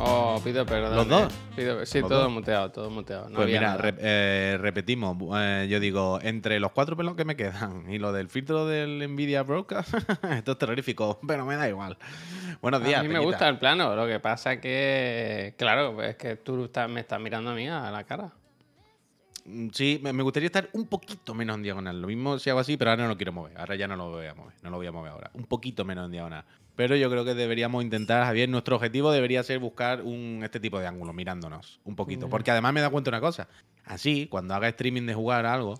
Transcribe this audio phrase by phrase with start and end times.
[0.00, 0.94] Oh, pido perdón.
[0.96, 1.08] ¿Los eh.
[1.08, 1.32] dos?
[1.56, 2.30] Pido- sí, ¿Los todo dos?
[2.32, 3.28] muteado, todo muteado.
[3.28, 3.94] No Pues había mira, nada.
[3.98, 5.16] eh, repetimos.
[5.40, 8.98] eh, yo digo, entre los cuatro pelos que me quedan y lo del filtro del
[9.12, 9.94] Nvidia Broadcast,
[10.30, 11.96] esto es terrorífico, pero me da igual.
[12.60, 13.00] Buenos días.
[13.00, 16.88] a mí me gusta el plano, lo que pasa que, claro, es que tú estás-
[16.88, 18.32] me estás mirando a mí a la cara.
[19.48, 22.00] Mm, Sí, me gustaría estar un poquito menos en diagonal.
[22.00, 23.56] Lo mismo si hago así, pero ahora no lo quiero mover.
[23.58, 24.54] Ahora ya no lo voy a mover.
[24.62, 25.30] No lo voy a mover ahora.
[25.34, 26.44] Un poquito menos en diagonal.
[26.76, 30.78] Pero yo creo que deberíamos intentar, Javier, nuestro objetivo debería ser buscar un, este tipo
[30.78, 32.26] de ángulo, mirándonos un poquito.
[32.26, 32.30] Ya.
[32.30, 33.48] Porque además me da cuenta una cosa.
[33.84, 35.74] Así, cuando haga streaming de jugar algo,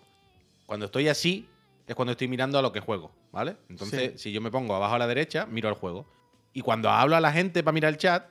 [0.67, 1.47] cuando estoy así,
[1.87, 3.57] es cuando estoy mirando a lo que juego, ¿vale?
[3.69, 6.07] Entonces, si yo me pongo abajo a la derecha, miro al juego.
[6.53, 8.27] Y cuando hablo a la gente para mirar el chat,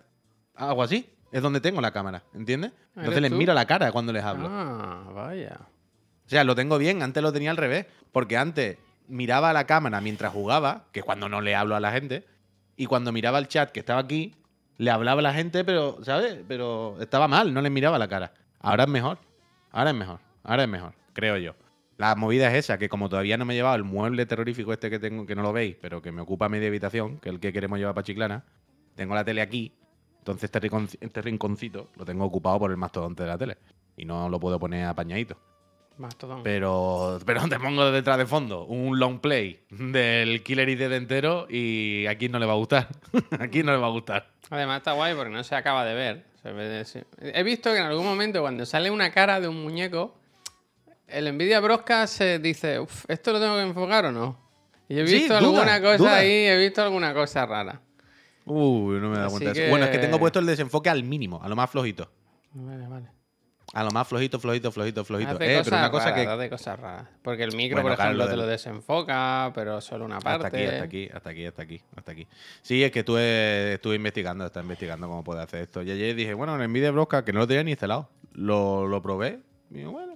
[0.55, 1.09] hago así.
[1.31, 2.71] Es donde tengo la cámara, ¿entiendes?
[2.89, 3.37] Entonces ¿Eres les tú?
[3.37, 4.47] miro la cara cuando les hablo.
[4.49, 5.59] Ah, vaya.
[6.25, 7.85] O sea, lo tengo bien, antes lo tenía al revés.
[8.11, 8.77] Porque antes
[9.07, 12.25] miraba a la cámara mientras jugaba, que es cuando no le hablo a la gente,
[12.75, 14.35] y cuando miraba el chat que estaba aquí,
[14.77, 16.39] le hablaba a la gente, pero, ¿sabes?
[16.47, 18.33] Pero estaba mal, no les miraba la cara.
[18.59, 19.17] Ahora es mejor.
[19.71, 20.19] Ahora es mejor.
[20.43, 21.55] Ahora es mejor, creo yo.
[21.97, 24.89] La movida es esa, que como todavía no me he llevado el mueble terrorífico este
[24.89, 27.41] que tengo, que no lo veis, pero que me ocupa media habitación, que es el
[27.41, 28.43] que queremos llevar para Chiclana,
[28.95, 29.73] tengo la tele aquí,
[30.27, 33.57] entonces este, rincon- este rinconcito lo tengo ocupado por el mastodonte de la tele.
[33.95, 35.37] Y no lo puedo poner apañadito.
[35.97, 36.43] Mastodon.
[36.43, 42.05] Pero, pero te pongo detrás de fondo un long play del Killer ID entero y
[42.07, 42.89] aquí no le va a gustar.
[43.39, 44.29] aquí no le va a gustar.
[44.49, 46.25] Además está guay porque no se acaba de ver.
[46.43, 50.13] De- He visto que en algún momento cuando sale una cara de un muñeco,
[51.07, 54.37] el Nvidia Broadcast se dice, "Uf, ¿esto lo tengo que enfocar o no?
[54.89, 56.15] Y he Sí, visto duda, alguna cosa duda.
[56.17, 57.81] ahí, he visto alguna cosa rara.
[58.47, 59.69] Uy, no me da Así cuenta de eso.
[59.69, 62.09] Bueno, es que tengo puesto el desenfoque al mínimo, a lo más flojito.
[62.53, 63.17] Vale, vale.
[63.73, 65.33] A lo más flojito, flojito, flojito, flojito.
[65.33, 66.25] Eh, pero una cosa que.
[66.25, 67.07] hace cosas raras.
[67.21, 70.45] Porque el micro, Bueno, por ejemplo, lo te lo desenfoca, pero solo una parte.
[70.45, 72.27] Hasta aquí, hasta aquí, hasta aquí, hasta aquí, hasta aquí.
[72.61, 75.81] Sí, es que estuve, estuve investigando, estaba investigando cómo puede hacer esto.
[75.81, 79.01] Y ayer dije, bueno, en Nvidia Broadcast, que no lo tenía ni instalado, lo, lo
[79.01, 79.41] probé.
[79.69, 80.13] Y digo, bueno,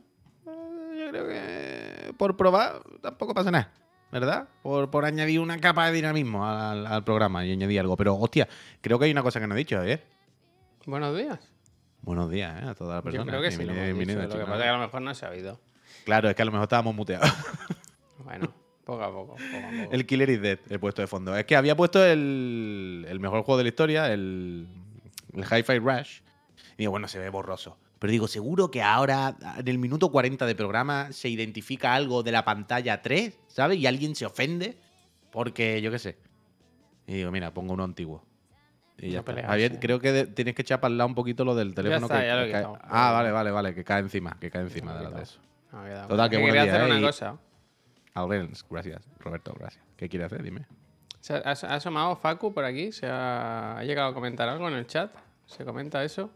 [0.48, 3.70] eh, yo creo que por probar tampoco pasa nada,
[4.12, 4.48] ¿verdad?
[4.62, 7.96] Por, por añadir una capa de dinamismo al, al programa y añadir algo.
[7.98, 8.48] Pero, hostia,
[8.82, 10.04] creo que hay una cosa que no he dicho ayer.
[10.86, 11.40] Buenos días.
[12.02, 12.66] Buenos días, ¿eh?
[12.68, 13.28] A todas las Yo personas.
[13.28, 14.14] creo que sí lo hemos dicho.
[14.22, 15.60] Lo que pasa es que a lo mejor no se ha oído.
[16.06, 17.30] Claro, es que a lo mejor estábamos muteados.
[18.24, 18.54] Bueno,
[18.86, 19.92] poco a poco, poco a poco.
[19.94, 21.36] El Killer is Dead he puesto de fondo.
[21.36, 24.68] Es que había puesto el, el mejor juego de la historia, el,
[25.34, 26.20] el Hi-Fi Rush.
[26.74, 27.78] Y digo, bueno, se ve borroso.
[28.02, 32.32] Pero digo, seguro que ahora, en el minuto 40 de programa, se identifica algo de
[32.32, 33.78] la pantalla 3, ¿sabes?
[33.78, 34.76] Y alguien se ofende
[35.32, 36.18] porque, yo qué sé.
[37.06, 38.26] Y digo, mira, pongo uno antiguo.
[38.98, 39.48] Y ya No pelearse.
[39.50, 42.08] Javier, creo que de- tienes que echar para el lado un poquito lo del teléfono.
[42.08, 42.68] está, que- cae-.
[42.82, 45.40] Ah, vale, vale, vale, que cae encima, que cae encima de de eso.
[45.72, 47.02] No, Total, que quería hacer una ¿eh?
[47.02, 47.38] Y- cosa.
[48.16, 49.08] Aurelens, gracias.
[49.20, 49.84] Roberto, gracias.
[49.96, 50.42] ¿Qué quiere hacer?
[50.42, 50.66] Dime.
[51.20, 52.92] ¿Se ha, ha asomado Facu por aquí?
[52.92, 55.14] ¿Se ha, ha llegado a comentar algo en el chat?
[55.46, 56.32] ¿Se comenta eso?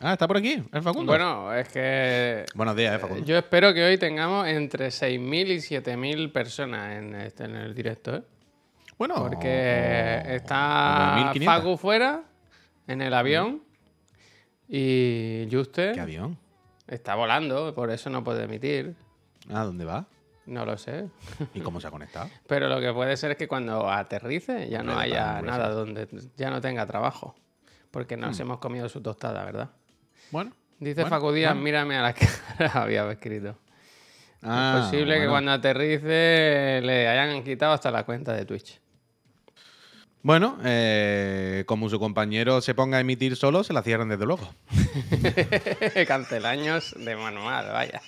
[0.00, 1.10] Ah, está por aquí, el Facundo.
[1.10, 3.24] Bueno, es que Buenos días, eh, Facundo.
[3.24, 8.14] yo espero que hoy tengamos entre 6.000 y 7.000 personas en, este, en el directo,
[8.16, 8.22] ¿eh?
[8.96, 11.44] Bueno, Porque está 1500.
[11.54, 12.22] Facu fuera,
[12.86, 13.62] en el avión,
[14.68, 16.36] y Juste ¿Qué avión?
[16.86, 18.94] está volando, por eso no puede emitir.
[19.50, 20.06] Ah, ¿dónde va?
[20.46, 21.06] No lo sé.
[21.54, 22.28] ¿Y cómo se ha conectado?
[22.46, 26.50] Pero lo que puede ser es que cuando aterrice ya no haya nada donde ya
[26.50, 27.34] no tenga trabajo.
[27.90, 28.20] Porque Hmm.
[28.20, 29.70] nos hemos comido su tostada, ¿verdad?
[30.30, 30.52] Bueno.
[30.80, 31.62] Dice Bueno, Facu Díaz, bueno.
[31.64, 32.12] mírame a la
[32.58, 33.58] cara, había escrito.
[34.42, 38.80] Ah, es posible que cuando aterrice le hayan quitado hasta la cuenta de Twitch.
[40.22, 44.52] Bueno, eh, como su compañero se ponga a emitir solo, se la cierran desde luego.
[46.06, 48.00] Cancelaños de manual, vaya.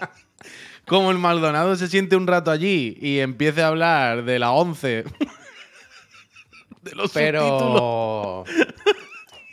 [0.87, 5.05] Como el Maldonado se siente un rato allí y empiece a hablar de la 11,
[6.83, 8.45] de los subtítulos Pero,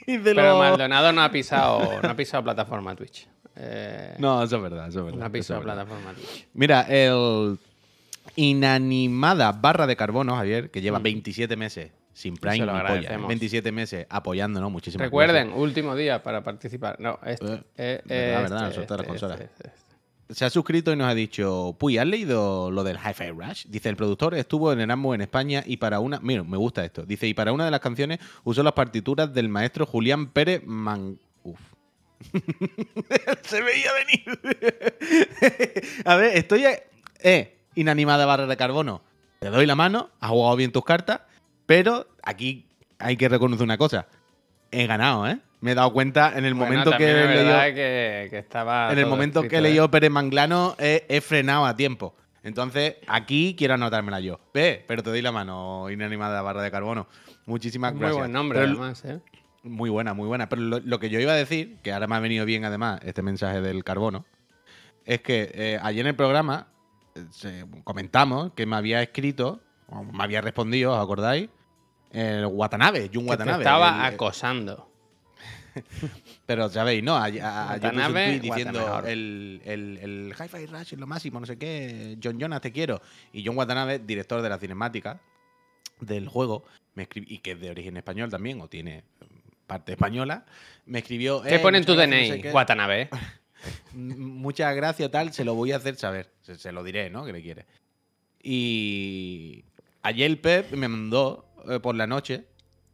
[0.24, 0.60] pero los...
[0.60, 3.28] Maldonado no ha pisado, no ha pisado plataforma Twitch.
[3.56, 5.20] Eh, No, eso es verdad, eso es verdad.
[5.20, 6.48] no ha pisado plataforma Twitch.
[6.54, 7.58] Mira, el
[8.36, 12.68] inanimada barra de carbono, Javier, que lleva 27 meses sin Prime Mm.
[12.68, 13.28] Lo ni polla, agradecemos.
[13.28, 17.00] 27 meses apoyándonos, muchísimas Recuerden, último día para participar.
[17.00, 17.54] No, este.
[17.54, 19.40] Eh, eh, verdad, este, verdad, de este, las consolas.
[19.42, 19.87] este, este.
[20.30, 23.66] Se ha suscrito y nos ha dicho, Puy, ¿has leído lo del Hi-Fi Rush?
[23.68, 26.20] Dice, el productor estuvo en Erasmus en España y para una...
[26.20, 27.06] Mira, me gusta esto.
[27.06, 31.18] Dice, y para una de las canciones usó las partituras del maestro Julián Pérez Man...
[31.44, 31.60] Uf.
[33.44, 34.40] Se veía venir.
[36.06, 36.66] a ver, estoy...
[37.20, 39.02] Eh, inanimada barra de carbono.
[39.40, 41.22] Te doy la mano, has jugado bien tus cartas,
[41.66, 42.66] pero aquí
[43.00, 44.08] hay que reconocer una cosa.
[44.72, 45.40] He ganado, ¿eh?
[45.60, 49.08] Me he dado cuenta en el Bueno, momento que verdad que, que estaba en el
[49.08, 49.62] momento que he ¿eh?
[49.64, 52.16] leído Pérez Manglano he, he frenado a tiempo.
[52.44, 54.40] Entonces, aquí quiero anotármela yo.
[54.54, 57.08] Ve, pero te doy la mano, inanimada barra de carbono.
[57.46, 58.20] Muchísimas Muy gracias.
[58.20, 59.20] buen nombre, Pero- además, ¿eh?
[59.64, 60.48] Muy buena, muy buena.
[60.48, 63.00] Pero lo, lo que yo iba a decir, que ahora me ha venido bien además
[63.04, 64.26] este mensaje del carbono,
[65.06, 66.68] es que eh, ayer en el programa
[67.44, 71.50] eh, comentamos que me había escrito, o me había respondido, ¿os acordáis?
[72.12, 73.64] El Watanabe, Jun Que te Watanabe.
[73.64, 74.87] estaba el- acosando.
[76.46, 77.18] Pero sabéis, ¿no?
[77.18, 81.58] Ayer, a- Watanabe, tweet diciendo el, el, el Hi-Fi Rush es lo máximo, no sé
[81.58, 82.18] qué.
[82.24, 83.02] John Jonas, te quiero.
[83.34, 85.20] Y John Watanabe, director de la cinemática
[86.00, 86.64] del juego,
[86.96, 89.04] me escribió, y que es de origen español también, o tiene
[89.66, 90.46] parte española,
[90.86, 91.42] me escribió.
[91.42, 92.28] ¿Qué "Eh, pone en tu no DNI?
[92.30, 92.52] sé qué".
[92.52, 93.10] Watanabe.
[93.94, 96.30] Muchas gracias, tal, se lo voy a hacer saber.
[96.42, 97.26] Se, se lo diré, ¿no?
[97.26, 97.66] Que le quiere.
[98.42, 99.66] Y
[100.04, 102.46] ayer el Pep me mandó eh, por la noche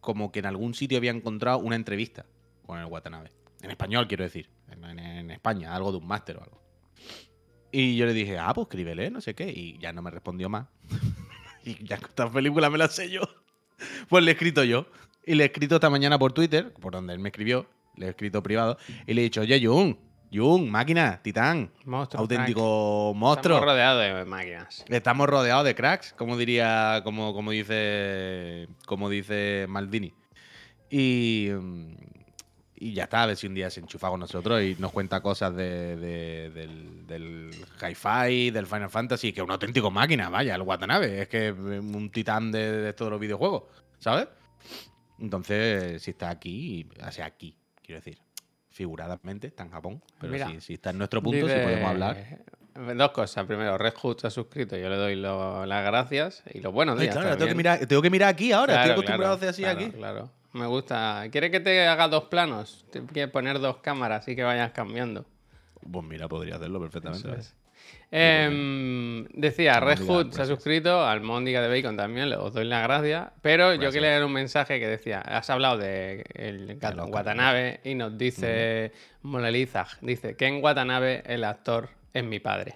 [0.02, 2.26] como que en algún sitio había encontrado una entrevista
[2.66, 3.32] con el Watanabe.
[3.62, 4.50] En español, quiero decir.
[4.70, 6.62] En, en- en España, algo de un máster o algo.
[7.72, 9.50] Y yo le dije, ah, pues escríbele, no sé qué.
[9.50, 10.68] Y ya no me respondió más.
[11.66, 13.22] y ya esta película me la sé yo.
[14.10, 14.86] Pues le he escrito yo.
[15.26, 17.66] Y le he escrito esta mañana por Twitter, por donde él me escribió.
[17.96, 18.78] Le he escrito privado.
[19.08, 19.98] Y le he dicho, oye, Jun,
[20.32, 22.22] Jun, máquina, titán, Monstruo.
[22.22, 23.20] auténtico crack.
[23.20, 23.56] monstruo.
[23.58, 24.86] Estamos rodeados de máquinas.
[24.90, 30.14] Estamos rodeados de cracks, como diría, como, como dice, como dice Maldini.
[30.90, 31.96] Y, mm,
[32.76, 35.22] y ya está, a ver si un día se enchufa con nosotros y nos cuenta
[35.22, 40.56] cosas de, de- del, del hi-fi, del Final Fantasy, que es una auténtico máquina, vaya,
[40.56, 43.64] el Watanabe, es que es un titán de, de todos los videojuegos,
[44.00, 44.28] ¿sabes?
[45.20, 48.18] Entonces, si está aquí, sea, aquí, quiero decir,
[48.70, 52.40] figuradamente, está en Japón, pero Mira, si, si está en nuestro punto, si podemos hablar.
[52.98, 53.46] Dos cosas.
[53.46, 54.76] Primero, Red Hood se ha suscrito.
[54.76, 57.16] Yo le doy lo- las gracias y los buenos Ay, días.
[57.16, 58.74] claro, tengo que, mirar, tengo que mirar aquí ahora.
[58.74, 59.92] Claro, Estoy acostumbrado claro, a hacer así claro, aquí.
[59.96, 60.32] Claro.
[60.54, 61.26] Me gusta.
[61.32, 62.86] ¿Quieres que te haga dos planos?
[63.12, 65.26] Quieres poner dos cámaras y que vayas cambiando.
[65.92, 67.30] Pues mira, podría hacerlo perfectamente.
[67.40, 67.56] Es.
[68.12, 70.48] Em, decía, Red Hood se ha gracias.
[70.48, 73.30] suscrito, al Móndiga de Bacon también, os doy las gracias.
[73.42, 77.96] Pero yo quería leer un mensaje que decía, has hablado de el Oscar, Watanabe y
[77.96, 78.92] nos dice
[79.24, 82.76] Monelizag, dice, que en Watanabe el actor es mi padre.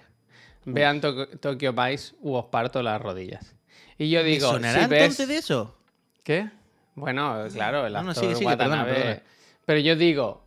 [0.64, 3.54] Vean To- Tokyo Vice u os parto las rodillas.
[3.96, 5.00] Y yo digo, ¿Sonará si ves...
[5.02, 5.78] entonces de eso?
[6.24, 6.50] ¿Qué?
[6.98, 8.92] Bueno, claro, el No, actor no, perdona, Watanabe.
[8.92, 9.22] perdona.
[9.64, 10.42] Pero yo digo,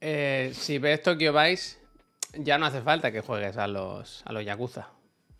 [0.00, 1.78] eh, si ves Tokyo Vice,
[2.34, 4.88] ya no hace falta que juegues a los, a los Yakuza.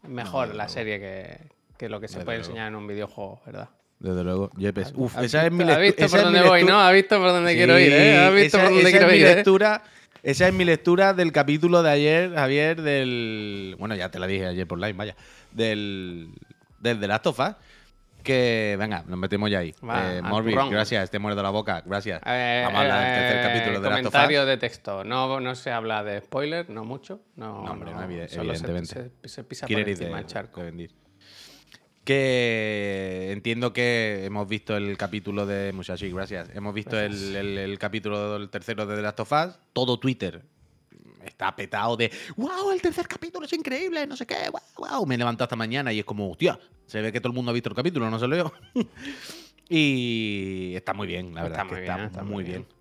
[0.08, 1.36] Mejor la serie que,
[1.76, 2.50] que lo que se Desde puede luego.
[2.50, 3.68] enseñar en un videojuego, ¿verdad?
[3.98, 4.94] Desde luego, Yepes.
[4.96, 6.80] Uf, ¿Has esa es mi visto- ¿Has visto por mi dónde voy, no?
[6.80, 8.18] ¿Has visto por dónde quiero ir, eh?
[8.18, 9.34] ¿Has visto esa, por dónde quiero es mi ir, eh?
[9.34, 9.82] lectura.
[10.22, 13.76] Esa es mi lectura del capítulo de ayer, Javier, del.
[13.78, 15.16] Bueno, ya te la dije ayer por live, vaya.
[15.52, 16.30] Del.
[16.78, 17.54] Del The Last of Us.
[18.22, 19.74] Que, venga, nos metemos ya ahí.
[19.88, 22.20] Va, eh, Morbi, gracias, te muerdo la boca, gracias.
[22.26, 23.88] Eh, Vamos a hablar del tercer eh, capítulo de.
[23.96, 25.04] Comentario de texto.
[25.04, 27.20] No, no se habla de spoiler, no mucho.
[27.36, 29.10] No, No, hombre, no, evide- solo se- evidentemente.
[29.22, 30.62] Se, se pisa por Quiere encima de, el charco.
[30.62, 30.90] de.
[32.04, 36.48] Que entiendo que hemos visto el capítulo de Musashi, gracias.
[36.54, 39.58] Hemos visto el, el- el capítulo del tercero de The Last of Us.
[39.72, 40.42] Todo Twitter
[41.24, 42.70] está petado de ¡Wow!
[42.72, 45.06] El tercer capítulo es increíble, no sé qué, wow, wow.
[45.06, 47.50] Me he levantado esta mañana y es como, hostia, se ve que todo el mundo
[47.50, 48.52] ha visto el capítulo, no solo yo.
[49.68, 51.60] y está muy bien, la verdad.
[51.60, 52.56] Está es que muy está bien, está muy bien.
[52.68, 52.80] bien.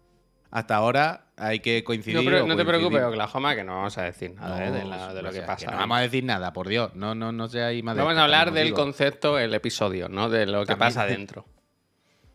[0.51, 2.17] Hasta ahora hay que coincidir.
[2.17, 3.03] No, pero no te preocupes.
[3.03, 5.69] Oklahoma, que no vamos a decir nada eh, de, No, la- de lo que pasa.
[5.69, 6.95] no vamos a decir nada, por Dios.
[6.95, 8.77] No, no, no seáis más de Vamos a hablar del digo.
[8.77, 10.27] concepto, el episodio, ¿no?
[10.27, 11.45] De lo que También- pasa dentro.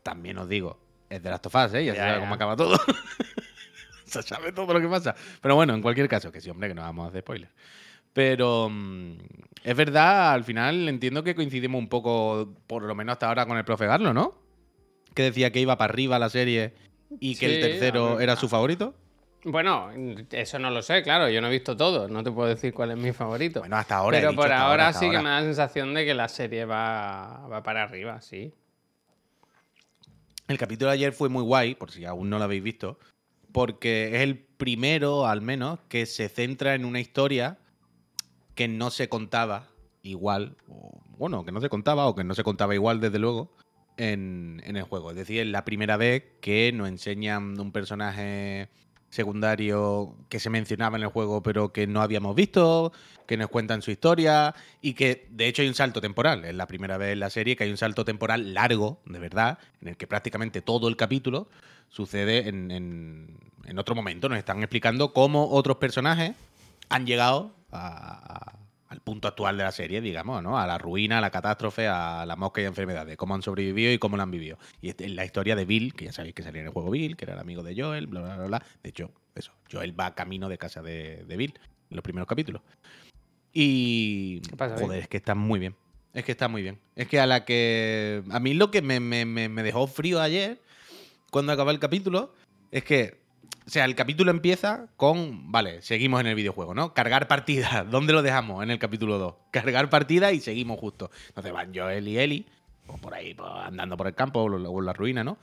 [0.04, 0.78] También os digo,
[1.10, 1.84] es de Last of Us, ¿eh?
[1.86, 2.20] Ya, se Ya, ya.
[2.20, 2.78] cómo acaba todo.
[4.22, 5.14] se sabe todo lo que pasa.
[5.40, 7.52] Pero bueno, en cualquier caso, que sí, hombre, que no vamos a hacer spoilers.
[8.12, 9.16] Pero mm,
[9.64, 13.58] es verdad, al final entiendo que coincidimos un poco, por lo menos hasta ahora, con
[13.58, 14.34] el profe Garlo, ¿no?
[15.14, 16.74] Que decía que iba para arriba la serie
[17.20, 18.94] y que el tercero era su favorito.
[19.44, 19.90] Bueno,
[20.30, 22.92] eso no lo sé, claro, yo no he visto todo, no te puedo decir cuál
[22.92, 23.60] es mi favorito.
[23.60, 24.16] Bueno, hasta ahora.
[24.16, 26.64] he Pero dicho por ahora, sí que me da la sensación de que la serie
[26.64, 28.54] va, va para arriba, sí.
[30.48, 32.98] El capítulo de ayer fue muy guay, por si aún no lo habéis visto,
[33.54, 37.56] porque es el primero, al menos, que se centra en una historia
[38.56, 39.68] que no se contaba
[40.02, 43.54] igual, o, bueno, que no se contaba o que no se contaba igual, desde luego,
[43.96, 45.12] en, en el juego.
[45.12, 48.70] Es decir, es la primera vez que nos enseñan un personaje
[49.08, 52.92] secundario que se mencionaba en el juego pero que no habíamos visto,
[53.28, 56.44] que nos cuentan su historia y que de hecho hay un salto temporal.
[56.44, 59.60] Es la primera vez en la serie que hay un salto temporal largo, de verdad,
[59.80, 61.48] en el que prácticamente todo el capítulo
[61.94, 64.28] sucede en, en- en otro momento.
[64.28, 66.32] Nos están explicando cómo otros personajes
[66.88, 68.58] han llegado a- a-
[68.88, 70.58] al punto actual de la serie, digamos, ¿no?
[70.58, 73.98] A la ruina, a la catástrofe, a la mosca y enfermedades, cómo han sobrevivido y
[73.98, 74.58] cómo la han vivido.
[74.82, 77.16] Y es la historia de Bill, que ya sabéis que salía en el juego Bill,
[77.16, 78.62] que era el amigo de Joel, bla, bla, bla, bla.
[78.82, 81.54] De hecho, eso, Joel va camino de casa de, de Bill
[81.90, 82.62] en los primeros capítulos.
[83.52, 84.40] Y.
[84.40, 85.74] ¿Qué pasa, Joder, es que está muy bien.
[86.12, 86.78] Es que está muy bien.
[86.96, 88.22] Es que a la que.
[88.30, 90.60] A mí lo que me- me- me dejó frío ayer,
[91.34, 92.32] cuando acabó el capítulo,
[92.70, 93.24] es que.
[93.66, 95.50] O sea, el capítulo empieza con.
[95.50, 96.94] Vale, seguimos en el videojuego, ¿no?
[96.94, 97.84] Cargar partida.
[97.90, 99.34] ¿Dónde lo dejamos en el capítulo 2?
[99.50, 101.10] Cargar partida y seguimos justo.
[101.26, 102.46] Entonces van Joel y Ellie,
[102.86, 105.38] pues por ahí, pues, andando por el campo o o en la ruina, ¿no?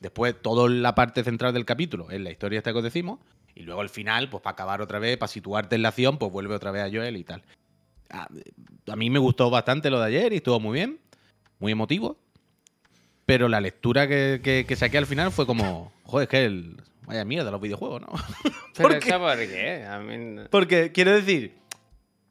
[0.00, 3.20] Después, toda la parte central del capítulo es la historia esta que os decimos.
[3.54, 6.32] Y luego el final, pues para acabar otra vez, para situarte en la acción, pues
[6.32, 7.44] vuelve otra vez a Joel y tal.
[8.10, 8.26] A,
[8.88, 10.98] a mí me gustó bastante lo de ayer y estuvo muy bien,
[11.60, 12.16] muy emotivo.
[13.26, 16.76] Pero la lectura que, que- que saqué al final fue como, joder, es que el,
[17.06, 18.08] vaya mierda los videojuegos, ¿no?
[18.76, 19.12] ¿Pero ¿Por qué?
[19.12, 20.46] por qué?
[20.50, 21.54] Porque quiero decir,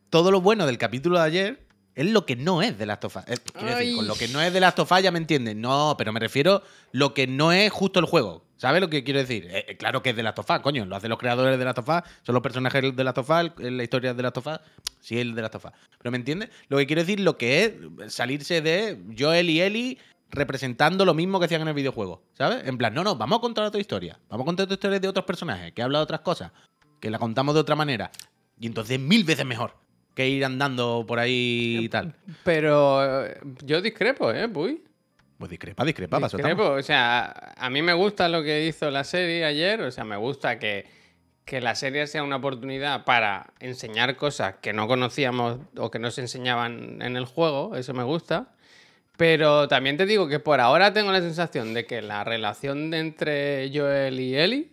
[0.09, 1.59] todo lo bueno del capítulo de ayer
[1.95, 3.23] es lo que no es de Last of Us.
[3.27, 5.55] Eh, quiero decir, con lo que no es de Last of Us ya me entiendes.
[5.55, 6.61] No, pero me refiero
[6.91, 8.43] lo que no es justo el juego.
[8.57, 9.47] ¿Sabes lo que quiero decir?
[9.49, 10.85] Eh, eh, claro que es de Last of Us, coño.
[10.85, 13.51] Lo hacen los creadores de Last of Us, son los personajes de Last of Us,
[13.57, 14.59] la historia de Last of Us.
[15.01, 15.71] Sí, el de Last of Us.
[15.97, 16.49] Pero ¿me entiendes?
[16.69, 17.63] Lo que quiero decir, lo que
[18.05, 19.97] es salirse de Joel y Ellie
[20.29, 22.23] representando lo mismo que hacían en el videojuego.
[22.33, 22.67] ¿Sabes?
[22.67, 24.19] En plan, no, no, vamos a contar otra historia.
[24.29, 26.51] Vamos a contar otra historia de otros personajes, que habla de otras cosas,
[26.99, 28.11] que la contamos de otra manera.
[28.59, 29.75] Y entonces mil veces mejor
[30.15, 32.15] que ir andando por ahí y tal.
[32.43, 34.81] Pero eh, yo discrepo, ¿eh, Puy?
[35.37, 36.79] Pues discrepa, discrepa, estamos.
[36.79, 39.81] O sea, a mí me gusta lo que hizo la serie ayer.
[39.81, 40.85] O sea, me gusta que,
[41.43, 46.09] que la serie sea una oportunidad para enseñar cosas que no conocíamos o que no
[46.11, 47.75] se enseñaban en el juego.
[47.75, 48.54] Eso me gusta.
[49.17, 53.71] Pero también te digo que por ahora tengo la sensación de que la relación entre
[53.73, 54.71] Joel y Ellie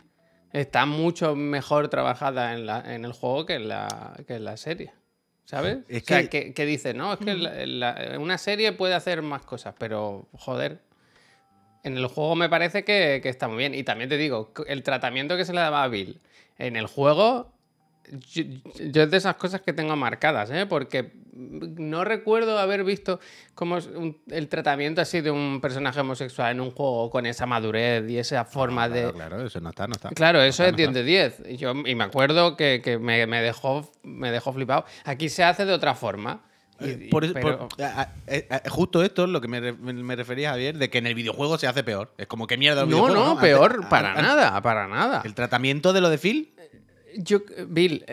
[0.52, 4.56] está mucho mejor trabajada en, la- en el juego que en la, que en la
[4.56, 4.92] serie.
[5.44, 5.78] ¿Sabes?
[5.88, 9.22] Es o sea, que- que, que dice, no, es que la- una serie puede hacer
[9.22, 10.80] más cosas, pero joder,
[11.84, 13.74] en el juego me parece que, que está muy bien.
[13.74, 16.20] Y también te digo, el tratamiento que se le daba a Bill
[16.58, 17.51] en el juego,
[18.10, 18.42] yo,
[18.90, 20.66] yo es de esas cosas que tengo marcadas, ¿eh?
[20.66, 23.20] Porque no recuerdo haber visto
[23.96, 28.18] un- el tratamiento así de un personaje homosexual en un juego con esa madurez y
[28.18, 29.02] esa forma de...
[29.02, 30.10] Claro, claro, eso no está, no está.
[30.10, 31.42] Claro, eso No es está, 10 no de 10.
[31.48, 34.84] Y, yo, y me acuerdo que, que me, me dejó, me dejó flipado.
[35.04, 36.42] Aquí se hace de otra forma.
[36.80, 39.92] Y- Por eso- pero- por- a- a- a- justo esto es lo que me, me-
[39.92, 42.12] me refería Javier, de que en el videojuego se hace peor.
[42.18, 45.22] Es como que mierda el no, videojuego, no, peor, para nada, para nada.
[45.24, 46.52] El tratamiento de lo de Phil,
[47.16, 48.04] Yo, Bill,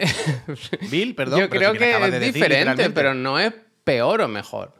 [0.91, 1.39] Bill, perdón.
[1.39, 3.53] yo creo que es de diferente, pero no es
[3.83, 4.73] peor o mejor.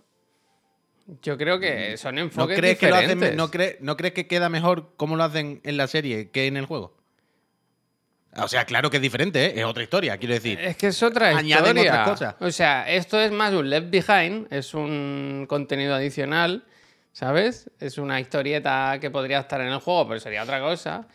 [1.23, 3.35] Yo creo que son ¿No enfoques crees, que lo hacen, diferentes.
[3.37, 6.55] no, cree- ¿No crees que queda mejor como lo hacen en la serie que en
[6.57, 6.95] el juego?
[8.37, 9.53] O sea, claro que es diferente, ¿eh?
[9.55, 10.59] es otra historia, quiero decir.
[10.59, 11.91] Es que es otra Añaden historia.
[12.03, 12.35] otras cosas.
[12.41, 16.63] O sea, esto es más un Left Behind, es un contenido adicional,
[17.11, 17.71] ¿sabes?
[17.79, 21.07] Es una historieta que podría estar en el juego, pero sería otra cosa.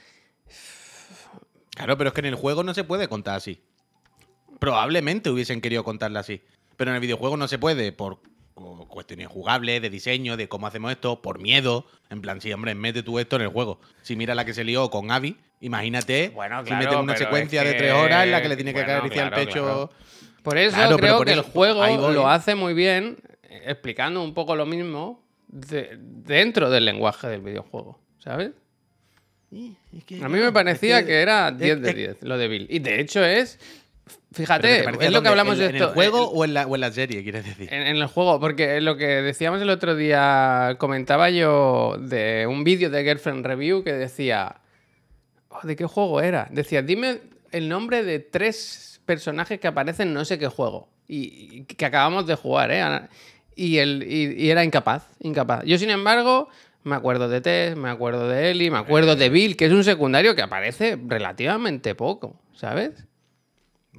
[1.75, 3.63] Claro, pero es que en el juego no se puede contar así.
[4.59, 6.43] Probablemente hubiesen querido contarla así.
[6.77, 8.21] Pero en el videojuego no se puede por
[8.55, 11.87] cu- cuestiones jugables, de diseño, de cómo hacemos esto, por miedo.
[12.11, 13.81] En plan, sí, hombre, mete tú esto en el juego.
[14.03, 17.69] Si mira la que se lió con Abby, imagínate Bueno, si meten una secuencia es
[17.69, 19.63] de tres horas en la que le tiene que bueno, acariciar claro, el pecho.
[19.65, 19.91] claro.
[20.43, 24.35] Por eso creo por que eso- el juego lo hace muy bien, eh, explicando un
[24.35, 28.51] poco lo mismo de- dentro del lenguaje del videojuego, ¿sabes?
[30.23, 32.67] A mí me parecía que, era 10 de es- 10 lo de Bill.
[32.71, 33.59] Y de hecho es,
[34.07, 35.29] ¿Pero fíjate, es lo que dónde?
[35.31, 35.89] hablamos ¿En, de en esto.
[35.89, 37.73] el juego eh, o, en la, o en la serie, quieres decir?
[37.73, 42.65] en, en el juego, porque lo que decíamos el otro día, comentaba yo de un
[42.65, 44.57] vídeo de Girlfriend Review que decía,
[45.49, 46.49] oh, ¿de qué juego era?
[46.51, 47.21] Decía, dime
[47.53, 51.85] el nombre de tres personajes que aparecen en no sé qué juego y, y que
[51.87, 52.83] acabamos de jugar, ¿eh?
[53.55, 55.63] Y, el, y, y era incapaz, incapaz.
[55.65, 56.49] Yo, sin embargo,
[56.85, 59.85] me acuerdo de Tess, me acuerdo de Ellie, me acuerdo de Bill, que es un
[59.85, 63.05] secundario que aparece relativamente poco, ¿sabes?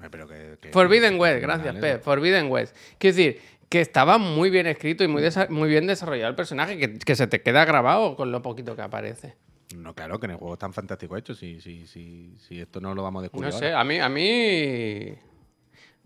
[0.01, 2.01] Eh, pero que- que- Forbidden que- West, gracias, Pep.
[2.04, 2.75] Forbidden West.
[2.98, 6.77] Quiero decir, que estaba muy bien escrito y muy, desa- muy bien desarrollado el personaje,
[6.77, 9.36] que, que se te queda grabado con lo poquito que aparece.
[9.75, 11.34] No, claro, que en el juego es tan fantástico hecho.
[11.34, 13.50] Si, si, si, si esto no lo vamos a descubrir.
[13.50, 13.68] No ahora.
[13.68, 15.15] sé, a mí, a mí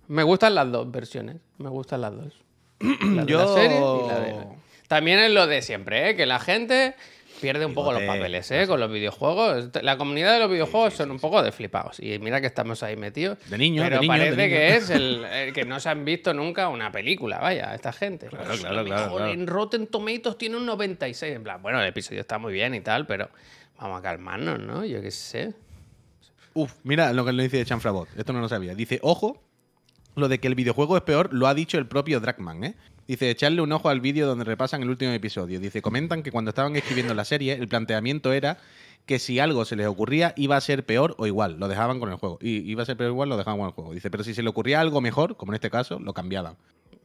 [0.07, 1.37] me gustan las dos versiones.
[1.57, 2.33] Me gustan las dos.
[3.03, 4.47] La de la serie y la de...
[4.89, 6.15] También es lo de siempre, ¿eh?
[6.15, 6.95] que la gente
[7.39, 8.65] pierde un poco los papeles ¿eh?
[8.65, 9.69] con los videojuegos.
[9.83, 11.99] La comunidad de los videojuegos son un poco de flipados.
[11.99, 13.37] Y mira que estamos ahí metidos.
[13.51, 16.03] De niños, Pero de niños, de parece que es el, el que no se han
[16.05, 18.29] visto nunca una película, vaya, esta gente.
[18.29, 19.27] Claro, Pues, claro, claro.
[19.27, 21.35] En Rotten Tomatoes tiene un 96.
[21.35, 23.29] En plan, bueno, el episodio está muy bien y tal, pero
[23.77, 24.85] vamos a calmarnos, ¿no?
[24.85, 25.53] Yo qué sé.
[26.55, 28.09] Uf, mira lo que le dice Chanfrabot.
[28.17, 28.73] Esto no lo sabía.
[28.73, 29.39] Dice, ojo,
[30.15, 32.75] lo de que el videojuego es peor lo ha dicho el propio Dragman, ¿eh?
[33.09, 35.59] Dice, echarle un ojo al vídeo donde repasan el último episodio.
[35.59, 38.59] Dice, comentan que cuando estaban escribiendo la serie, el planteamiento era
[39.07, 42.11] que si algo se les ocurría iba a ser peor o igual, lo dejaban con
[42.11, 42.37] el juego.
[42.39, 43.93] Y iba a ser peor o igual, lo dejaban con el juego.
[43.95, 46.55] Dice, pero si se le ocurría algo mejor, como en este caso, lo cambiaban.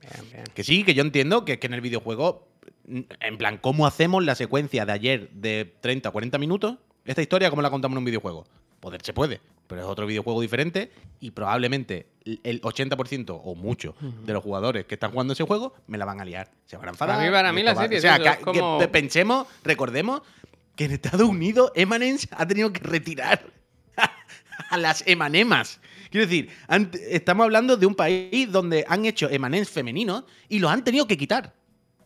[0.03, 0.45] Bien, bien.
[0.53, 2.49] Que sí, que yo entiendo que, que en el videojuego,
[2.87, 6.77] en plan, ¿cómo hacemos la secuencia de ayer de 30 o 40 minutos?
[7.07, 8.45] Esta historia, ¿cómo la contamos en un videojuego?
[8.81, 10.91] Poder se puede, pero es otro videojuego diferente
[11.21, 13.95] y probablemente el 80% o mucho
[14.25, 16.51] de los jugadores que están jugando ese juego me la van a liar.
[16.67, 17.17] Se van a enfadar.
[17.17, 20.23] Para mí- para mí la serie O sea, que, es como- que pensemos, recordemos
[20.77, 23.45] que en Estados Unidos Emanence ha tenido que retirar
[24.71, 25.81] a las emanemas.
[26.11, 26.49] Quiero decir,
[27.11, 31.17] estamos hablando de un país donde han hecho emanens femeninos y los han tenido que
[31.17, 31.53] quitar.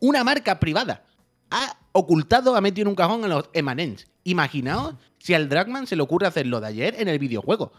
[0.01, 1.05] Una marca privada
[1.51, 4.07] ha ocultado, ha metido en un cajón a los emanens.
[4.25, 7.73] Imaginaos si al Dragman se le ocurre hacer lo de ayer en el videojuego.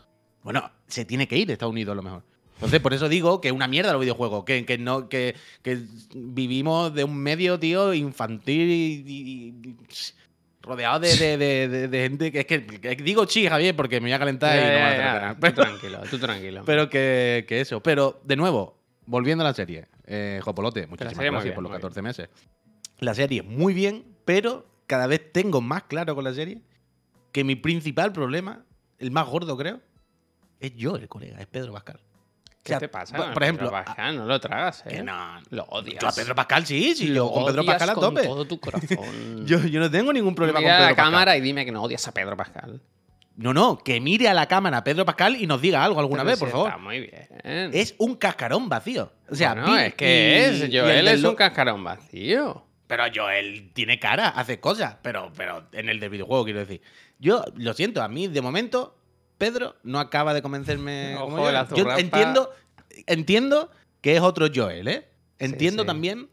[0.43, 2.23] Bueno, se tiene que ir de Estados Unidos a lo mejor.
[2.55, 5.79] Entonces, por eso digo que es una mierda los videojuegos, que, que no, que, que
[6.13, 9.75] vivimos de un medio, tío, infantil y, y- y-
[10.61, 14.01] rodeado de, de- de- de- de gente que es que, que digo sí, Javier, porque
[14.01, 15.33] me voy a calentar y no me va a ya, pena.
[15.33, 16.63] Tú Pero, tranquilo, tú tranquilo.
[16.65, 17.81] pero que, que eso.
[17.81, 19.87] Pero, de nuevo, volviendo a la serie.
[20.05, 21.81] Eh, Jopolote, muchísimas serie gracias bien, por los muy bien.
[21.81, 22.29] 14 meses.
[22.99, 26.61] La serie muy bien, pero cada vez tengo más claro con la serie
[27.31, 28.63] que mi principal problema,
[28.97, 29.79] el más gordo creo,
[30.59, 31.99] es yo, el colega, es Pedro Pascal.
[32.61, 33.15] ¿Qué o sea, te pasa?
[33.33, 34.17] por- ejemplo, Pedro Pascal?
[34.17, 34.89] no lo tragas, ¿eh?
[34.89, 35.39] Que no.
[35.49, 36.01] Lo odias.
[36.01, 38.23] Yo a Pedro Pascal sí, sí, yo Lo con Pedro Pascal a con tope.
[38.27, 39.45] todo tu corazón.
[39.47, 41.11] Yo, yo no tengo ningún problema Mira con a Pedro la Pascal.
[41.13, 42.81] cámara y dime que no odias a Pedro Pascal.
[43.37, 46.23] No, no, que mire a la cámara a Pedro Pascal y nos diga algo alguna
[46.23, 46.67] Pero vez, por favor.
[46.67, 47.71] Está muy bien.
[47.73, 49.13] Es un cascarón vacío.
[49.29, 50.69] O sea, no, es que y- es.
[50.69, 52.65] Joel es lo- un cascarón vacío.
[52.89, 56.81] Pero Joel tiene cara, hace cosas, pero, pero en el del videojuego quiero decir.
[57.19, 58.97] Yo lo siento, a mí de momento
[59.37, 61.15] Pedro no acaba de convencerme.
[61.19, 61.99] Ojo como de Yo zurrapa.
[61.99, 62.51] entiendo,
[63.05, 63.69] entiendo
[64.01, 65.07] que es otro Joel, ¿eh?
[65.37, 65.87] Entiendo sí.
[65.87, 66.29] también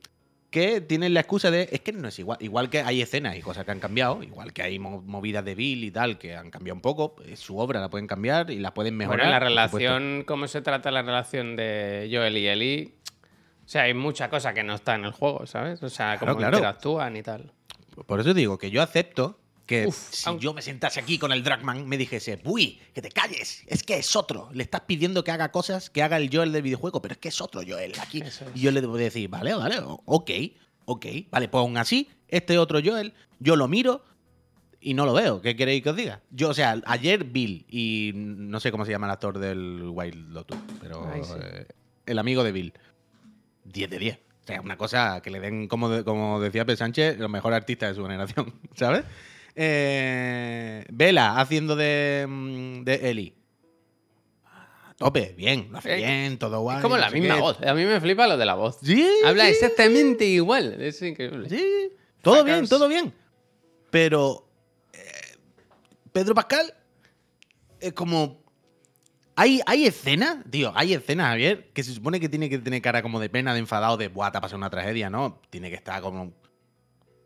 [0.51, 2.39] que tienen la excusa de es que no es igual.
[2.41, 5.55] Igual que hay escenas y cosas que han cambiado, igual que hay mo- movidas de
[5.55, 8.59] Bill y tal que han cambiado un poco, eh, su obra la pueden cambiar y
[8.61, 9.19] la pueden mejorar.
[9.27, 12.95] Bueno, la relación, cómo se trata la relación de Joel y Ellie.
[13.67, 15.83] O sea, hay mucha cosa que no está en el juego, ¿sabes?
[15.83, 16.57] O sea, Claro, cómo claro.
[16.59, 17.53] interactúan y tal.
[18.07, 21.43] Por eso digo que yo acepto que Uf, si yo me sentase aquí con el
[21.43, 24.49] Dragman, me dijese, uy, que te calles, es que es otro.
[24.53, 27.29] Le estás pidiendo que haga cosas que haga el Joel del videojuego, pero es que
[27.31, 28.21] es otro Joel aquí.
[28.21, 28.45] Es.
[28.55, 30.31] Y yo le debo decir, vale, vale, ok,
[30.85, 34.05] ok, vale, pues aún así, este otro Joel, yo lo miro
[34.81, 35.41] y no lo veo.
[35.41, 36.21] ¿Qué queréis que os diga?
[36.31, 40.31] Yo, o sea, ayer Bill y no sé cómo se llama el actor del Wild
[40.33, 41.33] Lotus, pero Ay, sí.
[41.43, 41.67] eh,
[42.07, 42.73] el amigo de Bill.
[43.73, 44.17] 10 de 10.
[44.17, 46.77] O sea, una cosa que le den, como, de- como decía P.
[46.77, 49.05] Sánchez, los mejores artistas de su generación, ¿sabes?
[49.57, 53.35] Eh, Vela haciendo de, mm, de Eli.
[54.45, 56.77] A tope, bien, lo hace bien, todo guay.
[56.77, 57.41] es como no la misma qué.
[57.41, 57.61] voz.
[57.63, 58.79] A mí me flipa lo de la voz.
[58.83, 60.81] Sí, Habla sí, exactamente igual.
[60.81, 61.49] Es increíble.
[61.49, 61.91] Sí,
[62.23, 63.13] todo bien, todo bien.
[63.91, 64.49] Pero
[64.93, 65.37] eh,
[66.13, 66.73] Pedro Pascal
[67.81, 68.45] es como...
[69.39, 73.03] Hay, hay escenas, tío, hay escenas, Javier, que se supone que tiene que tener cara
[73.03, 75.43] como de pena, de enfadado, de, ha pasado una tragedia, ¿no?
[75.51, 76.33] Tiene que estar como...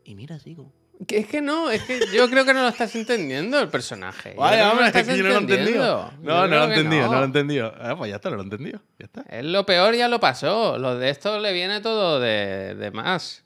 [0.03, 0.73] Y mira, sigo.
[1.07, 4.35] Que es que no, es que yo creo que no lo estás entendiendo el personaje.
[4.37, 6.11] Vaya, que hombre, es que yo no lo he entendido.
[6.21, 7.11] No, no lo he entendido, no.
[7.11, 7.17] no.
[7.17, 7.73] lo he entendido.
[7.79, 8.81] Ah, pues ya está, no lo he entendido.
[8.99, 9.21] Ya está.
[9.29, 10.77] Es lo peor ya lo pasó.
[10.77, 13.43] Lo de esto le viene todo de, de más.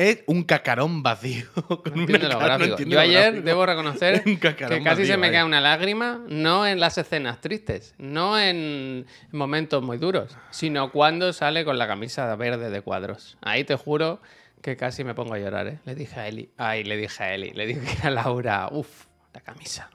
[0.00, 1.44] Es un cacarón vacío.
[1.54, 2.64] Con No entiendo lo cara- no gráfico.
[2.74, 3.44] entiendo Yo ayer gráfico.
[3.46, 8.38] debo reconocer que casi se me cae una lágrima, no en las escenas tristes, no
[8.38, 13.38] en momentos muy duros, sino cuando sale con la camisa verde de cuadros.
[13.42, 14.20] Ahí te juro
[14.62, 15.78] que casi me pongo a llorar, ¿eh?
[15.84, 19.40] Le dije a Eli, ay, le dije a Eli, le dije a Laura, uff, la
[19.40, 19.90] camisa,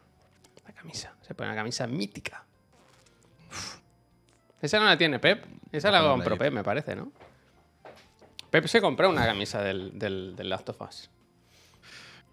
[0.68, 2.44] la camisa, se pone una camisa mítica.
[3.50, 3.78] Uf.
[4.62, 7.12] Esa no la tiene Pep, esa la Ojalá compró la Pep, me parece, ¿no?
[8.54, 11.10] Pep se compró una camisa del, del, del Last of Us.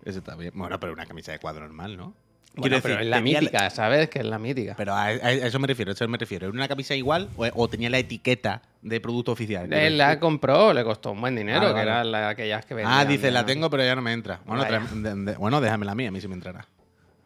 [0.05, 0.53] Ese está bien.
[0.55, 2.13] Bueno, pero una camisa de cuadro normal, ¿no?
[2.57, 4.11] Bueno, Quiero pero decir, es la mítica, ¿sabes?
[4.11, 4.75] Que es la mítica.
[4.77, 6.49] Pero a, a eso me refiero, a eso me refiero.
[6.49, 9.73] ¿Era una camisa igual o, o tenía la etiqueta de producto oficial?
[9.73, 10.21] Él la decir.
[10.21, 11.91] compró, le costó un buen dinero, Vale, que vale.
[11.91, 12.99] eran la- aquellas que vendían.
[12.99, 14.41] Ah, dice, la tengo, pero ya no me entra.
[14.45, 16.67] Bueno, de- de- bueno déjamela a mí, a mí sí me entrará.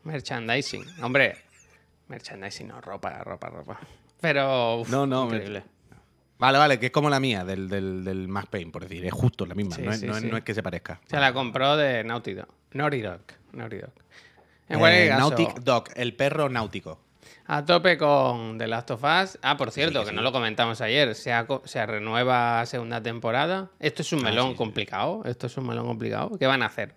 [0.04, 0.84] Merchandising.
[1.02, 1.36] Hombre,
[2.06, 3.80] merchandising, no, ropa, ropa, ropa.
[4.20, 5.64] Pero, uf, No, no, increíble.
[6.44, 9.04] Vale, vale, que es como la mía, del, del, del Max Payne, por decir.
[9.06, 10.28] Es justo la misma, Sí, no, es, sí, no es- sí.
[10.30, 11.00] no es que se parezca.
[11.06, 12.48] Se la compró de Naughty Dog.
[12.72, 13.20] Naughty Dog.
[13.52, 13.90] Naughty Dog.
[14.68, 16.98] En Eh, caso, Nautic Dog, el perro náutico.
[17.46, 19.38] a tope con The Last of Us.
[19.42, 21.14] Ah, por cierto, que no lo comentamos ayer.
[21.14, 23.70] Se, ha se renueva segunda temporada.
[23.78, 25.22] Esto es un Ah, melón complicado.
[25.26, 26.38] Esto es un melón complicado.
[26.38, 26.94] ¿Qué van a hacer?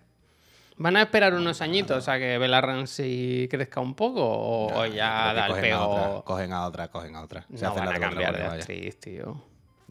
[0.78, 4.22] ¿Van a esperar unos añitos a que Bella Ramsey crezca un poco?
[4.24, 6.24] ¿O, o ya da el cogen a otra, pego?
[6.24, 7.46] cogen a otra, cogen a otra.
[7.52, 9.42] Se No hacen van a cambiar de actriz, tío.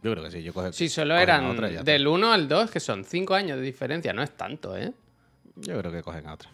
[0.02, 0.44] Yo creo que sí.
[0.44, 3.64] Yo coge, Si solo eran otra del 1 al 2, que son 5 años de
[3.64, 4.94] diferencia, no es tanto, ¿eh?
[5.56, 6.50] Yo creo que cogen a otra.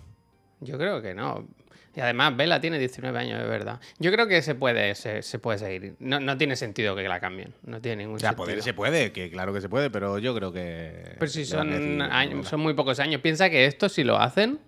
[0.62, 1.46] Yo creo que no.
[1.96, 3.80] Y además, Vela tiene 19 años, es verdad.
[4.00, 5.96] Yo creo que se puede, se, se puede seguir.
[6.00, 7.54] No, no tiene sentido que la cambien.
[7.64, 8.46] No tiene ningún O sea, sentido.
[8.46, 11.16] poder se puede, que claro que se puede, pero yo creo que.
[11.20, 12.02] Pero si son,
[12.44, 13.22] son muy pocos años.
[13.22, 14.60] Piensa que esto, si lo hacen,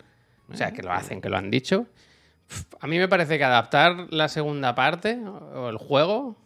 [0.52, 1.88] o sea, que lo hacen, que lo han dicho.
[2.80, 5.18] A mí me parece que adaptar la segunda parte
[5.56, 6.38] o el juego,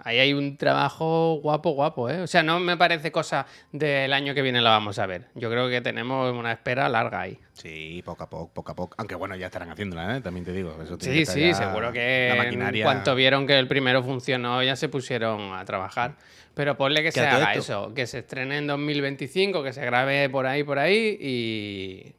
[0.00, 2.20] ahí hay un trabajo guapo, guapo, ¿eh?
[2.20, 5.26] O sea, no me parece cosa del año que viene la vamos a ver.
[5.34, 7.38] Yo creo que tenemos una espera larga ahí.
[7.52, 8.94] Sí, poco a poco, poco a poco.
[8.98, 10.20] Aunque bueno, ya estarán haciéndola, ¿eh?
[10.20, 10.76] También te digo.
[10.82, 12.84] Eso Sí, que sí, seguro que La en maquinaria.
[12.84, 16.14] cuanto vieron que el primero funcionó ya se pusieron a trabajar.
[16.54, 20.28] Pero ponle que se haga esto- eso, que se estrene en 2025, que se grabe
[20.30, 22.14] por ahí, por ahí y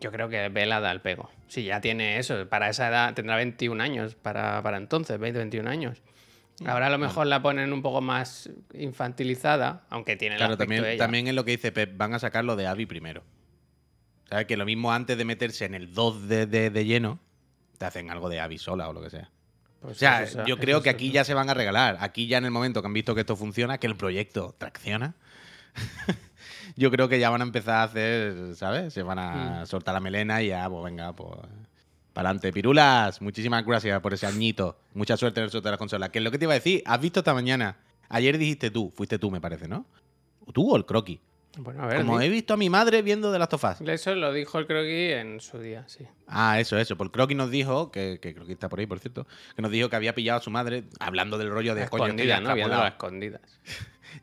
[0.00, 1.30] yo creo que Vela da el pego.
[1.48, 5.68] Si ya tiene eso, para esa edad tendrá 21 años, para, para entonces, 20, 21
[5.68, 6.02] años.
[6.60, 10.82] Mm, Ahora a lo mejor la ponen un poco más infantilizada, aunque tiene Claro, también,
[10.82, 11.04] de ella.
[11.04, 13.22] también es lo que dice Pep, van a sacar lo de Abby primero.
[14.28, 14.46] ¿Sabes?
[14.46, 17.20] Que lo mismo antes de meterse en el 2 de, de- de lleno,
[17.78, 19.30] te hacen algo de Abby sola o lo que sea.
[19.80, 21.98] Pues O sea, eso- yo eso creo que aquí ya se van a regalar.
[22.00, 25.14] Aquí ya en el momento que han visto que esto funciona, que el proyecto tracciona,
[26.76, 28.92] yo creo que ya van a empezar a hacer, ¿sabes?
[28.94, 29.66] Se van a Mm.
[29.66, 31.30] soltar la melena y ya, pues venga, pues...
[32.16, 32.50] Para adelante.
[32.50, 34.78] Pirulas, muchísimas gracias por ese añito.
[34.94, 36.08] Mucha suerte en el sorteo de las consolas.
[36.08, 37.76] Que es lo que te iba a decir, has visto esta mañana.
[38.08, 39.84] Ayer dijiste tú, fuiste tú, me parece, ¿no?
[40.54, 41.20] ¿Tú o el croqui?
[41.56, 43.80] Bueno, a ver, Como di- he visto a mi madre viendo de las tofás.
[43.80, 46.06] eso lo dijo el croquis en su día, sí.
[46.28, 46.96] Ah, eso, eso.
[46.96, 49.88] Por Croqui nos dijo, que, que Croqui está por ahí, por cierto, que nos dijo
[49.88, 52.54] que había pillado a su madre, hablando del rollo de Escondidas, ¿no?
[52.54, 52.82] Viendo extrapolado.
[52.84, 53.40] las escondidas.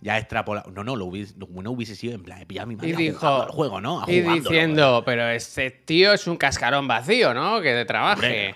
[0.02, 0.72] Ya extrapolado.
[0.72, 2.90] No, no, lo hubiese, lo bueno hubiese sido en plan, he pillado a mi madre
[2.90, 4.04] Y a dijo, al juego, ¿no?
[4.04, 7.62] A y diciendo, pero este tío es un cascarón vacío, ¿no?
[7.62, 8.54] Que de trabaje.
[8.54, 8.56] Hombre,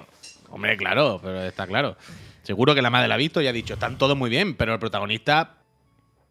[0.49, 1.95] hombre, claro, pero está claro.
[2.43, 4.73] Seguro que la madre la ha visto y ha dicho, están todos muy bien, pero
[4.73, 5.56] el protagonista,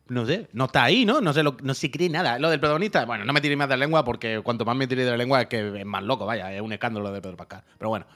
[0.08, 1.20] no sé, no está ahí, ¿no?
[1.20, 2.38] No se, lo- no se cree nada.
[2.38, 4.86] Lo del protagonista, bueno, no me tiré más de la lengua porque cuanto más me
[4.86, 7.36] tiré de la lengua es que es más loco, vaya, es un escándalo de Pedro
[7.36, 7.62] Pascal.
[7.78, 8.06] Pero bueno.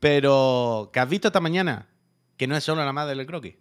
[0.00, 1.86] Pero, ¿qué has visto esta mañana?
[2.36, 3.54] Que no es solo la madre del croquis.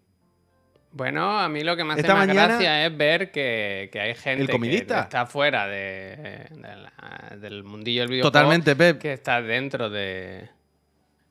[0.93, 3.99] Bueno, a mí lo que me hace Esta más mañana- gracia es ver que, que
[4.01, 8.31] hay gente ¿El que está fuera de, de la- del mundillo del videojuego.
[8.31, 8.99] Totalmente, Pep.
[8.99, 10.49] Que está dentro de...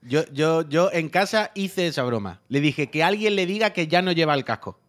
[0.03, 2.41] Yo, yo, yo en casa hice esa broma.
[2.49, 4.81] Le dije que alguien le diga que ya no lleva el casco.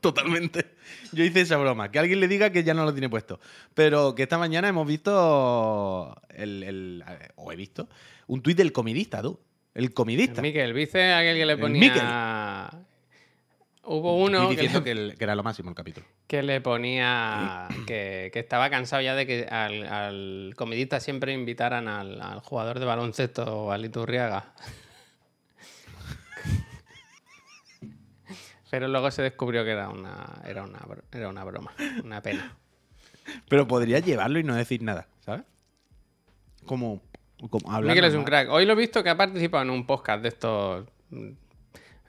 [0.00, 0.74] Totalmente.
[1.12, 1.90] Yo hice esa broma.
[1.90, 3.38] Que alguien le diga que ya no lo tiene puesto.
[3.74, 6.16] Pero que esta mañana hemos visto.
[6.30, 7.04] El, el-
[7.36, 7.88] o he visto.
[8.26, 9.38] Un tuit del comidista, tú.
[9.74, 10.42] El comidista.
[10.42, 12.70] Miquel, ¿viste aquel que le ponía...
[13.84, 16.06] Hubo Un uno que diciendo le, que, era lo máximo el capítulo.
[16.28, 21.88] que le ponía que, que estaba cansado ya de que al, al comidista siempre invitaran
[21.88, 24.52] al, al jugador de baloncesto, al Iturriaga.
[28.72, 30.78] Pero luego se descubrió que era una, era una,
[31.12, 32.56] era una broma, una pena.
[33.50, 35.42] Pero podría llevarlo y no decir nada, ¿sabes?
[36.64, 37.02] Como.
[37.50, 38.48] como hablar Miguel es un crack.
[38.48, 40.86] Hoy lo he visto que ha participado en un podcast de estos.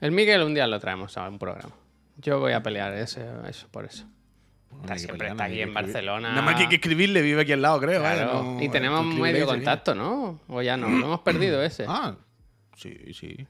[0.00, 1.74] El Miguel un día lo traemos a un programa.
[2.16, 4.06] Yo voy a pelear ese, eso por eso.
[4.80, 5.74] Está siempre pelear, está aquí en escribir.
[5.92, 6.30] Barcelona.
[6.30, 8.00] Nada más que hay que escribirle, vive aquí al lado, creo.
[8.00, 8.42] vaya, Claro.
[8.42, 10.40] no- y tenemos medio contacto, ¿no?
[10.48, 11.84] O ya no, lo hemos perdido ese.
[11.86, 12.16] Ah,
[12.76, 13.46] sí, sí.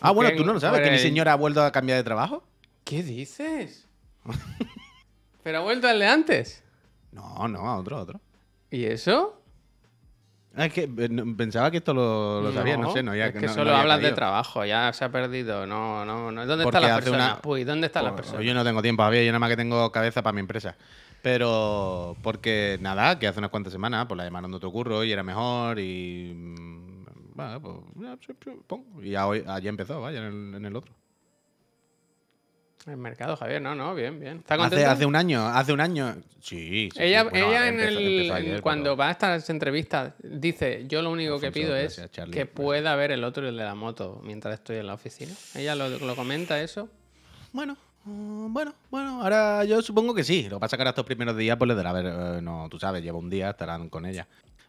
[0.00, 2.04] Ah, bueno, tú no lo sabes, por que mi señora ha vuelto a cambiar de
[2.04, 2.42] trabajo.
[2.84, 3.86] ¿Qué dices?
[5.42, 6.62] ¿Pero ha vuelto al de antes?
[7.12, 8.20] No, no, a otro, a otro.
[8.70, 9.34] ¿Y eso?
[10.56, 13.26] Ah, Es que eh, no- pensaba que esto lo, lo sabía, no sé, no, ya
[13.26, 15.66] es que, no- no solo había hablas de trabajo, ya se ha perdido.
[15.66, 16.46] No, no, no.
[16.46, 17.38] ¿Dónde Porque están las hace personas?
[17.44, 18.44] una- Uy, ¿dónde están las Pues, personas?
[18.46, 20.76] Yo no tengo tiempo, Javier, yo nada más que tengo cabeza para mi empresa.
[21.22, 25.12] Pero porque nada, que hace unas cuantas semanas pues la llamaron de otro curro y
[25.12, 26.87] era mejor y mm,
[27.38, 28.84] bueno, pues pum.
[29.02, 30.92] y hoy allí empezó, vaya, en el, en el otro.
[32.86, 34.38] El mercado, Javier, no, no, bien, bien.
[34.38, 36.14] ¿Está Hace, un año, hace un año.
[36.40, 40.14] Sí, sí, sí, ella bueno, ella en el, ayer, cuando pero- va a estas entrevistas
[40.22, 42.54] dice, yo lo único que pido es Charlie, que gracias.
[42.56, 45.34] pueda ver el otro y el de la moto mientras estoy en la oficina.
[45.54, 46.88] Ella lo, lo comenta eso.
[47.52, 50.44] Bueno, mm, bueno, bueno, ahora yo supongo que sí.
[50.48, 52.68] Lo que pasa que ahora estos primeros días, pues le dará a ver, eh, no,
[52.70, 54.26] tú sabes, lleva un día, estarán con ella.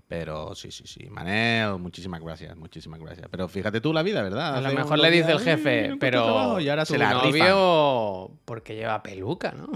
[0.09, 1.07] Pero sí, sí, sí.
[1.07, 3.27] Manel, muchísimas gracias, muchísimas gracias.
[3.29, 4.55] Pero fíjate tú la vida, ¿verdad?
[4.55, 6.93] A lo mejor le dice el días, "Ay, no jefe, pero trabajo", y ahora tu
[6.93, 7.49] se la rifan.
[7.49, 9.69] novio porque lleva peluca, ¿no?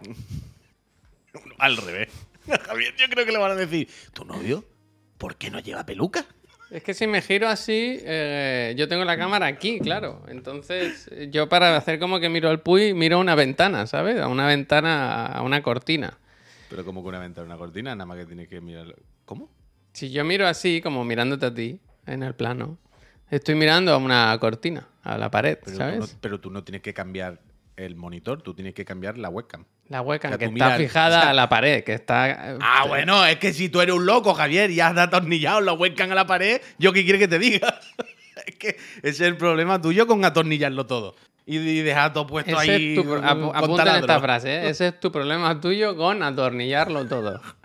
[1.58, 2.10] Al revés.
[2.66, 4.64] Javier, yo creo que le van a decir, ¿tu novio?
[5.18, 6.24] ¿Por qué no lleva peluca?
[6.70, 10.22] Es que si me giro así, eh, yo tengo la cámara aquí, claro.
[10.28, 14.20] Entonces, yo para hacer como que miro al Puy, miro a una ventana, ¿sabes?
[14.20, 16.18] A una ventana, a una cortina.
[16.70, 18.94] Pero como que una ventana, una cortina, nada más que tienes que mirar.
[19.24, 19.50] ¿Cómo?
[19.92, 22.78] Si yo miro así, como mirándote a ti, en el plano,
[23.30, 25.94] estoy mirando a una cortina, a la pared, Pero, ¿sabes?
[26.00, 27.40] Tú no, pero tú no tienes que cambiar
[27.76, 29.64] el monitor, tú tienes que cambiar la webcam.
[29.88, 32.30] La webcam O sea, que está miras- fijada a la pared, que está.
[32.54, 35.72] eh, Ah, bueno, es que si tú eres un loco, Javier, y has atornillado la
[35.72, 37.80] webcam a la pared, ¿yo qué quieres que te diga?
[38.46, 41.14] es que ese es el problema tuyo con atornillarlo todo.
[41.46, 42.96] Y, y dejar todo puesto Ese ahí.
[42.96, 44.68] es tu, apu- apunta en esta frase, ¿eh?
[44.70, 47.40] ese es tu problema tuyo con atornillarlo todo.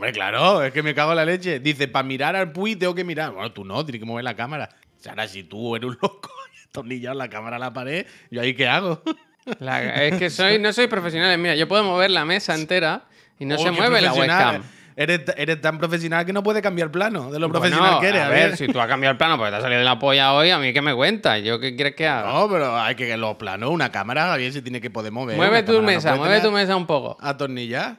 [0.00, 1.60] Hombre, claro, es que me cago en la leche.
[1.60, 3.32] Dice, para mirar al Puy tengo que mirar.
[3.32, 4.70] Bueno, tú no, tienes que mover la cámara.
[4.98, 8.06] O sea, ahora si tú eres un loco y atornillado la cámara a la pared,
[8.30, 9.02] ¿yo ahí qué hago?
[9.58, 11.36] La- es que soy, no soy profesional.
[11.36, 13.02] Mira, yo puedo mover la mesa entera
[13.38, 14.62] y no Oh, se mueve la webcam.
[14.96, 18.22] Eres, eres tan profesional que no puedes cambiar plano de lo Bueno, profesional que eres.
[18.22, 20.32] a ver, si tú has cambiado el plano porque te ha salido de la polla
[20.32, 21.42] hoy, a mí qué me cuentas.
[21.42, 22.32] ¿Yo qué quieres que haga?
[22.32, 25.36] No, pero hay que los planos, una cámara, Javier, se tiene que poder mover.
[25.36, 27.18] mueve tu no mesa, puede mueve tu mesa un poco.
[27.20, 27.96] Atornillar.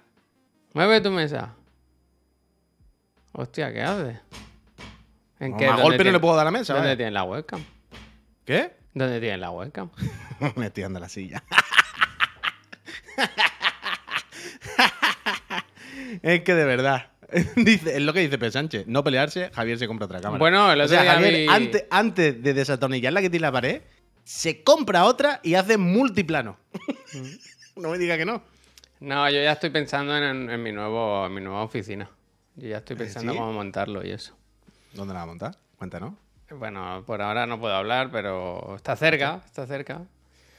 [0.73, 1.55] Mueve tu mesa.
[3.33, 4.17] Hostia, ¿qué haces?
[5.39, 5.65] ¿En qué?
[5.67, 6.97] más ¿Dónde golpe no le puedo dar a la mesa, ¿Dónde ¿vale?
[6.97, 7.63] tienes la webcam?
[8.45, 8.73] ¿Qué?
[8.93, 9.89] ¿Dónde tienes la webcam?
[10.55, 11.43] Me estoy dando la silla.
[16.21, 17.07] es que de verdad.
[17.55, 18.87] Dice, es lo que dice Pedro Sánchez.
[18.87, 20.37] No pelearse, Javier se compra otra cámara.
[20.39, 23.51] Bueno, el o sea, día Javier, vi- antes, antes de desatornillar la que tiene la
[23.53, 23.81] pared,
[24.25, 26.57] se compra otra y hace multiplano.
[27.77, 28.43] no me diga que no.
[28.99, 32.09] No, yo ya estoy pensando en, en mi nuevo, en mi nueva oficina.
[32.55, 33.37] Yo ya estoy pensando ¿sí?
[33.37, 34.35] cómo montarlo y eso.
[34.93, 35.57] ¿Dónde la va a montar?
[35.77, 36.13] Cuéntanos.
[36.49, 40.01] Bueno, por ahora no puedo hablar, pero está cerca, está cerca.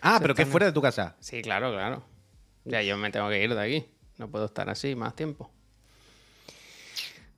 [0.00, 1.16] Ah, pero que es fuera de tu casa.
[1.20, 2.02] Sí, claro, claro.
[2.64, 3.87] Ya yo me tengo que ir de aquí.
[4.18, 5.50] No puedo estar así más tiempo.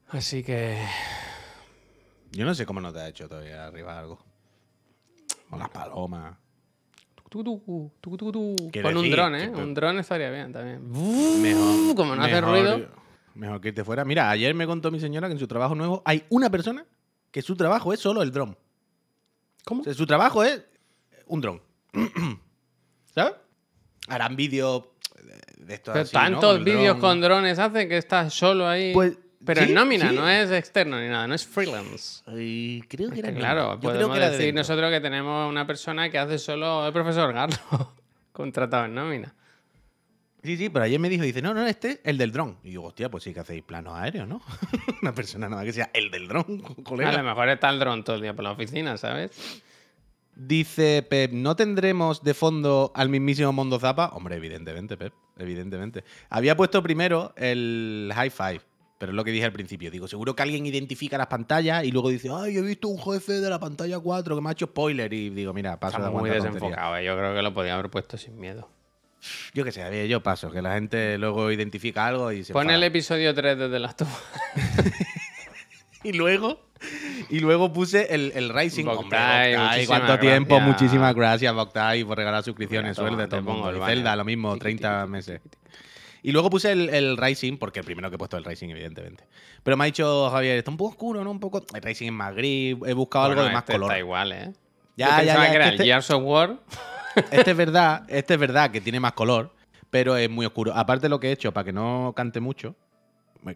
[0.08, 0.78] Así que.
[2.30, 4.18] Yo no sé cómo no te ha hecho todavía arriba algo.
[5.50, 6.36] O las palomas.
[7.30, 9.48] Pon un dron, ¿eh?
[9.48, 10.88] Un dron estaría bien también.
[11.42, 11.96] Mejor.
[11.96, 12.88] Como no hace ruido.
[13.34, 14.04] Mejor que irte fuera.
[14.04, 16.84] Mira, ayer me contó mi señora que en su trabajo nuevo hay una persona
[17.30, 18.56] que su trabajo es solo el dron.
[19.64, 19.80] ¿Cómo?
[19.80, 20.62] O sea, su trabajo es
[21.26, 21.60] un dron.
[23.14, 23.34] ¿Sabes?
[24.08, 24.84] Harán vídeos
[25.16, 28.92] de- de estos Pero así, tantos vídeos con drones hacen que estás solo ahí.
[28.92, 30.16] Pues, Pero sí, es nómina, sí.
[30.16, 32.22] no es externo ni nada, no es freelance.
[32.24, 33.74] Creo que Es era que, el claro.
[33.74, 34.60] Yo creo podemos que era de decir dentro.
[34.60, 37.92] nosotros que tenemos una persona que hace solo el profesor Garlo,
[38.32, 39.34] contratado en nómina.
[40.44, 42.58] Sí, sí, pero ayer me dijo, dice, no, no, este es el del dron.
[42.62, 44.42] Y digo, hostia, pues sí que hacéis planos aéreos, ¿no?
[45.02, 47.08] Una persona nada que sea el del dron, colega.
[47.08, 49.30] A lo mejor está el dron todo el día por la oficina, ¿sabes?
[50.36, 54.10] Dice Pep, ¿no tendremos de fondo al mismísimo Mondo Zapa?
[54.10, 56.04] Hombre, evidentemente, Pep, evidentemente.
[56.28, 58.60] Había puesto primero el High Five,
[58.98, 59.90] pero es lo que dije al principio.
[59.90, 63.40] Digo, seguro que alguien identifica las pantallas y luego dice, ay, he visto un jefe
[63.40, 65.10] de la pantalla 4 que me ha hecho spoiler.
[65.14, 67.04] Y digo, mira, paso de muy desenfocado, ¿eh?
[67.06, 68.68] yo creo que lo podía haber puesto sin miedo.
[69.52, 72.70] Yo qué sé, Javier, yo paso, que la gente luego identifica algo y se Pon
[72.70, 74.22] el episodio 3 desde las tubas.
[76.04, 76.60] Y luego,
[77.30, 78.84] y luego puse el, el Rising.
[78.84, 80.56] Boktai, Hombre, cuánto tiempo.
[80.56, 80.68] gracias.
[80.82, 82.94] Muchísimas gracias, Boktai, por regalar suscripciones.
[82.96, 83.74] Suerte todo el mundo.
[83.74, 83.80] Y.
[83.86, 85.40] Zelda, lo mismo, Tiqui, 30 tiqui, meses.
[86.22, 88.68] Y luego puse el, el Rising, porque el primero que he puesto es el Rising,
[88.68, 89.24] evidentemente.
[89.62, 91.30] Pero me ha dicho Javier, está un poco oscuro, ¿no?
[91.30, 91.64] Un poco.
[91.74, 92.76] El Rising es más gris.
[92.86, 93.90] He buscado algo de más este color.
[93.90, 94.52] Está igual, ¿eh?
[94.96, 96.58] Ya, Yo ya, ya, que era el este- Gears of War.
[97.30, 99.52] Este es verdad, este es verdad que tiene más color,
[99.90, 100.72] pero es muy oscuro.
[100.74, 102.74] Aparte lo que he hecho para que no cante mucho,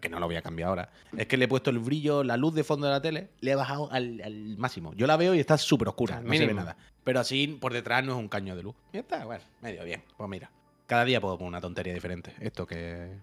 [0.01, 2.37] que no lo voy a cambiar ahora, es que le he puesto el brillo, la
[2.37, 4.93] luz de fondo de la tele, le he bajado al, al máximo.
[4.95, 6.59] Yo la veo y está súper oscura, no se ve mínimo.
[6.59, 6.77] nada.
[7.03, 8.75] Pero así por detrás no es un caño de luz.
[8.93, 10.03] Y está, bueno, medio bien.
[10.15, 10.51] Pues mira,
[10.85, 12.33] cada día puedo poner una tontería diferente.
[12.39, 13.17] Esto que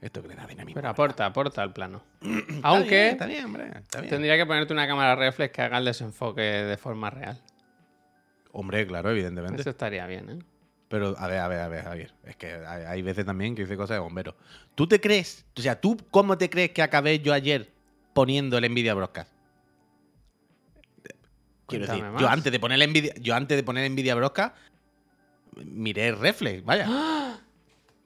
[0.00, 0.76] esto que le da dinamismo.
[0.80, 2.02] Pero aporta, aporta al plano.
[2.22, 4.10] Está Aunque bien, está bien, hombre, está bien.
[4.10, 7.38] tendría que ponerte una cámara reflex que haga el desenfoque de forma real.
[8.58, 9.60] Hombre, claro, evidentemente.
[9.60, 10.38] Eso estaría bien, ¿eh?
[10.88, 12.12] Pero, a ver, a ver, a ver, Javier.
[12.24, 14.34] Es que hay, veces también que hice cosas de bombero.
[14.74, 15.46] ¿Tú te crees?
[15.56, 17.70] O sea, ¿tú cómo te crees que acabé yo ayer
[18.14, 19.30] poniendo el Nvidia Broadcast?
[21.68, 22.20] Quiero Cuéntame decir, más.
[22.20, 24.56] yo antes de poner el Nvidia, yo antes de poner Nvidia Broadcast,
[25.64, 26.88] miré Reflex, vaya.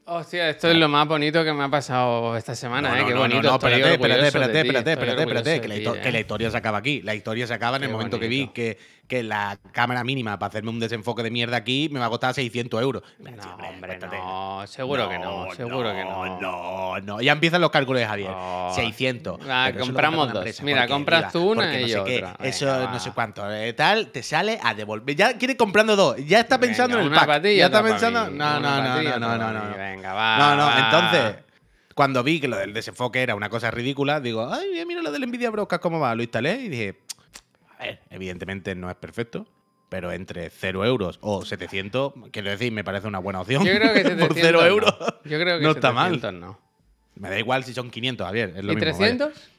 [0.04, 3.00] Hostia, esto es lo más bonito que me ha pasado esta semana, No, ¿eh?
[3.00, 3.42] no, Qué no, bonito.
[3.42, 6.20] no, espérate, espérate, espérate, espérate, espérate, espérate, que la, ¿eh?
[6.20, 7.02] historia se acaba aquí.
[7.02, 8.78] La historia se acaba en el momento que vi que,
[9.12, 12.32] que la cámara mínima para hacerme un desenfoque de mierda aquí me va a costar
[12.32, 13.02] 600 euros.
[13.18, 13.30] No,
[13.68, 14.66] hombre, no.
[14.66, 16.40] Seguro que no, seguro que no.
[16.40, 17.20] No, no.
[17.20, 18.30] Ya empiezan los cálculos de Javier.
[18.30, 18.72] No.
[18.74, 19.38] 600.
[19.46, 20.62] Ah, compramos dos.
[20.62, 22.36] Mira, porque compras tú una porque y sé qué, otra.
[22.40, 23.52] Eso Venga, no sé cuánto.
[23.52, 25.14] eh, tal, te sale a devolver.
[25.14, 26.16] Ya quiere comprando dos.
[26.24, 27.44] Ya está pensando Venga, en el pack.
[27.44, 28.30] y ya está pensando.
[28.30, 28.38] mí.
[28.38, 29.76] No, no, no, no, no, no.
[29.76, 30.38] Venga, va.
[30.38, 31.34] No, no, entonces,
[31.94, 35.26] cuando vi que lo del desenfoque era una cosa ridícula, digo, ay, mira lo del
[35.26, 36.14] Nvidia Broadcast cómo va.
[36.14, 36.96] Lo instalé y dije,
[37.82, 39.46] a ver, evidentemente no es perfecto,
[39.88, 43.64] pero entre 0 euros o 700, quiero decir, me parece una buena opción.
[43.64, 44.66] Yo creo que 700 Por 0 no.
[44.66, 44.94] euros.
[45.24, 46.14] Yo creo que no está mal.
[46.14, 46.58] 700 no.
[47.16, 48.48] Me da igual si son 500, Javier.
[48.56, 48.98] Es lo ¿Y mismo, vaya.
[49.18, 49.50] 300?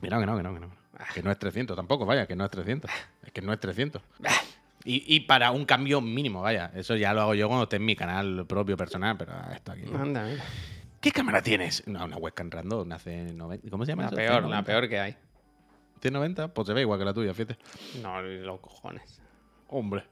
[0.00, 0.70] Que no, que no, que no, que no.
[1.14, 2.90] Que no es 300 tampoco, vaya, que no es 300.
[3.24, 4.00] Es que no es 300.
[4.84, 6.70] Y, y para un cambio mínimo, vaya.
[6.74, 9.82] Eso ya lo hago yo cuando esté en mi canal propio personal, pero esto aquí.
[9.90, 9.98] no.
[10.00, 10.44] Anda, mira.
[11.00, 11.86] ¿Qué cámara tienes?
[11.86, 13.68] No, una webcam random, una C90.
[13.70, 14.48] ¿Cómo se llama La peor, C90.
[14.48, 15.16] la peor que hay.
[16.00, 17.56] C90, pues se ve igual que la tuya, fíjate.
[18.02, 19.20] No, los cojones.
[19.68, 20.04] Hombre.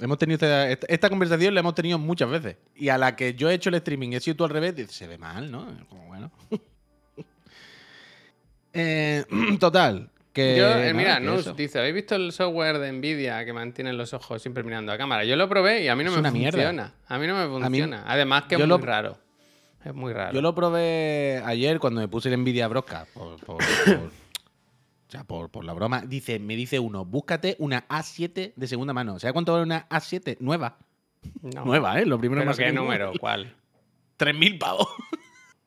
[0.00, 2.56] Hemos tenido esta, esta- esta conversación la hemos tenido muchas veces.
[2.74, 4.74] Y a la que yo he hecho el streaming y he sido tú al revés,
[4.74, 5.66] dices, se ve mal, ¿no?
[5.88, 6.30] Como bueno.
[8.72, 9.24] Eh,
[9.60, 10.10] total.
[10.32, 14.12] Que, Yo, eh, mira, Nus dice, ¿habéis visto el software de Nvidia que mantiene los
[14.14, 15.24] ojos siempre mirando a cámara?
[15.24, 16.50] Yo lo probé y a mí no Es me una mierda.
[16.58, 16.94] funciona.
[17.06, 18.02] A mí no me mí- funciona.
[18.04, 19.16] Además que es muy lo- raro.
[19.84, 20.32] Es muy raro.
[20.32, 23.12] Yo lo probé ayer cuando me puse el Nvidia Broadcast.
[23.12, 23.64] Por, por- por-
[25.18, 26.02] sea, por, por la broma.
[26.02, 29.18] Dice, me dice uno, búscate una A7 de segunda mano.
[29.18, 30.78] ¿Sabes cuánto vale una A7 nueva?
[31.42, 31.64] No.
[31.64, 32.06] Nueva, ¿eh?
[32.06, 33.12] Lo primero ¿Pero más qué número?
[33.18, 33.54] ¿Cuál?
[34.18, 34.88] 3.000 pavos.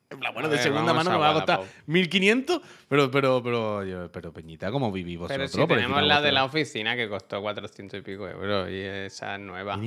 [0.09, 1.85] En plan, bueno, de segunda mano me va a costar Wallapop.
[1.89, 2.61] 1.500.
[2.87, 5.51] Pero, pero, pero, pero, Peñita, ¿cómo vivís vosotros?
[5.51, 9.35] Pero si tenemos la de la oficina que costó 400 y pico euros y esa
[9.35, 9.77] es nueva.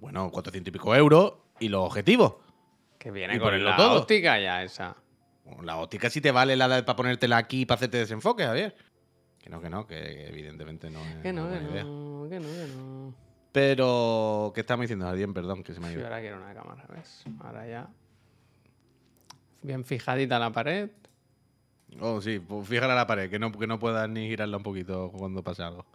[0.00, 2.36] Bueno, 400 y pico euros y los objetivos.
[2.98, 4.00] Que viene Y con la todo.
[4.00, 4.96] óptica ya esa.
[5.62, 8.74] La óptica sí te vale la de, para ponértela aquí para hacerte desenfoque, Javier.
[9.38, 11.84] Que no, que no, que evidentemente no es Que no, que idea.
[11.84, 13.14] no, que no, que no.
[13.52, 15.28] Pero, ¿qué estamos diciendo, Javier?
[15.32, 16.06] Perdón, que se me ha Yo ido.
[16.06, 17.24] ahora quiero una cámara, ¿ves?
[17.40, 17.88] Ahora ya.
[19.62, 20.90] Bien fijadita la pared.
[22.00, 25.12] Oh, sí, pues fíjala la pared, que no, que no puedas ni girarla un poquito
[25.16, 25.86] cuando pasa algo.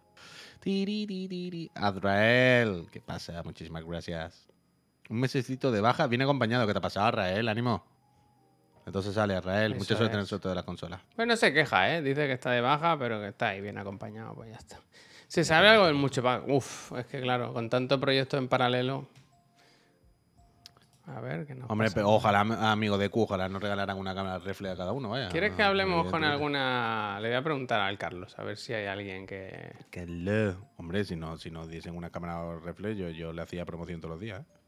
[1.75, 3.41] Azrael, ¿qué pasa?
[3.43, 4.47] Muchísimas gracias.
[5.09, 6.67] Un mesecito de baja, viene acompañado.
[6.67, 7.47] ¿Qué te ha pasado, Azrael?
[7.49, 7.83] Ánimo.
[8.89, 9.38] Entonces sale.
[9.38, 10.99] Eso Mucha suerte en el sorteo de las consolas.
[11.15, 12.02] Pues no se queja, ¿eh?
[12.02, 14.80] Dice que está de baja, pero que está ahí bien acompañado, pues ya está.
[15.28, 16.47] ¿Se sabe algo del mucho pack?
[16.47, 19.08] Uf, es que claro, con tanto proyecto en paralelo.
[21.06, 21.65] A ver, que no.
[21.67, 22.39] Hombre, pero ojalá,
[22.71, 25.30] amigo de Q, ojalá nos regalaran una cámara refleja a cada uno, vaya.
[25.30, 27.19] ¿Quieres que hablemos con alguna.?
[27.21, 29.71] Le voy a preguntar al Carlos, a ver si hay alguien que.
[29.91, 33.65] Que le- Hombre, si no, si nos diesen una cámara reflex, yo, yo le hacía
[33.65, 34.41] promoción todos los días.
[34.41, 34.58] ¿eh?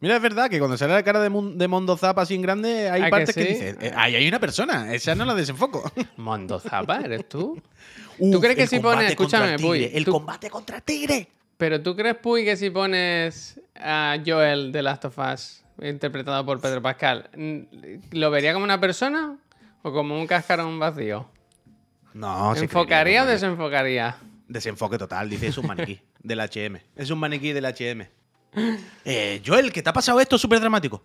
[0.00, 2.88] Mira, es verdad que cuando sale la cara de, de Mondo Zapa así en grande,
[2.90, 3.48] hay ¿Ah, que partes que, sí?
[3.50, 5.90] dices, eh, ahí hay una persona, esa no la desenfoco.
[6.16, 7.60] Mondo Zapa, ¿eres tú?
[8.18, 11.28] Uf, crees que si pones- escúchame, Puy, El tú- combate contra tigre.
[11.58, 16.58] Pero tú crees, Puy, que si pones a Joel de Last of Us, interpretado por
[16.60, 17.28] Pedro Pascal,
[18.12, 19.36] ¿lo vería como una persona
[19.82, 21.28] o como un cascarón vacío?
[22.14, 24.16] No, se ¿Enfocaría o desenfocaría?
[24.48, 26.78] Desenfoque total, dice, es un maniquí del HM.
[26.96, 28.06] Es un maniquí del HM.
[29.04, 31.02] Eh, Joel, ¿qué te ha pasado esto súper dramático?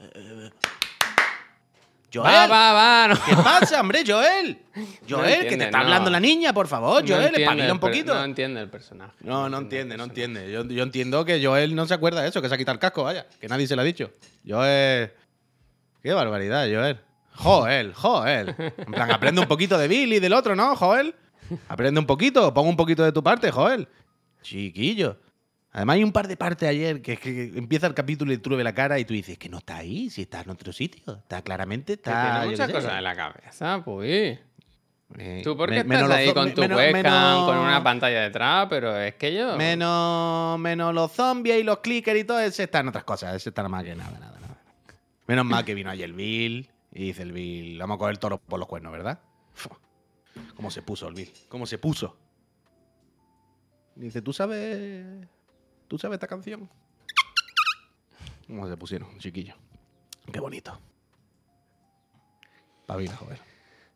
[0.00, 0.50] Eh,
[2.12, 3.08] Joel, Va, va, va.
[3.08, 3.14] no.
[3.24, 4.58] ¿qué pasa, hombre, Joel?
[5.08, 5.84] Joel, que te está no.
[5.84, 8.12] hablando la niña, por favor, Joel, espabila un poquito.
[8.14, 9.12] No entiende el personaje.
[9.20, 10.50] No, no entiende, no entiende.
[10.52, 12.80] Yo, yo entiendo que Joel no se acuerda de eso, que se ha quitado el
[12.80, 13.26] casco, vaya.
[13.40, 14.10] Que nadie se lo ha dicho.
[14.46, 15.10] Joel.
[16.02, 17.00] Qué barbaridad, Joel.
[17.34, 18.54] Joel, Joel.
[18.58, 21.14] En plan, aprende un poquito de Billy y del otro, ¿no, Joel?
[21.68, 23.88] Aprende un poquito, pon un poquito de tu parte, Joel.
[24.42, 25.18] Chiquillo.
[25.72, 28.50] Además, hay un par de partes ayer que, es que empieza el capítulo y tú
[28.50, 30.72] le ves la cara y tú dices que no está ahí, si está en otro
[30.72, 31.02] sitio.
[31.16, 32.32] Está claramente, está.
[32.40, 34.38] tiene muchas cosas en la cabeza, pues.
[35.18, 38.22] Eh, ¿Tú por qué me- estás ahí con tu menos- webcam, menos- con una pantalla
[38.22, 38.66] detrás?
[38.70, 39.56] Pero es que yo...
[39.56, 43.34] Menos, menos los zombies y los clickers y todo, ese está en otras cosas.
[43.34, 44.56] Ese está más que nada, nada, nada.
[45.26, 48.18] Menos mal que vino ayer el Bill y dice el Bill, vamos a coger el
[48.18, 49.18] toro por los cuernos, ¿verdad?
[50.54, 51.32] ¿Cómo se puso el Bill?
[51.48, 52.16] ¿Cómo se puso?
[53.94, 55.28] Dice, ¿tú sabes?
[55.88, 56.68] ¿Tú sabes esta canción?
[58.46, 59.54] ¿Cómo se pusieron, chiquillo?
[60.32, 60.78] Qué bonito.
[62.86, 63.38] Pavila, joder.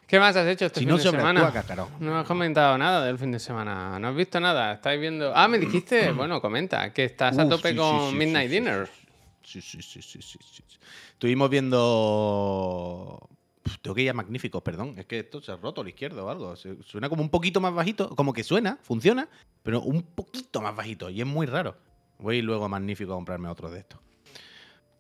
[0.07, 1.53] ¿Qué más has hecho este Si fin no de semana?
[1.53, 1.88] cascarón.
[1.99, 3.99] No has comentado nada del fin de semana.
[3.99, 4.75] No has visto nada.
[4.75, 5.33] Estáis viendo.
[5.35, 6.12] Ah, me dijiste.
[6.12, 6.92] bueno, comenta.
[6.92, 8.88] Que estás a tope sí, con sí, Midnight sí, Dinner.
[9.42, 10.38] Sí, sí, sí, sí, sí.
[11.12, 13.29] Estuvimos viendo.
[13.87, 14.94] Uf, Tengo que ir a Magníficos, perdón.
[14.99, 16.55] Es que esto se ha roto a la izquierda o algo.
[16.57, 18.11] Suena como un poquito más bajito.
[18.16, 19.29] Como que suena, funciona,
[19.62, 21.11] pero un poquito más bajito.
[21.11, 21.77] Y es muy raro.
[22.18, 24.01] Voy luego a Magnífico a comprarme otro de estos.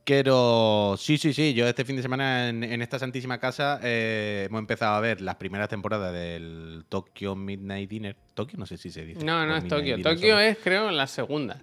[0.04, 1.52] Pero sí, sí, sí.
[1.52, 5.20] Yo este fin de semana en, en esta santísima casa eh, hemos empezado a ver
[5.20, 8.16] las primeras temporadas del Tokyo Midnight Dinner.
[8.34, 9.24] Tokio, no sé si se dice.
[9.24, 10.00] No, no es Tokio.
[10.00, 11.60] Tokio es, creo, la segunda.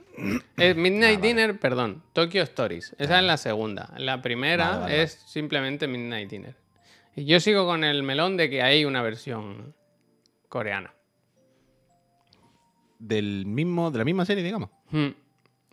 [0.58, 1.28] Es Midnight Ah, vale.
[1.28, 2.04] Dinner, perdón.
[2.12, 2.94] Tokyo Stories.
[3.00, 3.94] Esa es la segunda.
[3.98, 6.56] La primera Vale, vale, es simplemente Midnight Dinner.
[7.16, 9.76] Y yo sigo con el melón de que hay una versión
[10.50, 10.94] coreana.
[13.00, 14.70] Del mismo, de la misma serie, digamos.
[14.90, 15.10] Hmm.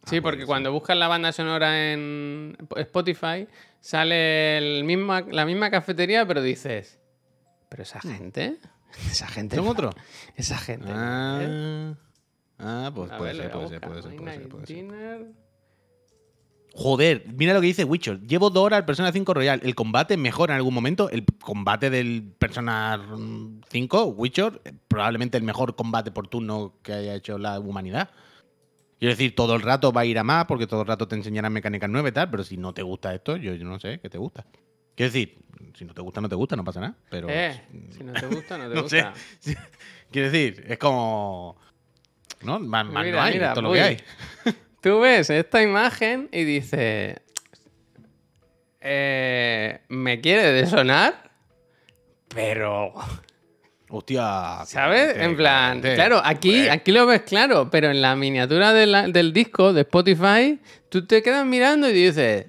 [0.06, 3.46] Sí, Ah, porque cuando buscas la banda sonora en Spotify,
[3.80, 6.98] sale el misma, la misma cafetería, pero dices,
[7.68, 8.56] ¿pero esa gente?
[9.10, 9.54] Esa gente.
[9.54, 9.94] ¿Son otros?
[10.34, 10.88] Esa gente.
[10.88, 10.94] ¿eh?
[10.96, 11.94] Ah,
[12.58, 15.39] ah, pues A puede ver, ser, puede ser, puede ser, puede ser, Midnight puede ser.
[16.74, 18.20] Joder, mira lo que dice Witcher.
[18.20, 19.60] Llevo dos horas al Persona 5 Royal.
[19.62, 21.10] El combate mejor en algún momento.
[21.10, 23.00] El combate del Persona
[23.70, 28.10] 5, Witcher, eh, probablemente el mejor combate por turno que haya hecho la humanidad.
[28.98, 31.16] Quiero decir, todo el rato va a ir a más porque todo el rato te
[31.16, 33.98] enseñarán mecánicas nuevas y tal, pero si no te gusta esto, yo, yo no sé
[33.98, 34.44] qué te gusta.
[34.94, 35.38] Quiero decir,
[35.74, 36.94] si no te gusta, no te gusta, no pasa nada.
[37.08, 37.26] Pero.
[37.30, 39.02] Eh, si no te gusta, no te no sé.
[39.02, 39.14] gusta.
[40.10, 41.56] Quiero decir, es como.
[42.42, 42.58] ¿No?
[42.60, 43.96] Más, más Mira, no hay, mira, esto es lo que hay.
[44.80, 47.20] Tú ves esta imagen y dices.
[48.80, 51.30] eh, me quiere de sonar,
[52.28, 52.94] pero.
[53.92, 54.60] Hostia.
[54.66, 55.16] ¿Sabes?
[55.18, 59.32] En plan, claro, aquí, aquí lo ves claro, pero en la miniatura de la- del
[59.32, 62.46] disco de Spotify, tú te quedas mirando y dices.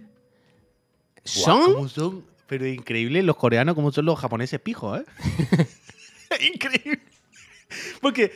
[1.24, 1.74] ¿Son?
[1.74, 2.26] cómo son?
[2.48, 5.06] Pero increíble los coreanos como son los japoneses pijos, ¿eh?
[6.54, 7.00] increíble.
[8.02, 8.32] Porque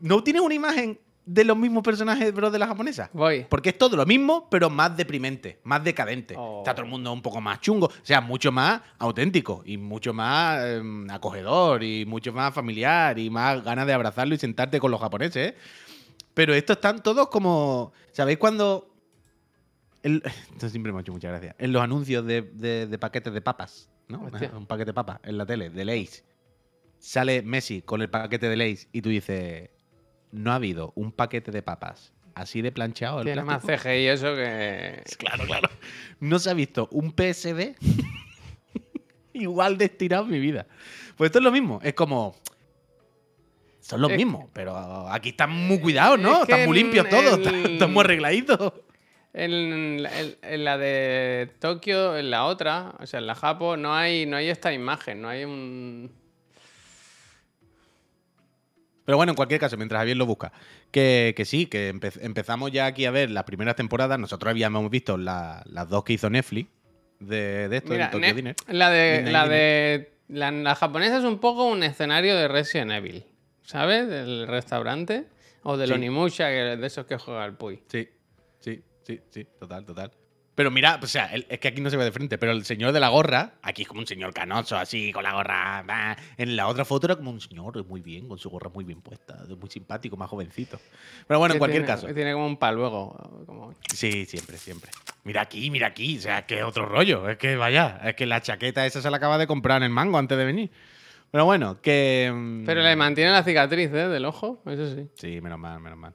[0.00, 3.08] no tienes una imagen de los mismos personajes, bro, de la japonesa.
[3.12, 3.46] Voy.
[3.48, 6.34] Porque es todo lo mismo, pero más deprimente, más decadente.
[6.36, 6.58] Oh.
[6.58, 7.86] Está todo el mundo un poco más chungo.
[7.86, 13.30] O sea, mucho más auténtico y mucho más em, acogedor y mucho más familiar y
[13.30, 15.50] más ganas de abrazarlo y sentarte con los japoneses.
[15.52, 15.56] ¿eh?
[16.34, 17.92] Pero estos están todos como.
[18.12, 18.88] ¿Sabéis cuando.?
[20.02, 21.54] el- esto siempre me ha hecho mucha gracia.
[21.58, 24.24] En los anuncios de, de- de paquetes de papas, ¿no?
[24.24, 24.50] Hostia.
[24.56, 26.24] Un paquete de papas en la tele, de Lays.
[26.98, 29.70] Sale Messi con el paquete de Lays y tú dices.
[30.32, 33.18] No ha habido un paquete de papas así de planchado.
[33.20, 33.88] el Tiene más plástico".
[33.90, 35.02] CGI eso que.
[35.18, 35.68] Claro, claro.
[36.20, 37.76] No se ha visto un PSD
[39.34, 40.66] igual de estirado en mi vida.
[41.16, 41.80] Pues esto es lo mismo.
[41.82, 42.34] Es como.
[43.80, 44.76] Son los Es- mismos, pero
[45.10, 46.40] aquí están muy cuidados, ¿no?
[46.42, 48.72] Es que están muy limpios todos, están, están muy arregladitos.
[49.34, 53.76] En, la- en- en la de Tokio, en la otra, o sea, en la Japo,
[53.76, 56.12] no hay, no hay esta imagen, no hay un.
[59.12, 60.52] Pero bueno, en cualquier caso, mientras Javier lo busca,
[60.90, 64.18] que, que sí, que empe- empezamos ya aquí a ver las primeras temporadas.
[64.18, 66.70] Nosotros habíamos visto la- las dos que hizo Netflix
[67.20, 68.56] de, de esto, Mira, en Tokyo Ne- Dinner.
[68.68, 69.30] la de.
[69.30, 73.26] La, de la, la japonesa es un poco un escenario de Resident Evil,
[73.64, 74.08] ¿sabes?
[74.08, 75.26] Del restaurante.
[75.62, 75.94] O del Sí.
[75.94, 77.82] Onimusha, de esos que juega el Puy.
[77.88, 78.08] Sí,
[78.60, 80.10] sí, sí, sí, total, total.
[80.54, 82.64] Pero mira, o sea, el- es que aquí no se ve de frente, pero el
[82.66, 85.82] señor de la gorra, aquí es como un señor canoso, así, con la gorra.
[85.86, 86.14] bah.
[86.36, 89.00] En la otra foto era como un señor muy bien, con su gorra muy bien
[89.00, 90.78] puesta, muy simpático, más jovencito.
[91.26, 92.12] Pero bueno, en cualquier tiene- caso.
[92.14, 93.44] Tiene como un paluego.
[93.46, 93.74] Como...
[93.94, 94.90] Sí, siempre, siempre.
[95.24, 97.28] Mira aquí, mira aquí, o sea, que es otro rollo.
[97.30, 99.90] Es que vaya, es que la chaqueta esa se la acaba de comprar en el
[99.90, 100.70] mango antes de venir.
[101.30, 102.30] Pero bueno, que.
[102.34, 104.08] mm, Pero le mantiene la cicatriz, ¿eh?
[104.08, 105.08] Del ojo, eso sí.
[105.14, 106.12] Sí, menos mal, menos mal.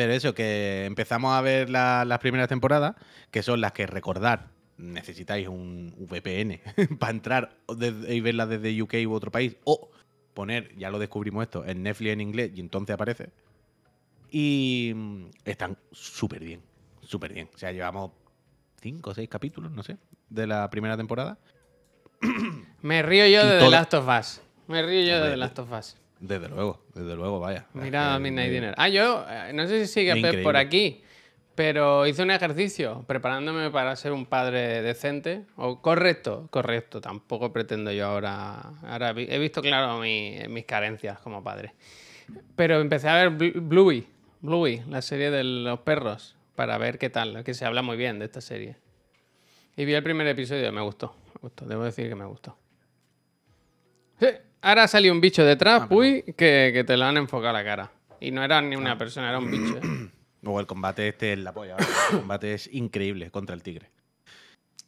[0.00, 2.94] Pero eso, que empezamos a ver la- las primeras temporadas,
[3.30, 4.46] que son las que recordar,
[4.78, 6.58] necesitáis un VPN
[6.98, 9.90] para entrar desde- y verlas desde UK u otro país, o
[10.32, 13.28] poner, ya lo descubrimos esto, en Netflix en inglés y entonces aparece.
[14.30, 16.62] Y mm, están súper bien,
[17.02, 17.50] súper bien.
[17.54, 18.12] O sea, llevamos
[18.80, 19.98] cinco o seis capítulos, no sé,
[20.30, 21.36] de la primera temporada.
[22.80, 24.40] Me río yo Y de The todo- Last of Us.
[24.66, 25.96] Me río yo de The Last of Us.
[26.20, 27.66] Desde luego, desde luego, vaya.
[27.72, 28.74] Mira Es que- Midnight Dinner.
[28.76, 31.02] Ah, yo eh, no sé si sigue Pep por aquí,
[31.54, 35.46] pero hice un ejercicio preparándome para ser un padre decente.
[35.56, 37.00] O correcto, correcto.
[37.00, 38.60] Tampoco pretendo yo ahora.
[38.82, 41.74] Ahora he visto claro mi- mis carencias como padre.
[42.54, 44.06] Pero empecé a ver Bl- Bluey,
[44.42, 48.18] Bluey, la serie de los perros, para ver qué tal, que se habla muy bien
[48.18, 48.76] de esta serie.
[49.74, 52.58] Y vi el primer episodio me gustó, me gustó, debo decir que me gustó.
[54.18, 54.26] Sí,
[54.62, 57.64] ahora salió un bicho detrás, Ah, uy, que, que te lo han enfocado a la
[57.64, 57.90] cara.
[58.20, 59.76] Y no era ni una persona, era un bicho.
[59.82, 60.08] ¿eh?
[60.42, 61.74] Luego el combate este es la polla.
[61.76, 61.86] ¿vale?
[62.12, 63.90] El combate es increíble contra el tigre.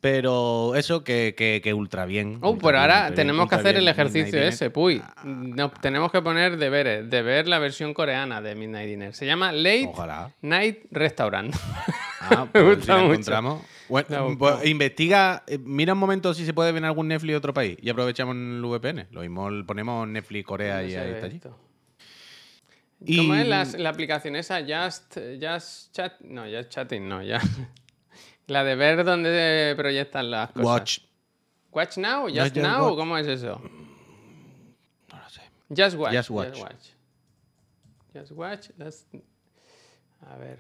[0.01, 2.39] Pero eso que, que, que ultra bien.
[2.43, 5.01] Oh, ultra pero bien, ahora bien, tenemos que hacer el ejercicio Midnight ese, puy.
[5.05, 9.15] Ah, Nos tenemos que poner deberes, de ver la versión coreana de Midnight Dinner.
[9.15, 10.33] Se llama Late Ojalá.
[10.43, 11.55] Night Restaurant.
[12.21, 13.13] Ah, Me pues gusta si la mucho.
[13.13, 13.63] encontramos.
[13.93, 17.33] Bueno, ha pues investiga, eh, mira un momento si se puede ver en algún Netflix
[17.33, 19.07] de otro país y aprovechamos el VPN.
[19.11, 21.37] Lo mismo ponemos Netflix Corea y ahí está allí.
[21.37, 21.59] esto.
[23.05, 24.61] Y- ¿Cómo es la, la aplicación esa?
[24.61, 26.21] Just, just Chat.
[26.21, 27.41] No, Just Chatting, no, ya.
[28.49, 30.65] La de ver dónde proyectan las cosas.
[30.67, 30.99] Watch.
[31.71, 32.97] Watch Now, No, Just Just Now, Watch.
[32.97, 33.61] ¿cómo es eso?
[35.13, 35.43] No lo sé.
[35.77, 36.13] Just Watch.
[36.15, 36.59] Just Watch.
[38.15, 38.69] Just Watch.
[38.79, 39.07] let's-
[40.29, 40.59] A ver.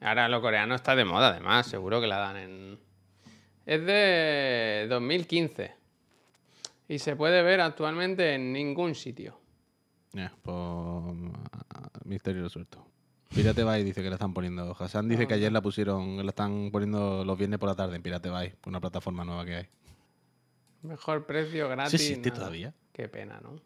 [0.00, 2.78] Ahora lo coreano está de moda, además, seguro que la dan en.
[3.66, 5.74] Es de 2015.
[6.88, 9.40] Y se puede ver actualmente en ningún sitio.
[10.12, 12.86] Ya, pues, ah, misterio resuelto.
[13.34, 14.76] Pirate Bay dice que la están poniendo.
[14.78, 18.02] Hassan dice que ayer la pusieron, la están poniendo los viernes por la tarde en
[18.02, 19.68] Pirate Bay, por una plataforma nueva que hay.
[20.82, 21.94] Mejor precio, gratis.
[21.94, 22.40] ¿Eso existe nada.
[22.40, 22.74] todavía?
[22.92, 23.56] Qué pena, ¿no?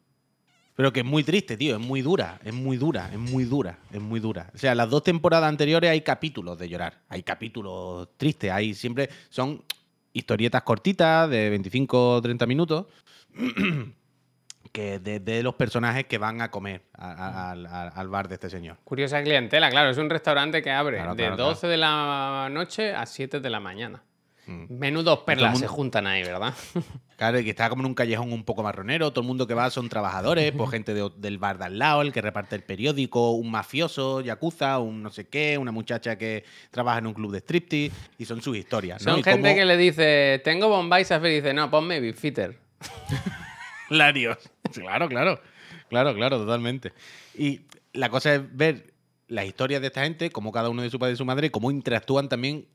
[0.78, 3.78] Pero que es muy triste, tío, es muy dura, es muy dura, es muy dura,
[3.90, 4.48] es muy dura.
[4.54, 9.10] O sea, las dos temporadas anteriores hay capítulos de llorar, hay capítulos tristes, hay siempre,
[9.28, 9.64] son
[10.12, 12.86] historietas cortitas de 25 o 30 minutos
[14.72, 18.48] que de, de los personajes que van a comer a- a- al- bar de este
[18.48, 18.76] señor.
[18.84, 22.94] Curiosa clientela, claro, es un restaurante que abre Claro, de claro, 12 de la noche
[22.94, 24.04] a 7 de la mañana.
[24.50, 24.78] Mm.
[24.78, 26.54] Menudos perlas mundo- se juntan ahí, ¿verdad?
[27.18, 29.52] Claro, y que está como en un callejón un poco marronero, todo el mundo que
[29.52, 32.62] va son trabajadores, pues gente de- del bar de al lado, el que reparte el
[32.62, 37.32] periódico, un mafioso, yakuza, un no sé qué, una muchacha que trabaja en un club
[37.32, 39.04] de striptease, y son sus historias.
[39.04, 39.10] ¿no?
[39.10, 42.56] Son Y gente que le dice, tengo Bombay Safari, y dice, no, ponme Bifitter.
[43.90, 44.38] Larios.
[44.72, 45.40] Claro, claro.
[45.88, 46.92] Claro, claro, totalmente.
[47.36, 47.62] Y
[47.94, 48.92] la cosa es ver
[49.26, 51.70] las historias de esta gente, cómo cada uno de su padre y su madre, cómo
[51.70, 52.66] interactúan también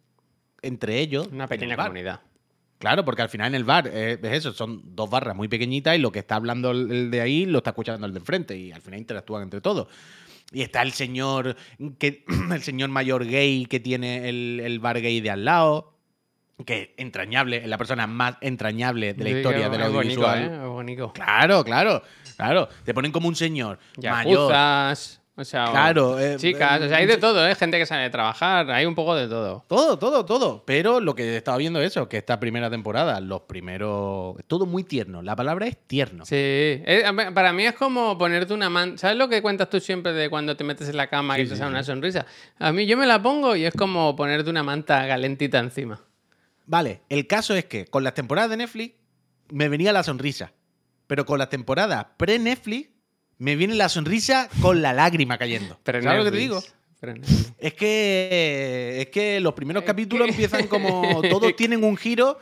[0.64, 1.28] entre ellos.
[1.32, 2.22] Una pequeña comunidad.
[2.80, 5.96] Claro, porque al final en el bar eh, es eso, son dos barras muy pequeñitas
[5.96, 8.74] y lo que está hablando el de ahí lo está escuchando el de enfrente y
[8.74, 9.88] al final interactúan entre todos.
[10.52, 11.56] Y está el señor,
[11.98, 15.94] que, el señor mayor gay que tiene el, el bar gay de al lado,
[16.66, 20.44] que es entrañable, es la persona más entrañable de la Sí, historia del bonito, audiovisual.
[20.44, 20.68] ¿eh?
[20.68, 21.14] Bonito.
[21.14, 22.04] Claro, claro,
[22.36, 22.70] claro.
[22.84, 24.52] Te ponen como un señor mayor.
[25.36, 27.56] O sea, Claro, eh, chicas, eh, o sea, hay de todo, ¿eh?
[27.56, 29.66] Gente que sale de trabajar, hay un poco de todo.
[29.68, 30.64] Todo, todo, todo.
[30.64, 34.36] Pero lo que he estado viendo es eso, que esta primera temporada, los primeros.
[34.46, 35.24] Todo muy tierno.
[35.24, 36.24] La palabra es tierno.
[36.26, 37.04] Sí, eh,
[37.34, 39.00] para mí es como ponerte una manta.
[39.00, 41.44] ¿Sabes lo que cuentas tú siempre de cuando te metes en la cama Sí, y
[41.46, 41.74] te sí, sale sí.
[41.74, 42.26] una sonrisa?
[42.60, 46.00] A mí yo me la pongo y es como ponerte una manta calentita encima.
[46.68, 48.96] Vale, el caso es que con las temporadas de Netflix
[49.50, 50.54] me venía la sonrisa.
[51.08, 52.90] Pero con las temporadas pre-Netflix
[53.44, 55.78] me viene la sonrisa con la lágrima cayendo.
[55.86, 56.64] ¿Sabes lo que te digo?
[57.60, 61.22] Es que, es que los primeros Es capítulos que- empiezan como.
[61.30, 62.40] Todos tienen un giro.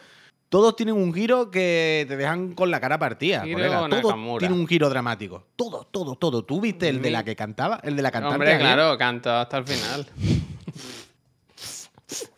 [0.49, 3.41] Todos tienen un giro que te dejan con la cara partida.
[3.41, 3.87] Colega.
[3.87, 4.39] Todo Nakamura.
[4.39, 5.47] tiene un giro dramático.
[5.55, 6.43] Todo, todo, todo.
[6.43, 7.79] ¿Tú viste el de la que cantaba?
[7.83, 8.35] El de la cantante.
[8.35, 10.05] Hombre, claro, canto hasta el final.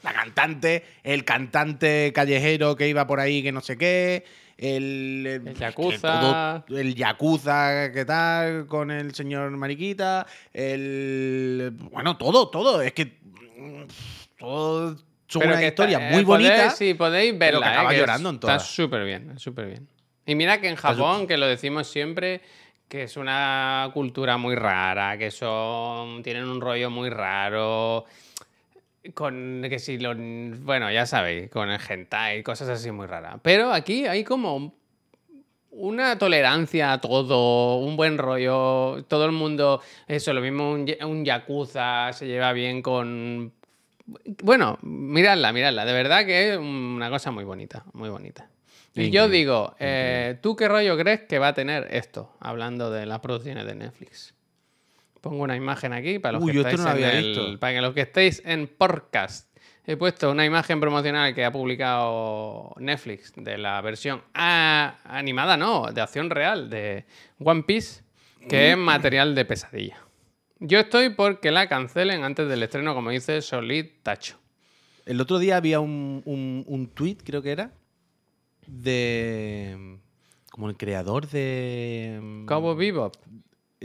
[0.03, 4.24] La cantante, el cantante callejero que iba por ahí que no sé qué.
[4.66, 6.64] El, El que yakuza.
[6.68, 10.26] todo- el yakuza que tal con el señor Mariquita.
[10.53, 11.72] El.
[11.91, 12.82] Bueno, todo, todo.
[12.82, 13.05] Es que.
[13.57, 13.84] mm,
[14.39, 14.97] Todo.
[15.34, 16.53] Pero una que historia está- muy eh, bonita.
[16.55, 17.59] Podéis, sí, podéis verla.
[17.61, 18.68] que eh, acabas que llorando en Está todas.
[18.68, 19.88] súper bien, súper bien.
[20.26, 22.41] Y mira que en Está Japón, que lo decimos siempre,
[22.88, 28.05] que es una cultura muy rara, que son tienen un rollo muy raro.
[29.14, 30.14] Con que si lo.
[30.16, 33.39] Bueno, ya sabéis, con el hentai, cosas así muy raras.
[33.41, 34.76] Pero aquí hay como
[35.74, 41.26] una tolerancia a todo, un buen rollo, todo el mundo, eso, lo mismo un, un
[41.26, 43.54] yakuza se lleva bien con...
[44.43, 48.49] Bueno, miradla, miradla, de verdad que es una cosa muy bonita, muy bonita.
[48.95, 52.36] Y yo digo, eh, ¿tú qué rollo crees que va a tener esto?
[52.39, 54.33] Hablando de las producciones de Netflix.
[55.24, 57.93] Pongo una imagen aquí para los, Uy, que, estáis no en el- para que los
[57.93, 59.49] que estéis en podcast.
[59.88, 65.93] He puesto una imagen promocional que ha publicado Netflix de la versión ah, animada, no,
[65.93, 67.05] de acción real, de
[67.39, 68.03] One Piece,
[68.49, 69.97] que es material de pesadilla.
[70.59, 74.38] Yo estoy porque la cancelen antes del estreno, como dice Solid Tacho.
[75.05, 77.71] El otro día había un, un, un tweet, creo que era,
[78.67, 79.99] de.
[80.51, 82.43] Como el creador de.
[82.45, 83.15] Cowboy Bebop.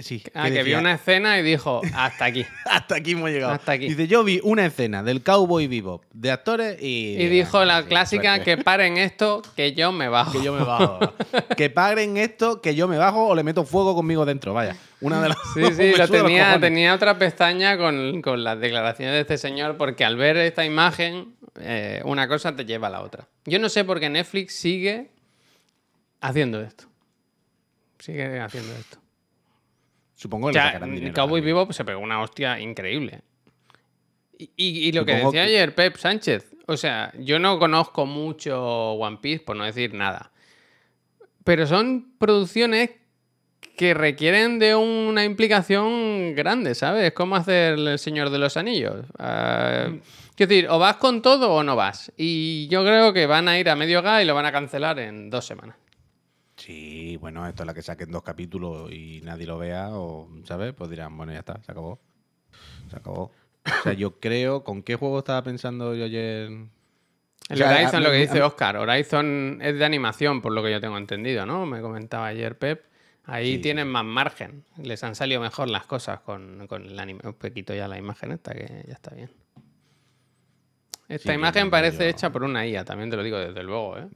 [0.00, 0.22] Sí.
[0.34, 2.44] Ah, que, vio una escena y dijo, hasta aquí.
[2.64, 3.52] Hasta aquí hemos llegado.
[3.52, 3.88] Hasta aquí.
[3.88, 7.16] Dice, yo vi una escena del Cowboy Bebop de actores y...
[7.18, 8.44] Y dijo la Sí, clásica, suerte.
[8.44, 10.32] que paren esto, que yo me bajo.
[10.32, 11.00] Que yo me bajo.
[11.56, 14.52] que paguen esto, que yo me bajo o le meto fuego conmigo dentro.
[14.54, 14.76] Vaya.
[15.00, 19.20] Una de las Sí, sí, lo tenía, tenía otra pestaña con, con las declaraciones de
[19.20, 23.28] este señor, porque al ver esta imagen, eh, una cosa te lleva a la otra.
[23.44, 25.10] Yo no sé por qué Netflix sigue
[26.20, 26.84] haciendo esto.
[27.98, 28.98] Sigue haciendo esto.
[30.20, 31.40] Supongo O que le sea, dinero Cowboy.
[31.40, 33.20] Vivo se pegó una hostia increíble.
[34.36, 38.04] Y, y- y lo que decía que- ayer Pep Sánchez, o sea, yo no conozco
[38.04, 38.60] mucho
[38.94, 40.32] One Piece, por no decir nada.
[41.44, 42.90] Pero son producciones
[43.76, 47.04] que requieren de una implicación grande, ¿sabes?
[47.04, 49.06] Es como hacer El Señor de los Anillos.
[49.16, 52.12] Quiero decir, o vas con todo o no vas.
[52.16, 54.98] Y yo creo que van a ir a medio gas y lo van a cancelar
[54.98, 55.76] en dos semanas.
[56.68, 60.74] Sí, bueno, esto es la que saquen dos capítulos y nadie lo vea, o, ¿sabes?
[60.74, 61.98] Pues dirán, bueno, ya está, se acabó.
[62.90, 63.22] Se acabó.
[63.64, 66.50] O sea, yo creo, ¿con qué juego estaba pensando yo ayer?
[66.50, 66.68] El
[67.50, 70.62] O sea, Horizon, a- lo que dice a- Oscar, Horizon es de animación, por lo
[70.62, 71.64] que yo tengo entendido, ¿no?
[71.64, 72.84] Me comentaba ayer Pep.
[73.24, 74.64] Ahí Sí, tienen más margen.
[74.76, 77.20] Les han salido mejor las cosas con, con el anime.
[77.24, 79.30] Un poquito ya la imagen esta, que ya está bien.
[81.08, 83.96] Esta Sí, imagen parece yo- hecha por una IA, también te lo digo desde luego,
[83.98, 84.06] ¿eh?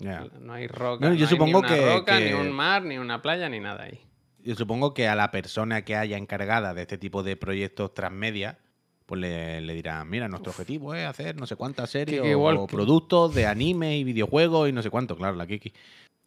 [0.40, 2.82] No hay roca, No, yo no hay supongo ni una que- roca, ni un mar,
[2.84, 3.98] ni una playa, ni nada ahí.
[4.44, 8.58] yo supongo que a la persona que haya encargada de este tipo de proyectos transmedia,
[9.06, 12.66] pues le, le dirán, mira, nuestro objetivo es hacer no sé cuántas series o, o
[12.66, 15.72] productos de anime y videojuegos y no sé cuánto, claro, la Kiki.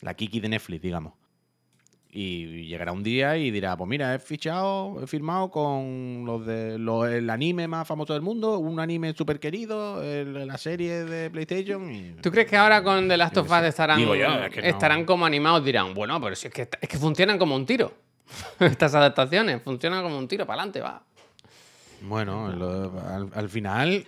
[0.02, 1.14] La Kiki de Netflix, digamos.
[2.18, 6.80] Y llegará un día y dirá, pues mira, he fichado, he firmado con los de
[6.80, 11.30] los- el anime más famoso del mundo, un anime súper querido, el- la serie de
[11.30, 11.94] PlayStation.
[11.94, 12.12] Y...
[12.22, 14.62] ¿Tú crees que ahora con The Last of qué Us estarán, Digo yo, es que
[14.62, 14.68] no.
[14.68, 15.66] estarán como animados?
[15.66, 17.94] Dirán, bueno, pero si es que, es que funcionan como un tiro.
[18.62, 21.04] Estas adaptaciones funcionan como un tiro, para adelante, va.
[22.02, 24.08] Bueno, lo- al, al final,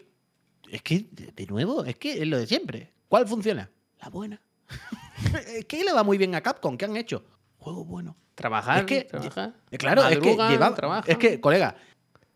[0.72, 2.94] es que, de nuevo, es que es lo de siempre.
[3.10, 3.70] ¿Cuál funciona?
[4.02, 4.40] La buena.
[5.68, 6.78] que le va muy bien a Capcom.
[6.78, 7.26] ¿Qué han hecho?
[7.68, 8.16] Juego bueno.
[8.36, 9.54] Trabajar, Es que, trabajar.
[9.72, 11.76] eh, claro, es que, lleva- es que, colega,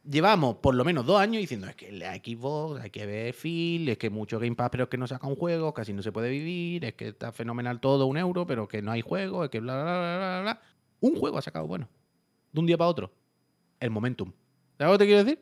[0.04, 3.88] llevamos por lo menos dos años diciendo es que la Xbox hay que ver Phil,
[3.88, 6.12] es que mucho Game Pass, pero es que no saca un juego, casi no se
[6.12, 9.50] puede vivir, es que está fenomenal todo, un euro, pero que no hay juego, es
[9.52, 10.62] que bla, bla, bla, bla, bla.
[11.00, 11.88] Un juego ha sacado bueno.
[12.52, 13.12] De un día para otro.
[13.80, 14.32] El momentum.
[14.78, 15.40] ¿Sabes lo que te quiero decir?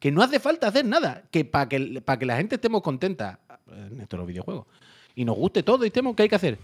[0.00, 1.24] Que no hace falta hacer nada.
[1.30, 4.66] Que para que, para que la gente estemos contenta en estos los videojuegos
[5.14, 6.58] y nos guste todo y estemos, ¿qué hay que hacer?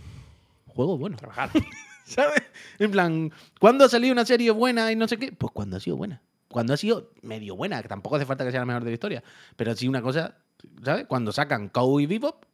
[0.68, 1.16] Juego bueno.
[1.16, 1.50] Trabajar.
[2.04, 2.42] ¿Sabes?
[2.78, 5.32] En plan, ¿cuándo ha salido una serie buena y no sé qué?
[5.32, 6.22] Pues cuando ha sido buena.
[6.48, 8.94] Cuando ha sido medio buena, que tampoco hace falta que sea la mejor de la
[8.94, 9.24] historia.
[9.56, 10.36] Pero sí una cosa,
[10.84, 11.06] ¿sabes?
[11.06, 12.44] Cuando sacan Cowboy Bebop,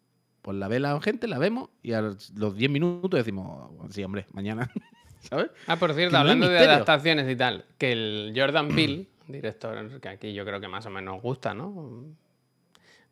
[0.42, 4.26] pues la ve la gente, la vemos y a los 10 minutos decimos, sí, hombre,
[4.32, 4.70] mañana.
[5.20, 5.50] ¿Sabes?
[5.66, 10.08] Ah, por cierto, no hablando de adaptaciones y tal, que el Jordan Peele, director que
[10.08, 12.04] aquí yo creo que más o menos gusta, ¿no?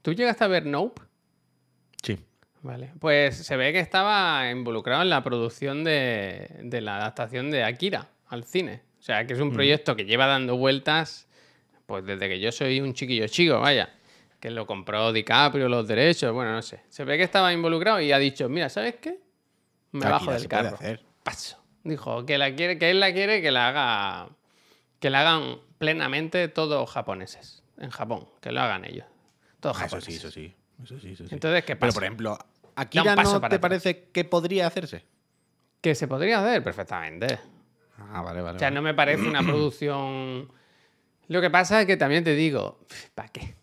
[0.03, 1.03] ¿Tú llegaste a ver Nope?
[2.03, 2.19] Sí.
[2.67, 2.93] Vale.
[2.99, 8.09] Pues se ve que estaba involucrado en la producción de, de la adaptación de Akira
[8.29, 8.83] al cine.
[8.99, 11.29] O sea, que es un proyecto que lleva dando vueltas,
[11.87, 13.91] pues desde que yo soy un chiquillo chico, vaya.
[14.41, 16.83] Que lo compró DiCaprio, los derechos, bueno, no sé.
[16.89, 19.21] Se ve que estaba involucrado y ha dicho, mira, ¿sabes qué?
[19.93, 20.75] Me Akira bajo del se puede carro.
[20.77, 21.01] hacer.
[21.23, 21.63] Paso.
[21.85, 24.29] Dijo que la quiere, que él la quiere que la haga.
[24.99, 27.63] Que la hagan plenamente todos japoneses.
[27.79, 28.29] En Japón.
[28.41, 29.07] Que lo hagan ellos.
[29.61, 30.21] Todos Ah, eso japoneses.
[30.21, 30.55] sí, eso sí.
[30.83, 31.35] Eso sí, eso sí.
[31.35, 31.95] Entonces, ¿qué Pero, pasa?
[31.95, 32.39] por ejemplo,
[32.77, 33.71] Da ¿Akira un paso no para te atrás.
[33.71, 35.05] parece que podría hacerse?
[35.81, 37.39] Que se podría hacer perfectamente.
[37.99, 38.57] Ah, vale, vale.
[38.57, 38.75] O sea, vale.
[38.75, 40.51] no me parece una producción.
[41.29, 42.81] Lo que pasa es que también te digo,
[43.15, 43.55] ¿para qué?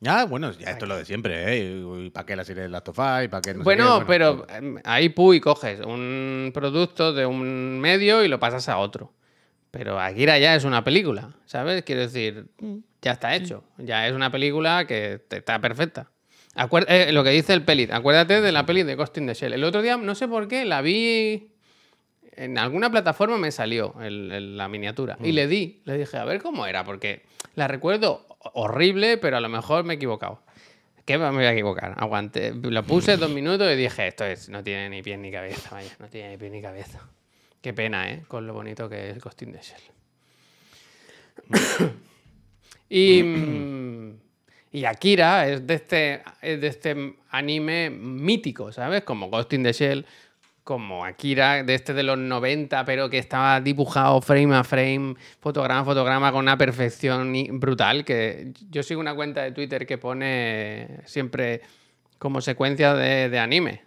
[0.00, 2.10] Ya, bueno, ya esto es lo de siempre, ¿eh?
[2.12, 3.24] ¿Para qué la serie de Last of Us?
[3.24, 4.04] ¿Y para qué no sé bueno, qué?
[4.06, 9.14] pero em, ahí puy coges un producto de un medio y lo pasas a otro.
[9.70, 11.84] Pero Akira ya es una película, ¿sabes?
[11.84, 12.48] Quiero decir,
[13.00, 13.64] ya está hecho.
[13.78, 16.10] Ya es una película que está perfecta.
[16.56, 19.34] Acuer- eh, lo que dice el peli, acuérdate de la peli de Ghost in the
[19.34, 19.52] Shell.
[19.52, 21.50] El otro día, no sé por qué, la vi
[22.36, 25.16] en alguna plataforma me salió el- el- la miniatura.
[25.22, 27.22] Y le di, le dije, a ver cómo era, porque
[27.54, 30.42] la recuerdo horrible, pero a lo mejor me he equivocado.
[31.04, 31.94] ¿Qué me voy a equivocar?
[31.98, 32.54] Aguanté.
[32.54, 35.90] Lo puse dos minutos y dije, esto es, no tiene ni pie ni cabeza, vaya,
[35.98, 37.00] no tiene ni pie ni cabeza.
[37.60, 38.22] Qué pena, ¿eh?
[38.28, 39.82] Con lo bonito que es Ghost in the Shell.
[42.88, 44.20] y, mm,
[44.74, 49.04] y Akira es de, este, es de este anime mítico, ¿sabes?
[49.04, 50.04] Como Ghost in the Shell,
[50.64, 55.82] como Akira, de este de los 90, pero que estaba dibujado frame a frame, fotograma
[55.82, 58.04] a fotograma, con una perfección brutal.
[58.04, 61.60] Que yo sigo una cuenta de Twitter que pone siempre
[62.18, 63.82] como secuencias de, de anime,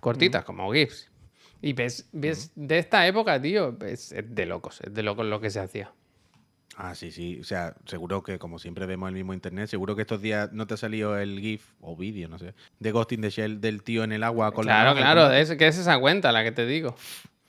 [0.00, 1.10] cortitas, como GIFs.
[1.60, 5.42] Y ves, ves de esta época, tío, es, es de locos, es de locos lo
[5.42, 5.92] que se hacía.
[6.78, 7.38] Ah, sí, sí.
[7.40, 10.66] O sea, seguro que como siempre vemos el mismo internet, seguro que estos días no
[10.66, 13.82] te ha salido el GIF o vídeo, no sé, de Ghost in the Shell del
[13.82, 16.32] tío en el agua con la Claro, y claro, con- es, que es esa cuenta
[16.32, 16.94] la que te digo.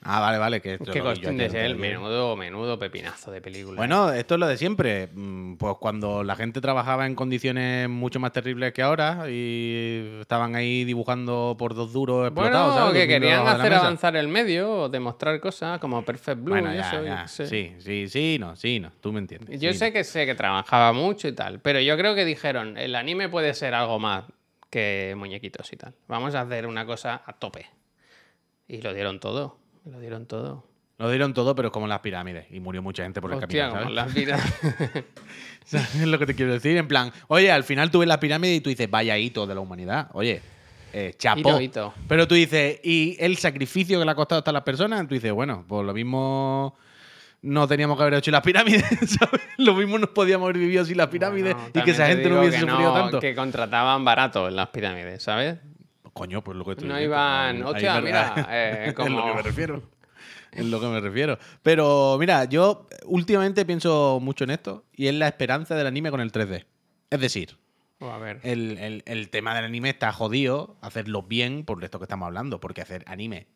[0.04, 0.62] Ah, vale, vale.
[0.62, 1.76] Que, esto Shell, lo vi ayer.
[1.76, 3.76] menudo, menudo pepinazo de película.
[3.78, 5.10] Bueno, esto es lo de siempre.
[5.14, 10.56] Mm, Pues cuando la gente trabajaba en condiciones mucho más terribles que ahora y estaban
[10.56, 13.02] ahí dibujando por dos duros explotados, Bueno, ¿sabes?
[13.02, 17.04] que querían de hacer avanzar el medio demostrar cosas como Perfect Blue Bueno, ya, eso.
[17.04, 17.22] ya.
[17.24, 17.48] qué sé.
[17.48, 18.91] Sí, sí, sí, no, sí, no.
[19.02, 19.60] Tú me entiendes.
[19.60, 22.78] Yo sí, sé que sé que trabajaba mucho y tal, pero yo creo que dijeron,
[22.78, 24.24] el anime puede ser algo más
[24.70, 25.93] que muñequitos y tal.
[26.08, 27.66] Vamos a hacer una cosa a tope.
[28.70, 30.65] Y lo dieron todo, lo dieron todo.
[30.97, 32.47] Lo dieron todo, pero es como las pirámides.
[32.49, 33.95] Y murió mucha gente por el Hostia, camino, como ¿sabes?
[33.95, 34.41] las vidas.
[35.65, 36.75] ¿Sabes lo que te quiero decir?
[36.77, 39.53] En plan, oye, al final tú ves la pirámide y tú dices, vaya hito de
[39.53, 40.09] la humanidad.
[40.13, 40.41] Oye,
[40.93, 41.39] eh, chapó.
[41.39, 41.93] Hito, hito.
[42.07, 45.07] Pero tú dices, ¿y el sacrificio que le ha costado a estas las personas?
[45.07, 46.75] Tú dices, bueno, pues lo mismo
[47.43, 48.83] no teníamos que haber hecho las pirámides,
[49.19, 49.41] ¿sabes?
[49.57, 52.29] Lo mismo nos podíamos haber vivido sin las pirámides Bueno, y que esa te gente
[52.29, 53.19] no hubiese que sufrido no, tanto.
[53.19, 55.57] Que contrataban barato en las pirámides, ¿sabes?
[56.18, 59.41] Coño, pues lo que estoy No iban, hostia, mira, eh, Es lo que como- me
[59.41, 59.84] refiero.
[60.51, 61.38] Es lo que me refiero.
[61.61, 66.22] Pero mira, yo últimamente pienso mucho en esto y es la esperanza del anime con
[66.22, 66.65] el 3D.
[67.09, 67.57] Es decir,
[67.99, 68.39] Oh, a ver.
[68.43, 72.59] el, el- el tema del anime está jodido, hacerlo bien por esto que estamos hablando,
[72.59, 73.47] porque hacer anime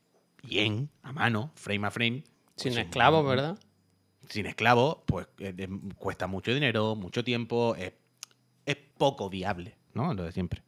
[0.43, 2.23] bien, a mano, frame a frame,
[2.55, 3.57] Sin Pues, esclavos, ¿verdad?
[4.29, 7.93] sin esclavos, pues eh, eh, cuesta mucho dinero, mucho tiempo, es,
[8.65, 10.13] es poco viable, ¿no?
[10.13, 10.61] Lo de siempre.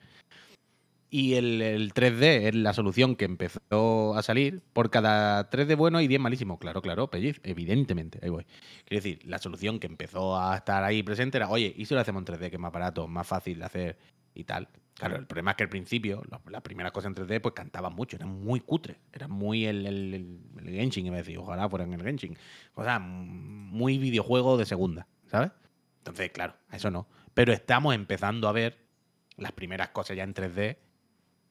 [1.16, 4.64] Y el, el 3D es la solución que empezó a salir.
[4.74, 6.58] Por cada 3D bueno y 10 malísimos.
[6.58, 8.18] Claro, claro, pelliz, evidentemente.
[8.24, 8.48] Ahí voy.
[8.84, 12.00] Quiero decir, la solución que empezó a estar ahí presente era, oye, ¿y si lo
[12.00, 14.00] hacemos en 3D, que es más barato, más fácil de hacer
[14.34, 14.70] y tal?
[14.96, 18.16] Claro, el problema es que al principio, las primeras cosas en 3D, pues cantaban mucho,
[18.16, 18.98] eran muy cutres.
[19.12, 22.36] Era muy el, el, el, el Genshin, iba a decir, ojalá fueran el Genshin.
[22.74, 25.52] O sea, muy videojuego de segunda, ¿sabes?
[26.00, 27.06] Entonces, claro, eso no.
[27.36, 28.80] Pero estamos empezando a ver
[29.38, 30.78] las primeras cosas ya en 3D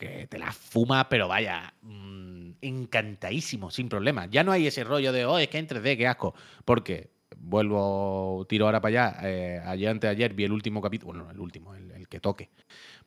[0.03, 4.26] que te las fuma, pero vaya, mm, encantadísimo, sin problema.
[4.26, 6.34] Ya no hay ese rollo de, oh, es que en 3D, qué asco.
[6.64, 11.12] Porque, vuelvo, tiro ahora para allá, eh, ayer antes de ayer vi el último capítulo,
[11.12, 12.50] bueno, el último, el, el que toque,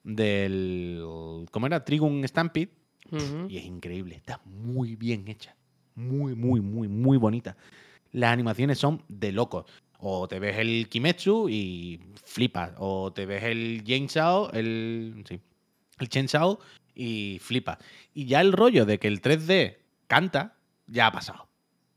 [0.04, 1.84] del, ¿cómo era?
[1.84, 2.72] Trigun Stampede,
[3.50, 5.56] y es increíble, está muy bien hecha.
[5.96, 7.56] Muy, muy, muy, muy bonita.
[8.12, 9.66] Las animaciones son de locos.
[10.00, 12.72] O te ves el Kimetsu y flipas.
[12.78, 15.24] O te ves el Chainsaw, el.
[15.28, 15.40] Sí.
[16.00, 16.60] El Chainsaw
[16.96, 17.78] y flipas.
[18.14, 19.78] Y ya el rollo de que el 3D
[20.08, 20.56] canta,
[20.88, 21.48] ya ha pasado.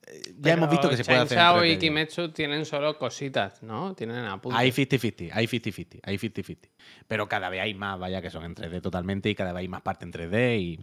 [0.06, 1.38] Eh, Ya hemos visto que se puede hacer.
[1.38, 1.78] en Chainsaw 3D y.
[1.78, 3.94] Kimetsu tienen solo cositas, ¿no?
[3.94, 4.58] Tienen apuntes.
[4.58, 6.58] Hay 50-50, hay 50-50, hay 50-50.
[7.06, 9.68] Pero cada vez hay más, vaya, que son en 3D totalmente y cada vez hay
[9.68, 10.80] más parte en 3D y...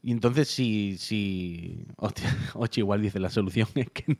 [0.00, 0.96] Y entonces si...
[0.96, 4.16] si hostia, Ochi igual dice la solución es que no,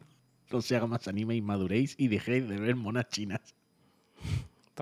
[0.51, 3.55] no se haga más anime y maduréis y dejéis de ver monas chinas.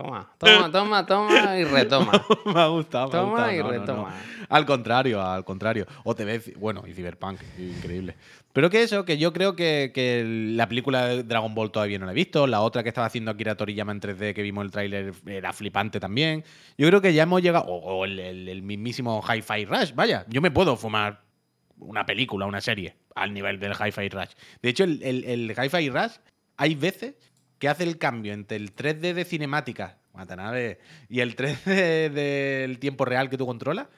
[0.03, 2.13] Toma, toma, toma, toma y retoma.
[2.45, 3.53] me ha gustado, me ha Toma gustado.
[3.53, 3.79] y No, no, no.
[3.81, 4.15] retoma.
[4.49, 5.87] Al contrario, al contrario.
[6.05, 8.15] O te ves, bueno, y Cyberpunk, increíble.
[8.53, 10.23] Pero que eso, que yo creo que, que
[10.55, 12.47] la película de Dragon Ball todavía no la he visto.
[12.47, 15.99] La otra que estaba haciendo Akira Toriyama en 3D, que vimos el tráiler, era flipante
[16.01, 16.45] también.
[16.79, 17.65] Yo creo que ya hemos llegado.
[17.67, 20.25] O, o el, el- el mismísimo Hi-Fi Rush, vaya.
[20.29, 21.23] Yo me puedo fumar
[21.79, 24.31] una película, una serie, al nivel del Hi-Fi Rush.
[24.63, 26.13] De hecho, el, el, el Hi-Fi Rush,
[26.57, 27.15] hay veces
[27.59, 30.79] que hace el cambio entre el 3D de cinemática, Watanabe,
[31.09, 33.89] y el 3D del tiempo real que tú controlas.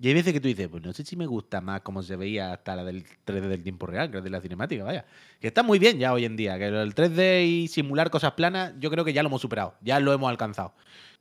[0.00, 2.16] Y hay veces que tú dices, pues no sé si me gusta más cómo se
[2.16, 5.06] veía hasta la del 3D del tiempo real, que de la cinemática, vaya.
[5.40, 8.74] Que está muy bien ya hoy en día, que el 3D y simular cosas planas,
[8.80, 10.74] yo creo que ya lo hemos superado, ya lo hemos alcanzado.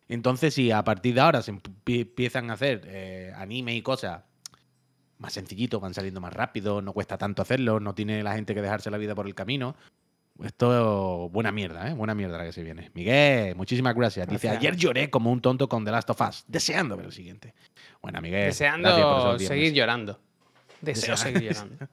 [0.09, 4.23] Entonces, si a partir de ahora se empie- empiezan a hacer eh, anime y cosas
[5.19, 8.61] más sencillitos, van saliendo más rápido, no cuesta tanto hacerlo, no tiene la gente que
[8.61, 9.75] dejarse la vida por el camino.
[10.43, 11.93] Esto, buena mierda, ¿eh?
[11.93, 12.91] Buena mierda la que se viene.
[12.93, 14.27] Miguel, muchísimas gracias.
[14.27, 17.53] Dice, ayer lloré como un tonto con The Last of Us, deseando ver el siguiente.
[18.01, 18.45] Buena, Miguel.
[18.45, 20.19] Deseando seguir llorando.
[20.81, 21.87] Deseo seguir llorando.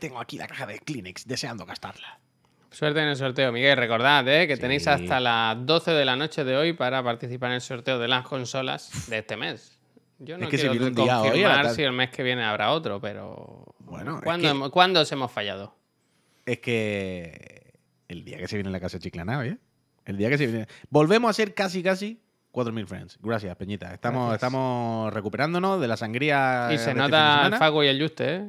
[0.00, 2.18] Tengo aquí la caja de Kleenex, deseando gastarla.
[2.70, 3.76] Suerte en el sorteo, Miguel.
[3.76, 4.48] Recordad ¿eh?
[4.48, 4.62] que Sí.
[4.62, 8.08] tenéis hasta las 12 de la noche de hoy para participar en el sorteo de
[8.08, 9.78] las consolas de este mes.
[10.18, 11.74] Yo no Es que quiero hoy la confirmar tarde.
[11.74, 13.66] si el mes que viene habrá otro, pero...
[13.80, 15.76] Bueno, es ¿Cuándo, que- hemos- ¿cuándo os hemos fallado?
[16.46, 17.63] Es que
[18.14, 19.58] el día que se viene en la casa chiclana, ¿eh?
[20.04, 20.66] El día que se viene.
[20.90, 22.20] Volvemos a ser casi, casi
[22.52, 23.18] 4.000 friends.
[23.22, 23.92] Gracias, Peñita.
[23.92, 24.42] Estamos, Gracias.
[24.48, 26.68] estamos recuperándonos de la sangría.
[26.70, 27.58] Y de se este de nota el.
[27.58, 28.48] Fago y el Juste, ¿eh?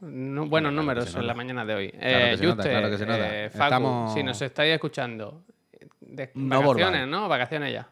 [0.00, 1.90] No- buenos claro números en la mañana de hoy.
[1.90, 3.36] Claro Eh, nota, Juste, claro que se nota.
[3.36, 5.44] eh, Estamos- si nos estáis escuchando,
[6.00, 7.06] de No vacaciones.
[7.08, 7.28] ¿no?
[7.28, 7.88] Vacaciones ya.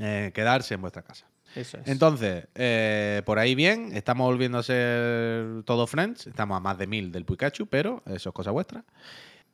[0.00, 1.26] Eh, quedarse en vuestra casa.
[1.54, 1.88] Eso es.
[1.88, 6.26] Entonces, eh, por ahí bien, estamos volviendo a ser todos friends.
[6.26, 8.84] Estamos a más de mil del Pikachu, pero eso es cosa vuestra.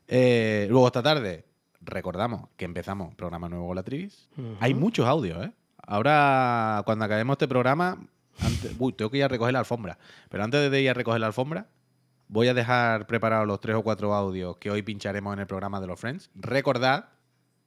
[0.09, 1.45] Eh, luego esta tarde,
[1.81, 4.29] recordamos que empezamos programa nuevo con la Trivis.
[4.61, 5.53] Hay muchos audios, ¿eh?
[5.87, 7.99] Ahora, cuando acabemos este programa,
[8.41, 9.99] antes- uy, tengo que ir a recoger la alfombra.
[10.31, 11.67] Pero antes de ir a recoger la alfombra,
[12.29, 15.81] voy a dejar preparados los tres o cuatro audios que hoy pincharemos en el programa
[15.81, 16.31] de los Friends.
[16.35, 17.07] Recordad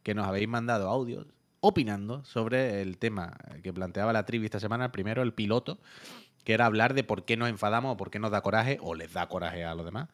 [0.04, 1.28] que nos habéis mandado audios
[1.60, 5.80] opinando sobre el tema que planteaba la trivi esta semana, el primero, el piloto,
[6.44, 8.96] que era hablar de por qué nos enfadamos o por qué nos da coraje o
[8.96, 10.08] les da coraje a los demás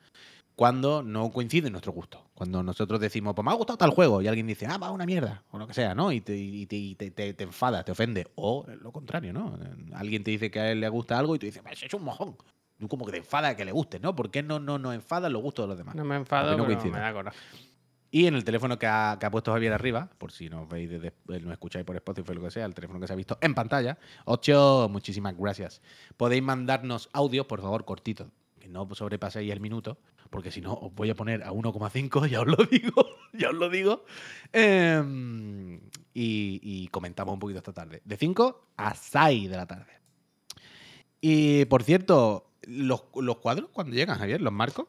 [0.56, 2.24] cuando no coincide nuestro gusto.
[2.36, 5.06] Cuando nosotros decimos, pues me ha gustado tal juego, y alguien dice, ah, va, una
[5.06, 6.12] mierda, o lo que sea, ¿no?
[6.12, 8.28] Y te, y te, y te, te- te enfada, te ofende.
[8.36, 9.58] O lo contrario, ¿no?
[9.94, 12.04] Alguien te dice que a él le gusta algo y tú dices, pues es un
[12.04, 12.36] mojón.
[12.80, 14.16] Tú como que te enfada que le guste, ¿no?
[14.16, 15.96] ¿Por qué no no nos enfadan los gustos de los demás?
[15.96, 17.38] No me enfado, no pero me da coraje.
[18.12, 20.88] Y en el teléfono que ha, que ha puesto Javier arriba, por si nos veis
[20.90, 23.16] desde, eh, nos escucháis por Spotify o lo que sea, el teléfono que se ha
[23.16, 23.98] visto en pantalla.
[24.26, 25.82] Ocho, muchísimas gracias.
[26.18, 28.28] Podéis mandarnos audios, por favor, cortitos.
[28.60, 29.98] Que no sobrepaséis el minuto,
[30.34, 33.56] porque si no os voy a poner a 1,5, ya os lo digo, ya os
[33.56, 34.04] lo digo.
[34.52, 35.76] Em,
[36.14, 38.02] y, y comentamos un poquito esta tarde.
[38.04, 39.94] De 5 a 6 de la tarde.
[41.22, 44.88] Y por cierto, los, los cuadros, cuando llegan, Javier, los marcos.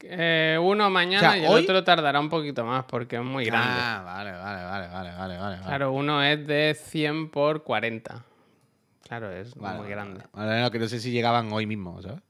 [0.00, 3.22] Eh, uno mañana O sea, y el hoy- otro tardará un poquito más porque es
[3.22, 3.74] muy grande.
[3.80, 5.62] Ah, vale, vale, vale, vale, vale, vale.
[5.64, 8.24] Claro, uno es de 100 por 40.
[9.02, 10.22] Claro, es Vale, muy grande.
[10.32, 12.20] Vale, no, que no sé si llegaban hoy mismo, ¿sabes?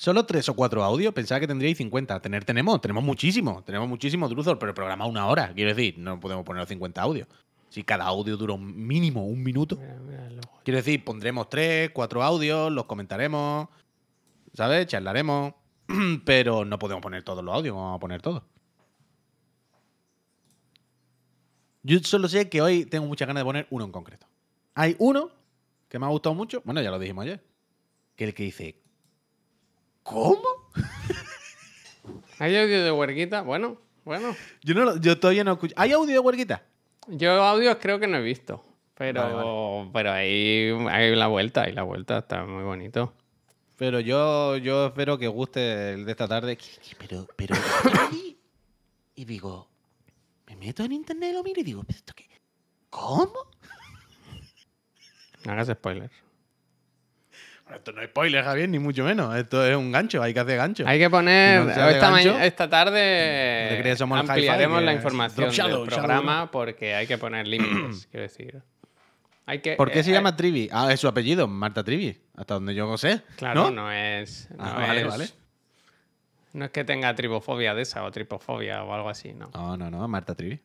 [0.00, 2.22] Solo tres o cuatro audios, pensaba que tendríais 50.
[2.22, 6.18] Tener tenemos, tenemos muchísimo, tenemos muchísimo Druzor, pero el programa una hora, quiero decir, no
[6.18, 7.28] podemos poner los 50 audios.
[7.68, 9.76] Si cada audio dura un mínimo un minuto.
[9.76, 10.40] Mira.
[10.64, 13.68] Quiero decir, pondremos tres, cuatro audios, los comentaremos,
[14.54, 14.86] ¿sabes?
[14.86, 15.52] Charlaremos,
[16.24, 18.42] pero no podemos poner todos los audios, vamos a poner todos.
[21.82, 24.26] Yo solo sé que hoy tengo muchas ganas de poner uno en concreto.
[24.74, 25.30] Hay uno
[25.90, 27.44] que me ha gustado mucho, bueno, ya lo dijimos ayer,
[28.16, 28.79] que es el que dice,
[30.10, 30.42] ¿cómo?
[32.38, 33.42] ¿Hay audio de huerguita?
[33.42, 34.34] Bueno, bueno.
[34.62, 35.74] Yo, no, lo- yo todavía no escucho.
[35.76, 36.62] ¿Hay audio de huerquita?
[37.06, 38.64] Yo audios creo que no he visto.
[38.94, 43.14] Pero, Vale, pero ahí hay la vuelta, y la vuelta está muy bonito.
[43.76, 46.58] Pero yo, yo espero que guste el de esta tarde.
[46.98, 47.54] Pero, pero.
[49.14, 49.68] y- digo,
[50.46, 52.28] me meto en internet, lo miro y digo, ¿pero esto qué?
[52.90, 53.32] ¿Cómo?
[55.46, 56.10] No hagas spoiler.
[57.76, 59.34] Esto no es spoiler, Javier, ni mucho menos.
[59.36, 60.84] Esto es un gancho, hay que hacer gancho.
[60.86, 61.60] Hay que poner.
[61.60, 66.02] Si no se esta, gancho, esta tarde ¿no somos ampliaremos la información shadow, del shadow,
[66.02, 68.62] programa porque hay que poner límites, quiero decir.
[69.46, 70.68] Hay que, ¿Por qué se eh, llama Trivi?
[70.72, 72.16] Ah, es su apellido, Marta Trivi.
[72.36, 73.22] Hasta donde yo sé.
[73.36, 73.70] Claro, ¿no?
[73.70, 74.48] no, es.
[74.56, 75.28] No, Ah, vale, es, vale.
[76.52, 79.50] no es que tenga tribofobia de esa o tripofobia o algo así, ¿no?
[79.54, 80.60] No, no, no, Marta Trivi.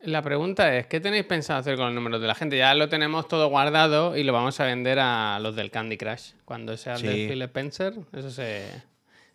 [0.00, 2.56] La pregunta es: ¿qué tenéis pensado hacer con los números de la gente?
[2.56, 6.32] Ya lo tenemos todo guardado y lo vamos a vender a los del Candy Crush.
[6.44, 7.06] Cuando sea Sí.
[7.28, 8.64] Phil Spencer, eso se,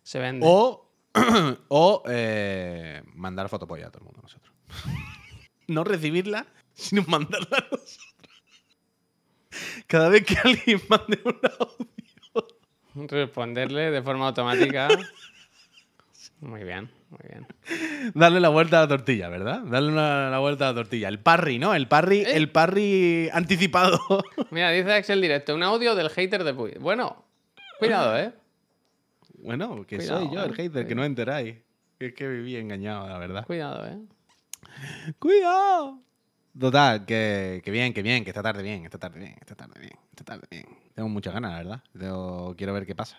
[0.02, 0.46] se vende.
[0.48, 0.90] O,
[1.68, 4.54] o eh, mandar fotopolla a todo el mundo nosotros.
[5.68, 8.00] no recibirla, sino mandarla a nosotros.
[9.86, 13.08] Cada vez que alguien mande un audio.
[13.08, 14.88] Responderle de forma automática.
[16.40, 16.90] Muy bien,
[17.20, 18.12] muy bien.
[18.14, 19.60] Darle la vuelta a la tortilla, ¿verdad?
[19.64, 21.08] Darle una- la vuelta a la tortilla.
[21.08, 21.74] El parry, ¿no?
[21.74, 22.36] El parry, ¿Eh?
[22.36, 23.98] el parry anticipado.
[24.50, 26.72] Mira, dice Axel Directo, un audio del hater de Puy.
[26.80, 27.24] Bueno,
[27.78, 28.32] cuidado, ¿eh?
[29.38, 30.54] bueno, que Cuidado, soy yo el eh.
[30.54, 31.56] hater, que no enteráis.
[31.98, 33.46] Es que viví engañado, la verdad.
[33.46, 33.98] Cuidado, ¿eh?
[35.18, 36.00] ¡Cuidado!
[36.58, 39.80] Total, que, que bien, que bien, que esta tarde bien, esta tarde bien, esta tarde
[39.80, 40.64] bien, esta tarde bien.
[40.94, 41.82] Tengo muchas ganas, la verdad.
[41.98, 43.18] Tengo- quiero ver qué pasa.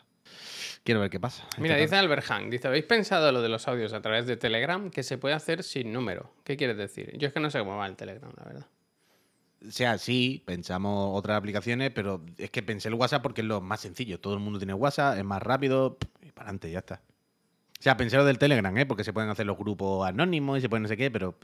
[0.86, 1.43] Quiero ver qué pasa.
[1.57, 4.91] Mira, dice Albert Hank, dice, ¿habéis pensado lo de los audios a través de Telegram
[4.91, 6.31] que se puede hacer sin número?
[6.43, 7.11] ¿Qué quieres decir?
[7.17, 8.67] Yo es que no sé cómo va el Telegram, la verdad.
[9.67, 13.61] O sea, sí, pensamos otras aplicaciones, pero es que pensé el WhatsApp porque es lo
[13.61, 14.19] más sencillo.
[14.19, 17.01] Todo el mundo tiene WhatsApp, es más rápido, y para adelante, ya está.
[17.79, 18.86] O sea, pensé lo del Telegram, ¿eh?
[18.86, 21.36] Porque se pueden hacer los grupos anónimos y se pueden no sé qué, pero.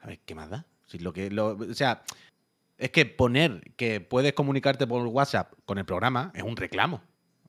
[0.00, 0.66] A ver, ¿qué más da?
[0.86, 2.02] Si lo que, lo- o sea,
[2.78, 7.00] es que poner que puedes comunicarte por WhatsApp con el programa es un reclamo.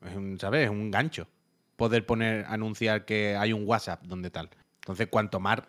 [0.05, 0.65] Es un, ¿sabes?
[0.65, 1.27] Es un gancho.
[1.75, 4.49] Poder poner, anunciar que hay un WhatsApp donde tal.
[4.81, 5.59] Entonces, cuanto más,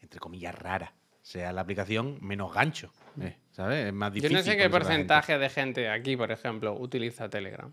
[0.00, 2.90] entre comillas, rara sea la aplicación, menos gancho.
[3.20, 3.86] eh, ¿Sabes?
[3.88, 4.36] Es más Yo difícil.
[4.36, 4.70] no sé qué gente.
[4.70, 7.72] porcentaje de gente aquí, por ejemplo, utiliza Telegram.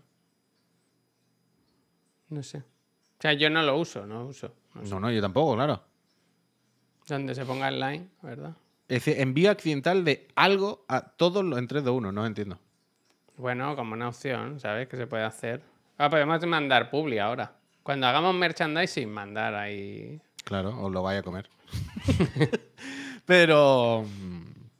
[2.28, 2.58] No sé.
[2.58, 4.52] O sea, yo no lo uso, no lo uso.
[4.74, 4.90] No sé.
[4.90, 5.82] No, no, yo tampoco, claro.
[7.06, 8.54] Donde se ponga el line, ¿verdad?
[8.88, 12.58] Es decir, envío accidental de algo a todos los en 3 de 1, no entiendo.
[13.36, 14.88] Bueno, como una opción, ¿sabes?
[14.88, 15.62] Que se puede hacer.
[15.98, 17.52] Ah, podemos mandar publi ahora.
[17.82, 20.20] Cuando hagamos merchandising, mandar ahí.
[20.44, 21.48] Claro, os lo vaya a comer.
[23.24, 24.04] pero.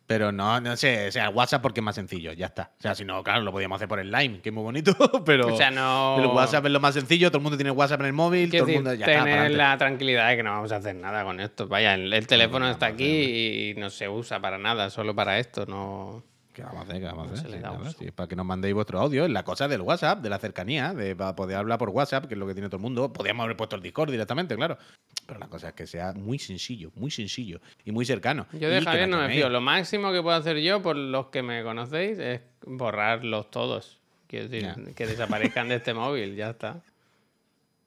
[0.07, 2.71] Pero no, no sé, o sea, WhatsApp porque es más sencillo, ya está.
[2.79, 4.95] O sea, si no, claro, lo podíamos hacer por el Line, que es muy bonito,
[5.25, 5.53] pero.
[5.53, 6.17] O sea, no.
[6.21, 8.69] El WhatsApp es lo más sencillo, todo el mundo tiene WhatsApp en el móvil, todo
[8.69, 9.25] el mundo ya está.
[9.25, 9.57] tener pa'lante.
[9.57, 11.67] la tranquilidad de que no vamos a hacer nada con esto.
[11.67, 15.41] Vaya, el, el teléfono no, está aquí y no se usa para nada, solo para
[15.41, 15.67] esto.
[15.67, 16.23] No.
[16.57, 17.01] ¿Qué vamos a hacer?
[17.01, 17.51] ¿Qué vamos a hacer?
[17.51, 19.27] Sí, nada, para que nos mandéis vuestro audio.
[19.27, 22.33] Es la cosa del WhatsApp, de la cercanía, de para poder hablar por WhatsApp, que
[22.33, 23.13] es lo que tiene todo el mundo.
[23.13, 24.79] Podríamos haber puesto el Discord directamente, claro.
[25.27, 28.47] Pero la cosa es que sea muy sencillo, muy sencillo y muy cercano.
[28.55, 29.51] Yo de Javier no me fío.
[29.51, 34.01] Lo máximo que puedo hacer yo, por los que me conocéis, es borrarlos todos.
[34.27, 36.81] Quiero decir, que desaparezcan de este móvil, ya está.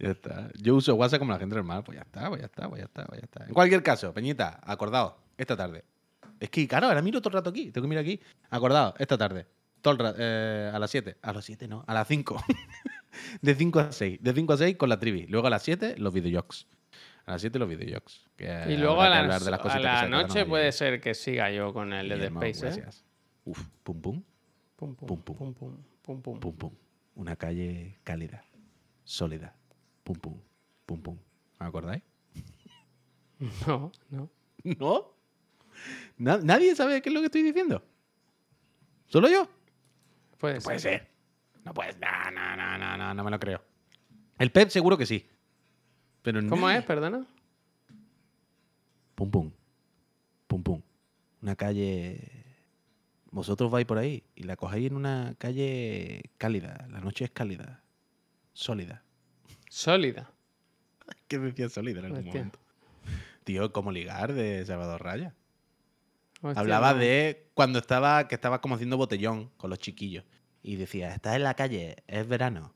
[0.00, 0.48] Ya está.
[0.60, 1.84] Yo uso WhatsApp como la gente normal.
[1.84, 3.44] Pues ya está, pues ya está, pues ya está, pues ya está.
[3.46, 5.84] En cualquier caso, Peñita, acordaos, esta tarde.
[6.40, 7.70] Es que, claro, ahora miro todo el rato aquí.
[7.70, 8.18] Tengo que mirar aquí.
[8.48, 9.46] Acordaos, esta tarde.
[9.82, 11.16] Todo el ra- eh, a las 7.
[11.22, 12.42] A las 7 no, a las 5.
[13.42, 14.18] de 5 a 6.
[14.22, 15.26] De 5 a 6 con la trivi.
[15.26, 16.66] Luego a las 7 los videojuegos.
[17.26, 18.26] A las 7 los videojuegos.
[18.36, 21.92] Que Y luego a de las a la noche puede ser que siga yo con
[21.92, 22.84] el de The Guillermo, Space, ¿eh?
[23.44, 24.22] Uf, pum pum,
[24.76, 25.36] Pum, pum, Pum, pum.
[25.36, 26.40] pum, pum, pum, pum.
[26.40, 26.72] pum pum.
[27.16, 28.42] Una calle cálida,
[29.04, 29.54] sólida.
[30.02, 30.40] Pum pum,
[30.86, 31.18] pum pum.
[31.58, 32.02] ¿Me acordáis?
[33.66, 34.30] No, no.
[34.64, 35.14] ¿No?
[36.16, 37.82] Na- ¿Nadie sabe qué es lo que estoy diciendo?
[39.06, 39.48] ¿Solo yo?
[40.38, 40.64] Puede No ser.
[40.66, 41.08] puede ser.
[41.64, 41.92] No puede.
[41.94, 43.62] No, no, no, no, no, no me lo creo.
[44.38, 45.26] El Pep seguro que sí.
[46.22, 46.80] Pero ¿Cómo nadie.
[46.80, 46.84] es?
[46.84, 47.26] Perdona.
[49.14, 49.52] Pum pum.
[50.46, 50.82] Pum pum.
[51.42, 52.44] Una calle.
[53.30, 56.86] vosotros vais por ahí y la cogéis en una calle cálida.
[56.90, 57.82] La noche es cálida.
[58.52, 59.02] Sólida.
[59.68, 60.30] Sólida.
[61.28, 62.34] ¿Qué decía sólida en algún Hostia.
[62.34, 62.58] momento?
[63.44, 65.34] Tío, como ligar de Salvador Raya.
[66.42, 67.00] Hostia, Hablaba no.
[67.00, 70.24] de cuando estaba, que estaba como haciendo botellón con los chiquillos.
[70.62, 72.74] Y decía, estás en la calle, es verano.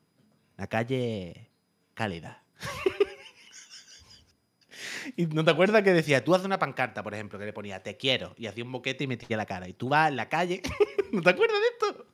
[0.57, 1.51] La calle
[1.95, 2.43] cálida.
[5.17, 7.83] y no te acuerdas que decía, tú haces una pancarta, por ejemplo, que le ponía
[7.83, 9.69] te quiero y hacía un boquete y metía la cara.
[9.69, 10.63] Y tú vas en la calle.
[11.13, 12.07] ¿No te acuerdas de esto?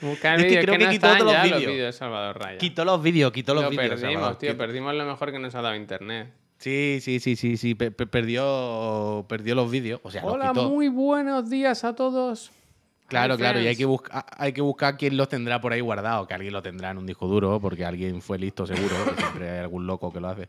[0.00, 1.96] Es que creo que no quitó todos los vídeos.
[1.96, 2.58] Salvador Raya.
[2.58, 3.88] Quitó los vídeos, quitó los lo vídeos.
[3.88, 4.38] perdimos, Salvador.
[4.38, 4.56] tío.
[4.56, 6.32] Perdimos lo mejor que nos ha dado internet.
[6.58, 7.74] Sí, sí, sí, sí, sí.
[7.74, 10.00] pe- pe- perdió, perdió los vídeos.
[10.02, 12.50] O sea, los Hola, muy buenos días a todos.
[13.06, 15.80] Claro, Hi, claro, y hay que, buscar, hay que buscar quién los tendrá por ahí
[15.80, 19.14] guardados, que alguien lo tendrá en un disco duro, porque alguien fue listo seguro, que
[19.22, 20.48] siempre hay algún loco que lo hace.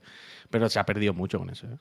[0.49, 1.67] Pero se ha perdido mucho con eso.
[1.67, 1.77] ¿eh?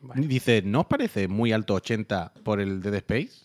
[0.00, 0.22] Bueno.
[0.26, 3.42] Dice, ¿no os parece muy alto 80 por el Dead Space?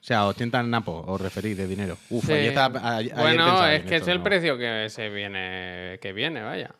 [0.00, 1.96] O sea, 80 napos, os referís de dinero.
[2.10, 2.32] Uf, Sí.
[2.34, 4.24] ayer estaba- ayer bueno, es que esto, es el ¿no?
[4.24, 6.74] precio que se viene, que viene, vaya.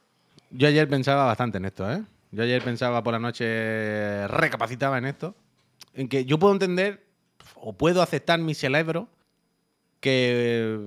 [0.56, 2.00] Yo ayer pensaba bastante en esto, ¿eh?
[2.30, 5.34] Yo ayer pensaba por la noche, recapacitaba en esto,
[5.94, 7.04] en que yo puedo entender
[7.56, 9.08] o puedo aceptar mi cerebro
[9.98, 10.78] que,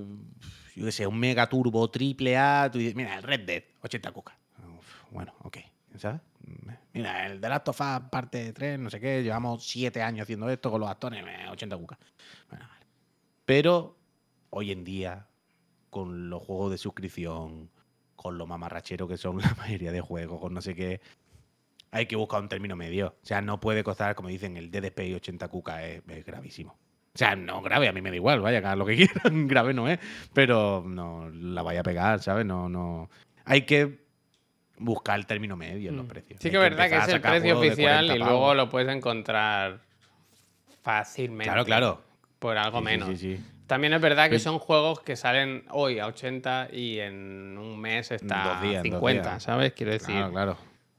[0.74, 4.10] yo qué sé, un mega turbo triple A, tú dices, mira, el Red Dead, 80
[4.12, 4.36] cucas.
[5.10, 5.58] Bueno, ok,
[5.98, 6.22] ¿sabes?
[6.94, 10.48] Mira, el The Last of Us parte 3, no sé qué, llevamos 7 años haciendo
[10.48, 11.98] esto con los actores, eh, 80 cucas.
[12.48, 12.86] Bueno, vale.
[13.44, 13.98] Pero
[14.48, 15.26] hoy en día,
[15.90, 17.70] con los juegos de suscripción,
[18.18, 21.00] con lo mamarrachero que son la mayoría de juegos, con no sé qué,
[21.92, 23.14] hay que buscar un término medio.
[23.22, 26.72] O sea, no puede costar, como dicen, el DDP 80 cuca es, es gravísimo.
[27.14, 29.72] O sea, no grave, a mí me da igual, vaya, que lo que quieran, grave
[29.72, 29.98] no es,
[30.34, 32.44] pero no la vaya a pegar, ¿sabes?
[32.44, 33.08] No, no.
[33.44, 34.04] Hay que
[34.78, 36.08] buscar el término medio en los Mm.
[36.08, 36.40] precios.
[36.42, 38.32] Sí que es verdad que es el precio oficial 40 y pavos.
[38.32, 39.80] luego lo puedes encontrar
[40.82, 41.44] fácilmente.
[41.44, 42.02] Claro, claro.
[42.38, 43.08] Por algo Sí, sí, menos.
[43.08, 43.44] sí, sí.
[43.68, 48.10] También es verdad que son juegos que salen hoy a 80 y en un mes
[48.10, 49.42] está días, a en dos 50, días.
[49.42, 49.72] ¿sabes?
[49.74, 50.56] Quiero decir, Claro, claro.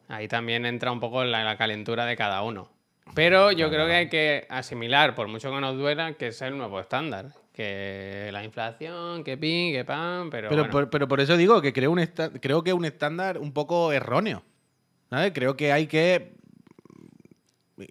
[0.07, 2.69] ahí también entra un poco la, la calentura de cada uno.
[3.15, 6.41] Pero yo Claro, creo que hay que asimilar, por mucho que nos duela, que es
[6.43, 7.25] el nuevo estándar.
[7.53, 10.71] Que la inflación, que pin, que pan, pero, Pero, bueno.
[10.71, 11.99] por, pero por eso digo que creo, un
[12.39, 14.43] creo que es un estándar un poco erróneo.
[15.09, 15.31] ¿sabes?
[15.33, 16.33] Creo que hay que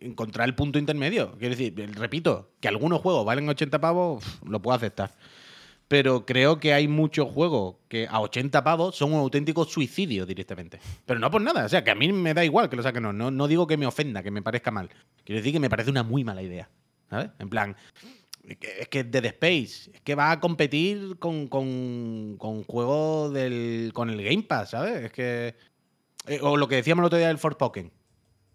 [0.00, 1.32] encontrar el punto intermedio.
[1.38, 5.12] Quiero decir, repito, que algunos juegos valen 80 pavos, lo puedo aceptar.
[5.88, 10.78] Pero creo que hay muchos juegos que a 80 pavos son un auténtico suicidio directamente.
[11.06, 11.64] Pero no por nada.
[11.64, 13.02] O sea, que a mí me da igual que lo saquen.
[13.02, 14.90] No, no, no digo que me ofenda, que me parezca mal.
[15.24, 16.68] Quiero decir que me parece una muy mala idea.
[17.08, 17.30] ¿Sabes?
[17.38, 17.74] En plan,
[18.46, 24.10] es que- Dead Space, es que va a competir con, con, con juegos del, con
[24.10, 25.04] el Game Pass, ¿sabes?
[25.06, 25.54] Es que.
[26.26, 27.90] eh, o lo que decíamos el otro día del Forspoken,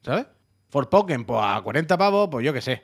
[0.04, 0.28] ¿sabes?
[0.74, 2.84] Forspoken, pues a 40 pavos, pues yo qué sé.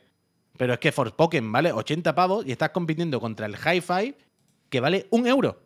[0.55, 4.13] Pero es que Forspoken vale 80 pavos y estás compitiendo contra el Hi-Fi
[4.69, 5.59] que vale un euro.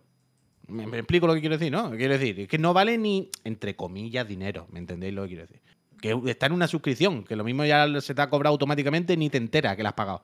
[0.67, 1.91] Me, me explico lo que quiero decir, ¿no?
[1.91, 4.67] Quiero decir, es que no vale ni, entre comillas, dinero.
[4.71, 5.61] ¿Me entendéis lo que quiero decir?
[5.99, 9.29] Que está en una suscripción, que lo mismo ya se te ha cobrado automáticamente ni
[9.29, 10.23] te entera que la has pagado.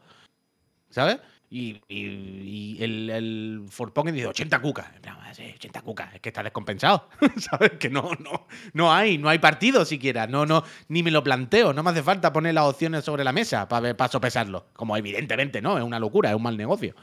[0.91, 1.19] ¿Sabes?
[1.51, 4.87] Y, y- y el, el Forspoken dice 80 cucas.
[5.05, 6.13] No, sí, 80 cucas.
[6.13, 7.09] Es que está descompensado.
[7.37, 7.71] ¿Sabes?
[7.79, 10.27] Que no, no, no hay, no hay partido siquiera.
[10.27, 11.73] No, no, ni me lo planteo.
[11.73, 14.67] No me hace falta poner las opciones sobre la mesa para, para sopesarlo.
[14.73, 16.93] Como evidentemente no, es una locura, es un mal negocio.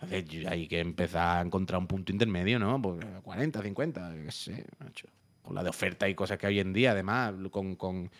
[0.00, 2.80] Entonces hay que empezar a encontrar un punto intermedio, ¿no?
[2.80, 5.06] Pues 40, 50, yo qué sé, macho.
[5.42, 8.10] Con la de oferta y cosas que hoy en día, además, con, con,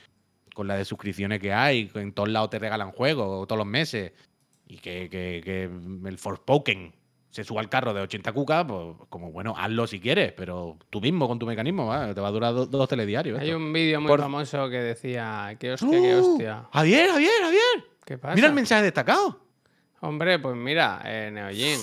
[0.55, 4.13] con la de suscripciones que hay, en todos lados te regalan juegos todos los meses.
[4.73, 6.95] Y que, que, que el Forspoken
[7.29, 10.99] se suba al carro de 80 cucas, pues como bueno, hazlo si quieres, pero tú
[11.03, 12.15] mismo con tu mecanismo, ¿va?
[12.15, 13.39] te va a durar do- dos telediarios.
[13.39, 13.59] Hay esto.
[13.59, 16.33] un vídeo muy Por- famoso que decía, qué hostia, qué ¡Oh!
[16.33, 16.69] hostia.
[16.73, 17.85] Javier, Javier, Javier.
[18.07, 18.35] ¿Qué pasa?
[18.35, 19.41] Mira el mensaje destacado.
[20.01, 21.79] Hombre, pues mira, eh, Neojin.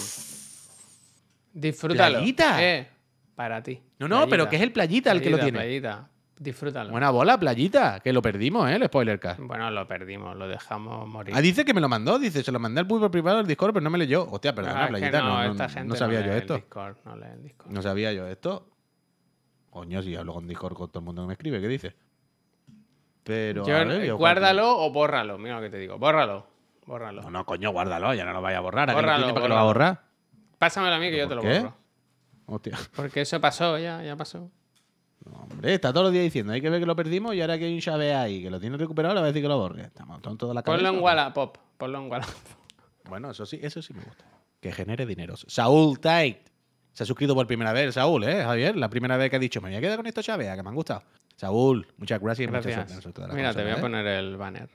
[1.53, 2.17] Disfrútalo.
[2.17, 2.63] Playita.
[2.63, 2.87] Eh,
[3.35, 3.79] para ti.
[3.99, 5.59] No, no, pero que es el playita el que lo tiene.
[5.59, 6.09] playita.
[6.41, 6.91] Disfrútalo.
[6.91, 8.75] Buena bola, playita, que lo perdimos, ¿eh?
[8.75, 9.41] El spoiler cast.
[9.41, 11.35] Bueno, lo perdimos, lo dejamos morir.
[11.35, 13.73] Ah, dice que me lo mandó, dice, se lo mandé al público privado del Discord,
[13.73, 14.25] pero no me leyó.
[14.31, 16.53] Hostia, Ah, perdona, que playita, no, no- esta no gente sabía lee yo el esto.
[16.55, 17.71] Discord, no Discord.
[17.73, 18.69] No sabía yo esto.
[19.69, 21.95] Coño, si hablo con Discord con todo el mundo que me escribe, ¿qué dice?
[23.25, 23.65] Pero.
[23.67, 25.37] Yo- a ver, yo- guárdalo o bórralo.
[25.37, 25.97] Mira lo que te digo.
[25.99, 26.47] Bórralo.
[26.85, 27.21] Bórralo.
[27.21, 28.89] No, no, coño, guárdalo, ya no lo vaya a borrar.
[28.89, 30.01] ¿A Bórralo, para que lo va a borrar?
[30.57, 31.59] Pásamelo a mí que yo te ¿Por lo qué?
[31.59, 31.75] borro.
[32.47, 32.77] Hostia.
[32.95, 34.49] Porque eso pasó, ya, ya pasó.
[35.25, 37.65] Hombre, está todos los días diciendo, hay que ver que lo perdimos y ahora que
[37.65, 39.83] hay un Xavé ahí que lo tiene recuperado, le va a decir que lo borre.
[39.83, 40.83] Estamos tontos de la cabeza.
[40.83, 41.03] Ponlo en.
[41.03, 41.57] Wallapop.
[41.77, 42.35] Ponlo en Wallapop.
[43.09, 44.23] Bueno, eso sí, eso sí me gusta.
[44.59, 45.35] Que genere dinero.
[45.35, 46.49] Saúl Tait.
[46.93, 48.75] Se ha suscrito por primera vez, Saúl, ¿eh, Javier?
[48.75, 50.69] La primera vez que ha dicho, me voy a quedar con estos Xavé, que me
[50.69, 51.03] han gustado.
[51.35, 53.05] Saúl, muchas gracias Gracias.
[53.33, 53.81] Mira, te voy a ¿eh?
[53.81, 54.69] poner el banner.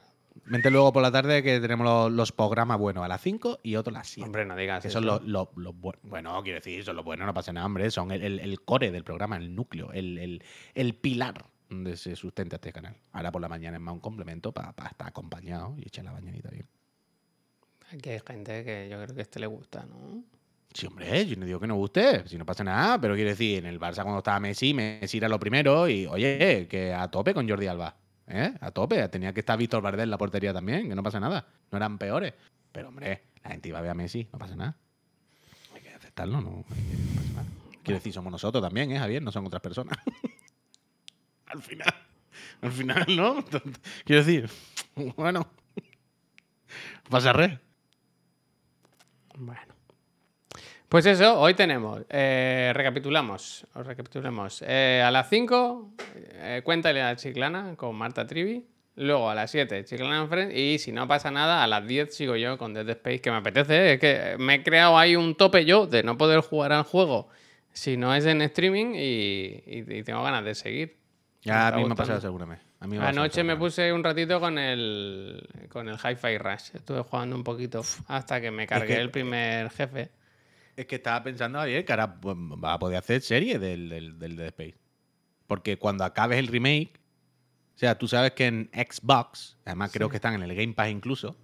[0.47, 3.76] Vente luego por la tarde que tenemos los, los programas buenos a las 5 y
[3.76, 4.26] otros a las 7.
[4.26, 4.99] Hombre, no digas Que eso.
[4.99, 6.03] son los, los- los buenos.
[6.03, 7.90] Bueno, quiero decir, son los buenos, no pasa nada, hombre.
[7.90, 10.42] Son el, el- el core del programa, el núcleo, el, el-
[10.74, 12.95] el pilar donde se sustenta este canal.
[13.12, 16.51] Ahora por la mañana es más un complemento para estar acompañado y echar la bañanita
[16.51, 16.66] bien.
[17.92, 20.24] Aquí hay gente que yo creo que a este le gusta, ¿no?
[20.72, 23.59] Sí, hombre, yo no digo que no guste, si no pasa nada, pero quiero decir,
[23.61, 27.32] en el Barça cuando estaba Messi, Messi era lo primero y, oye, que a tope
[27.32, 27.95] con Jordi Alba,
[28.29, 28.55] ¿eh?
[28.61, 31.47] A tope, tenía que estar Víctor Valdés en la portería también, que no pasa nada,
[31.70, 32.35] no eran peores.
[32.72, 34.77] Pero, hombre, la gente iba a ver a Messi, no pasa nada.
[35.75, 37.49] Hay que aceptarlo, no, no pasa nada.
[37.83, 39.22] Quiero decir, somos nosotros también, ¿eh, Javier?
[39.22, 39.99] No son otras personas.
[41.47, 41.95] al final,
[42.62, 43.45] al final, ¿no?
[44.05, 44.51] Quiero decir,
[45.16, 45.47] bueno,
[47.09, 47.59] pasa red.
[49.37, 49.74] Bueno.
[50.89, 52.03] Pues eso, hoy tenemos.
[52.09, 53.66] eh, recapitulamos.
[53.74, 54.62] Os recapitulemos.
[54.66, 55.93] Eh, a las 5,
[56.35, 58.64] eh, cuéntale a Chiclana con Marta Trivi.
[58.97, 60.55] Luego a las 7, Chiclana en Friends.
[60.57, 63.39] Y si no pasa nada, a las 10 sigo yo con Dead Space, que me
[63.39, 63.74] apetece.
[63.74, 63.93] ¿eh?
[63.95, 67.28] Es que me he creado ahí un tope yo de no poder jugar al juego
[67.72, 70.97] si no es en streaming y, y- y tengo ganas de seguir.
[71.43, 72.64] Ya a mí me ha pasado seguramente.
[72.78, 76.39] A mí me ha pasado Anoche me puse un ratito con el con el Hi-Fi
[76.39, 76.70] Rush.
[76.74, 80.11] Estuve jugando un poquito hasta que me cargué que- el primer jefe.
[80.77, 84.18] Es que estaba pensando, Javier, que ahora pues, va a poder hacer serie del, del,
[84.18, 84.77] del Dead Space.
[85.47, 86.99] Porque cuando acabes el remake,
[87.75, 90.91] o sea, tú sabes que en Xbox, además creo que están en el Game Pass
[90.91, 91.37] incluso,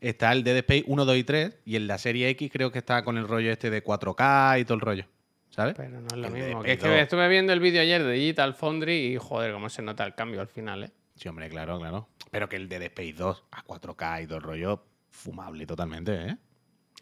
[0.00, 2.78] está el Dead Space 1, 2 y 3, y en la serie X creo que
[2.78, 5.04] está con el rollo este de 4K y todo el rollo.
[5.50, 5.74] ¿Sabes?
[5.76, 6.62] Pero no es lo El mismo.
[6.62, 6.96] Que es que 2.
[6.96, 10.40] estuve viendo el vídeo ayer de Digital Foundry y joder, cómo se nota el cambio
[10.40, 10.90] al final, ¿eh?
[11.14, 12.08] Sí, hombre, claro, claro.
[12.30, 16.36] Pero que el Dead Space 2 a 4K y todo el rollo, fumable totalmente, ¿eh?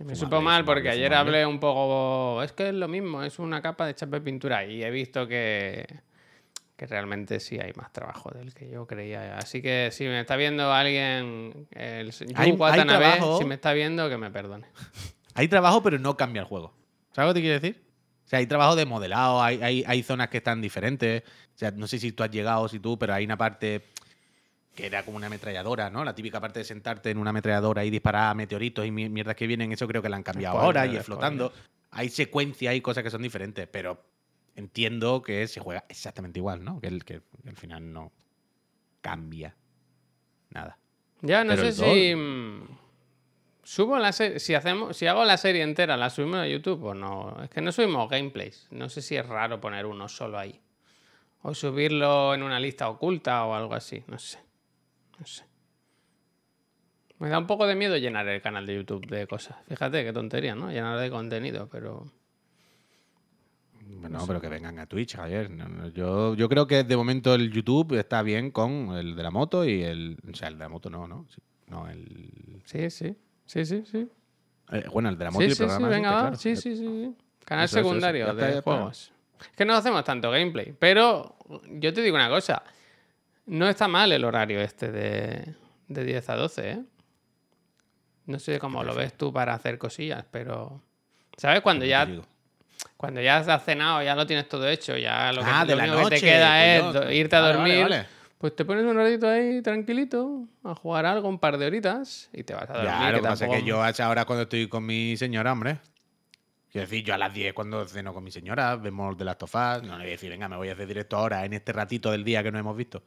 [0.05, 2.43] Me supo mal porque ayer hablé un poco.
[2.43, 5.27] Es que es lo mismo, es una capa de chapa de pintura y he visto
[5.29, 5.87] que,
[6.77, 9.37] que realmente sí hay más trabajo del que yo creía.
[9.37, 14.17] Así que si me está viendo alguien, el Hay- Watanabe, si me está viendo, que
[14.17, 14.67] me perdone.
[15.35, 16.75] Hay trabajo, pero no cambia el juego.
[17.13, 17.83] ¿Sabes lo que te quiero decir?
[18.25, 21.23] O sea, hay trabajo de modelado, hay, hay, hay zonas que están diferentes.
[21.55, 23.83] O sea, no sé si tú has llegado o si tú, pero hay una parte
[24.81, 26.05] que era como una ametralladora, ¿no?
[26.05, 29.47] La típica parte de sentarte en una ametralladora y disparar meteoritos y mi- mierdas que
[29.47, 31.53] vienen, eso creo que la han cambiado Spoiler, ahora y es flotando.
[31.93, 34.03] Hay secuencias, hay cosas que son diferentes, pero
[34.57, 36.81] entiendo que se juega exactamente igual, ¿no?
[36.81, 38.13] Que, el, que, que al final no
[39.01, 39.57] cambia
[40.51, 40.79] nada.
[41.23, 42.15] Ya no Pero sé si.
[42.15, 42.79] mm,
[43.63, 44.41] Subo la serie.
[44.41, 47.37] Si, hacemos, si hago la serie entera, ¿la subimos a YouTube o no?
[47.43, 48.67] Es que no subimos gameplays.
[48.71, 50.59] No sé si es raro poner uno solo ahí.
[51.43, 54.03] O subirlo en una lista oculta o algo así.
[54.09, 54.39] No sé.
[55.21, 55.45] No sé.
[57.19, 59.57] Me da un poco de miedo llenar el canal de YouTube de cosas.
[59.69, 60.71] Fíjate qué tontería, ¿no?
[60.71, 62.11] Llenar de contenido, pero.
[63.83, 65.51] Bueno, pero que vengan a Twitch, Javier.
[65.51, 69.23] No, no, yo, yo creo que de momento el YouTube está bien con el de
[69.23, 70.17] la moto y el.
[70.33, 71.27] O sea, el de la moto no, ¿no?
[71.29, 72.63] Sí, no, el.
[72.65, 73.15] Sí, sí.
[73.45, 74.09] Sí, sí, sí.
[74.73, 75.89] eh, bueno, el de la moto y Sí, el sí, sí, programa.
[75.89, 76.21] venga, este, va.
[76.23, 76.37] claro.
[76.37, 77.17] Sí, sí, sí, sí.
[77.45, 77.89] Canal Eso, eso, eso.
[77.89, 79.13] secundario de juegos.
[79.41, 80.75] Es que no hacemos tanto gameplay.
[80.79, 81.37] Pero
[81.73, 82.63] yo te digo una cosa.
[83.51, 85.55] No está mal el horario este de,
[85.89, 86.81] de 10 a 12, ¿eh?
[88.27, 90.81] No sé cómo lo ves tú para hacer cosillas, pero...
[91.37, 91.61] ¿Sabes?
[91.63, 92.07] Cuando ya,
[92.97, 95.85] cuando ya has cenado, ya lo tienes todo hecho, ya lo, que, Ah, de lo
[95.85, 97.83] la único que te queda es irte a Vale, dormir.
[97.83, 98.07] vale.
[98.39, 102.45] Pues te pones un ratito ahí tranquilito a jugar algo, un par de horitas y
[102.45, 102.91] te vas a dormir.
[102.91, 105.17] Ya, lo que pasa es tampoco- que yo a esa hora cuando estoy con mi
[105.17, 105.79] señora, hombre.
[106.71, 109.83] Quiero decir, yo a las 10 cuando ceno con mi señora, vemos de las tofás,
[109.83, 112.13] no le voy a decir, venga, me voy a hacer directo ahora, en este ratito
[112.13, 113.03] del día que no hemos visto.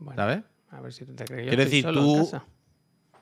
[0.00, 0.40] Bueno, ¿Sabes?
[0.70, 1.48] A ver si tú te crees.
[1.48, 2.44] Quiero decir, solo en tú- casa.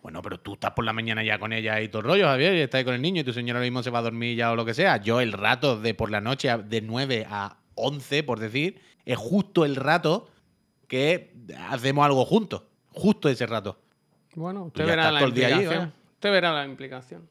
[0.02, 2.54] Bueno, pero tú estás por la mañana ya con ella y todo el rollo, Javier,
[2.54, 4.36] y estás ahí con el niño y tu señora ahora mismo se va a dormir
[4.36, 4.96] ya o lo que sea.
[4.98, 9.64] Yo el rato de por la noche de 9 a 11, por decir, es justo
[9.64, 10.28] el rato
[10.86, 11.34] que
[11.68, 12.62] hacemos algo juntos.
[12.92, 13.80] Justo ese rato.
[14.34, 15.66] Bueno, usted verá la allí, implicación.
[15.68, 15.92] vaya.
[16.14, 17.28] usted verá la implicación.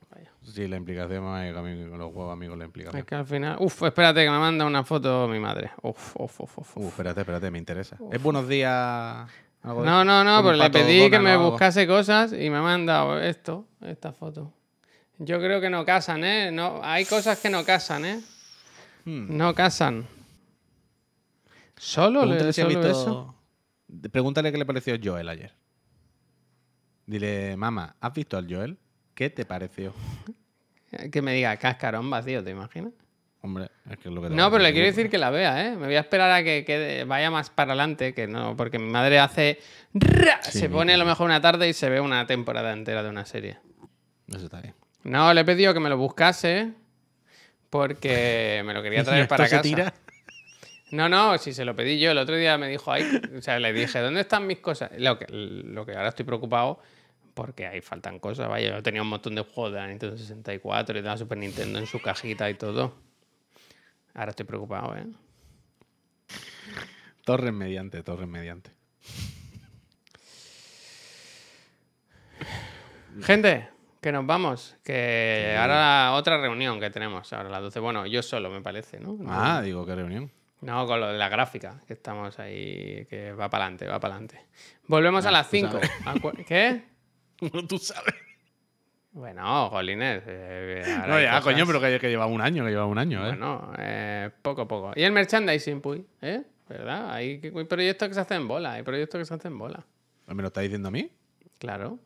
[0.49, 2.99] Sí, la implicación, ay, con mi- con los juegos amigos, la implicación.
[2.99, 3.57] Es que al final.
[3.60, 5.72] Uf, espérate que me manda una foto mi madre.
[5.82, 6.78] Uf, uf, uf, uf.
[6.78, 7.98] Uh, espérate, espérate, me interesa.
[8.11, 9.30] ¿Es buenos días?
[9.64, 11.52] algo No, no, no, pero le pedí que me algo.
[11.52, 14.53] buscase cosas y me ha mandado esto, esta foto.
[15.18, 16.52] Yo creo que no casan, ¿eh?
[16.52, 18.22] No, hay cosas que no casan, ¿eh?
[19.03, 19.36] Hmm.
[19.36, 20.07] No casan.
[21.76, 23.36] ¿Solo, le, solo visto- eso?
[24.11, 25.53] Pregúntale qué le pareció Joel ayer.
[27.06, 28.78] Dile, mamá, ¿has visto al Joel?
[29.18, 29.94] ¿Qué te pareció?
[31.11, 32.94] Que me diga cascarón vacío, ¿te imaginas?
[33.41, 35.68] Hombre, es que es lo que te No, pero le quiero decir que la vea,
[35.68, 35.72] ¿eh?
[35.76, 39.19] Me voy a esperar a que, vaya más para adelante, que no, porque mi madre
[39.19, 39.60] hace...
[40.44, 43.26] se pone a lo mejor una tarde y se ve una temporada entera de una
[43.26, 43.57] serie.
[44.30, 44.76] Eso está bien.
[45.03, 46.72] No, le he pedido que me lo buscase
[47.69, 49.61] porque me lo quería traer para se casa.
[49.61, 49.94] tira.
[50.91, 52.11] No, no, si se lo pedí yo.
[52.11, 53.03] El otro día me dijo, ahí,
[53.38, 54.91] o sea, le dije, ¿dónde están mis cosas?
[54.98, 56.80] Lo que, lo que ahora estoy preocupado
[57.38, 58.49] porque ahí faltan cosas.
[58.49, 61.38] Vaya, yo tenía un montón de juegos de la Nintendo 64 y de la Super
[61.38, 62.95] Nintendo en su cajita y todo.
[64.15, 65.05] Ahora estoy preocupado, ¿eh?
[67.23, 68.72] Torres mediante, torres mediante.
[73.22, 73.69] Gente,
[74.01, 74.76] que nos vamos.
[74.84, 77.80] Que ahora otra reunión que tenemos, ahora las 12.
[77.80, 79.15] Bueno, yo solo, me parece, ¿no?
[79.27, 80.31] Ah, digo, qué reunión.
[80.61, 84.15] No, con lo de la gráfica, que estamos ahí, que va para adelante, va para
[84.15, 84.43] adelante.
[84.88, 85.80] Volvemos a las 5.
[86.47, 86.97] ¿Qué?
[87.41, 88.14] Bueno, tú sabes.
[89.11, 90.23] Bueno, Jolines.
[90.27, 91.43] eh, ahora No, ya, cosas.
[91.43, 93.30] coño, pero que, que lleva un año, que lleva un año, ¿eh?
[93.30, 94.91] Bueno, eh, poco a poco.
[94.95, 96.43] Y el merchandising, Puy, ¿eh?
[96.69, 97.11] ¿Verdad?
[97.14, 99.85] Hay, hay proyectos que se hacen en bola, hay proyectos que se hacen en bola.
[100.27, 101.09] ¿Me lo está diciendo a mí?
[101.57, 101.97] Claro.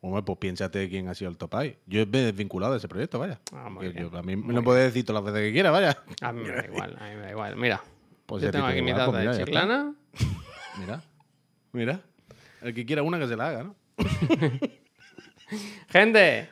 [0.00, 1.76] Hombre, pues piénsate quién ha sido el top ahí.
[1.86, 3.38] Yo me he desvinculado de ese proyecto, vaya.
[3.52, 6.02] Ah, yo- a mí me lo puedes decir todas las veces que quiera, vaya.
[6.22, 7.56] A mí me da igual, a mí me da igual.
[7.56, 7.82] Mira,
[8.24, 9.94] Pues yo tengo te aquí mi taza pues de chiclana.
[10.80, 11.02] Mira,
[11.72, 12.00] mira.
[12.62, 13.76] El que quiera una que se la haga, ¿no?
[15.88, 16.48] Gente,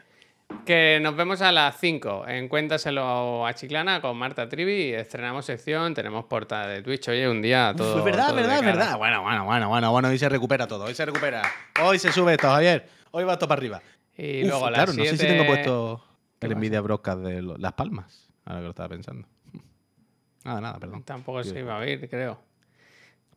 [0.65, 4.93] que nos vemos a las 5 en Cuéntaselo a Chiclana con Marta Trivi.
[4.93, 7.09] Estrenamos sección, tenemos portada de Twitch.
[7.09, 7.99] Oye, un día todo.
[7.99, 8.99] es verdad, todo verdad, verdad.
[8.99, 10.09] Bueno, bueno, bueno, bueno, bueno.
[10.09, 11.43] Hoy se recupera todo, hoy se recupera.
[11.83, 12.89] Hoy se sube esto, Javier.
[13.13, 13.83] Hoy va esto para arriba.
[14.17, 16.05] Y Uf, luego a las claro, no sé si tengo puesto
[16.39, 16.57] ¿Qué el?
[16.57, 18.29] Nvidia Broadcast de Las Palmas.
[18.45, 19.29] Ahora que lo estaba pensando.
[20.45, 21.03] Nada, nada, perdón.
[21.03, 22.48] Tampoco se iba a oír, creo.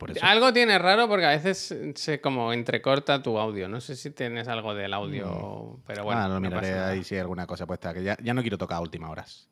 [0.01, 0.25] Por eso.
[0.25, 3.69] Algo tiene raro porque a veces se como entrecorta tu audio.
[3.69, 6.21] No sé si tienes algo del audio, pero bueno.
[6.21, 7.93] ah, lo no miraré ahí si hay alguna cosa puesta.
[7.93, 9.47] Que ya, ya no quiero tocar a últimas horas.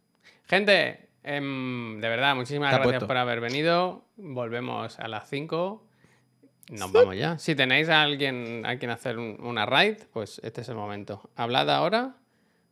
[0.47, 3.05] Gente, em, de verdad, muchísimas gracias puesto.
[3.05, 4.05] por haber venido.
[4.17, 5.85] Volvemos a las 5.
[6.71, 7.38] Nos vamos ya.
[7.38, 11.30] Si tenéis a alguien a quien hacer un- una raid, pues este es el momento.
[11.35, 12.15] Hablad ahora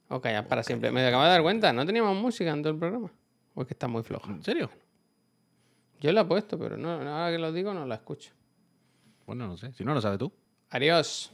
[0.08, 0.92] o callad para siempre.
[0.92, 3.12] Me acabo de dar cuenta, no teníamos música en todo el programa.
[3.54, 4.32] O es que está muy floja.
[4.32, 4.70] ¿En serio?
[6.00, 8.32] Yo la he puesto, pero no, ahora que lo digo no la escucho.
[9.26, 9.74] Bueno, no sé.
[9.74, 10.32] Si no, lo sabes tú.
[10.70, 11.34] Adiós.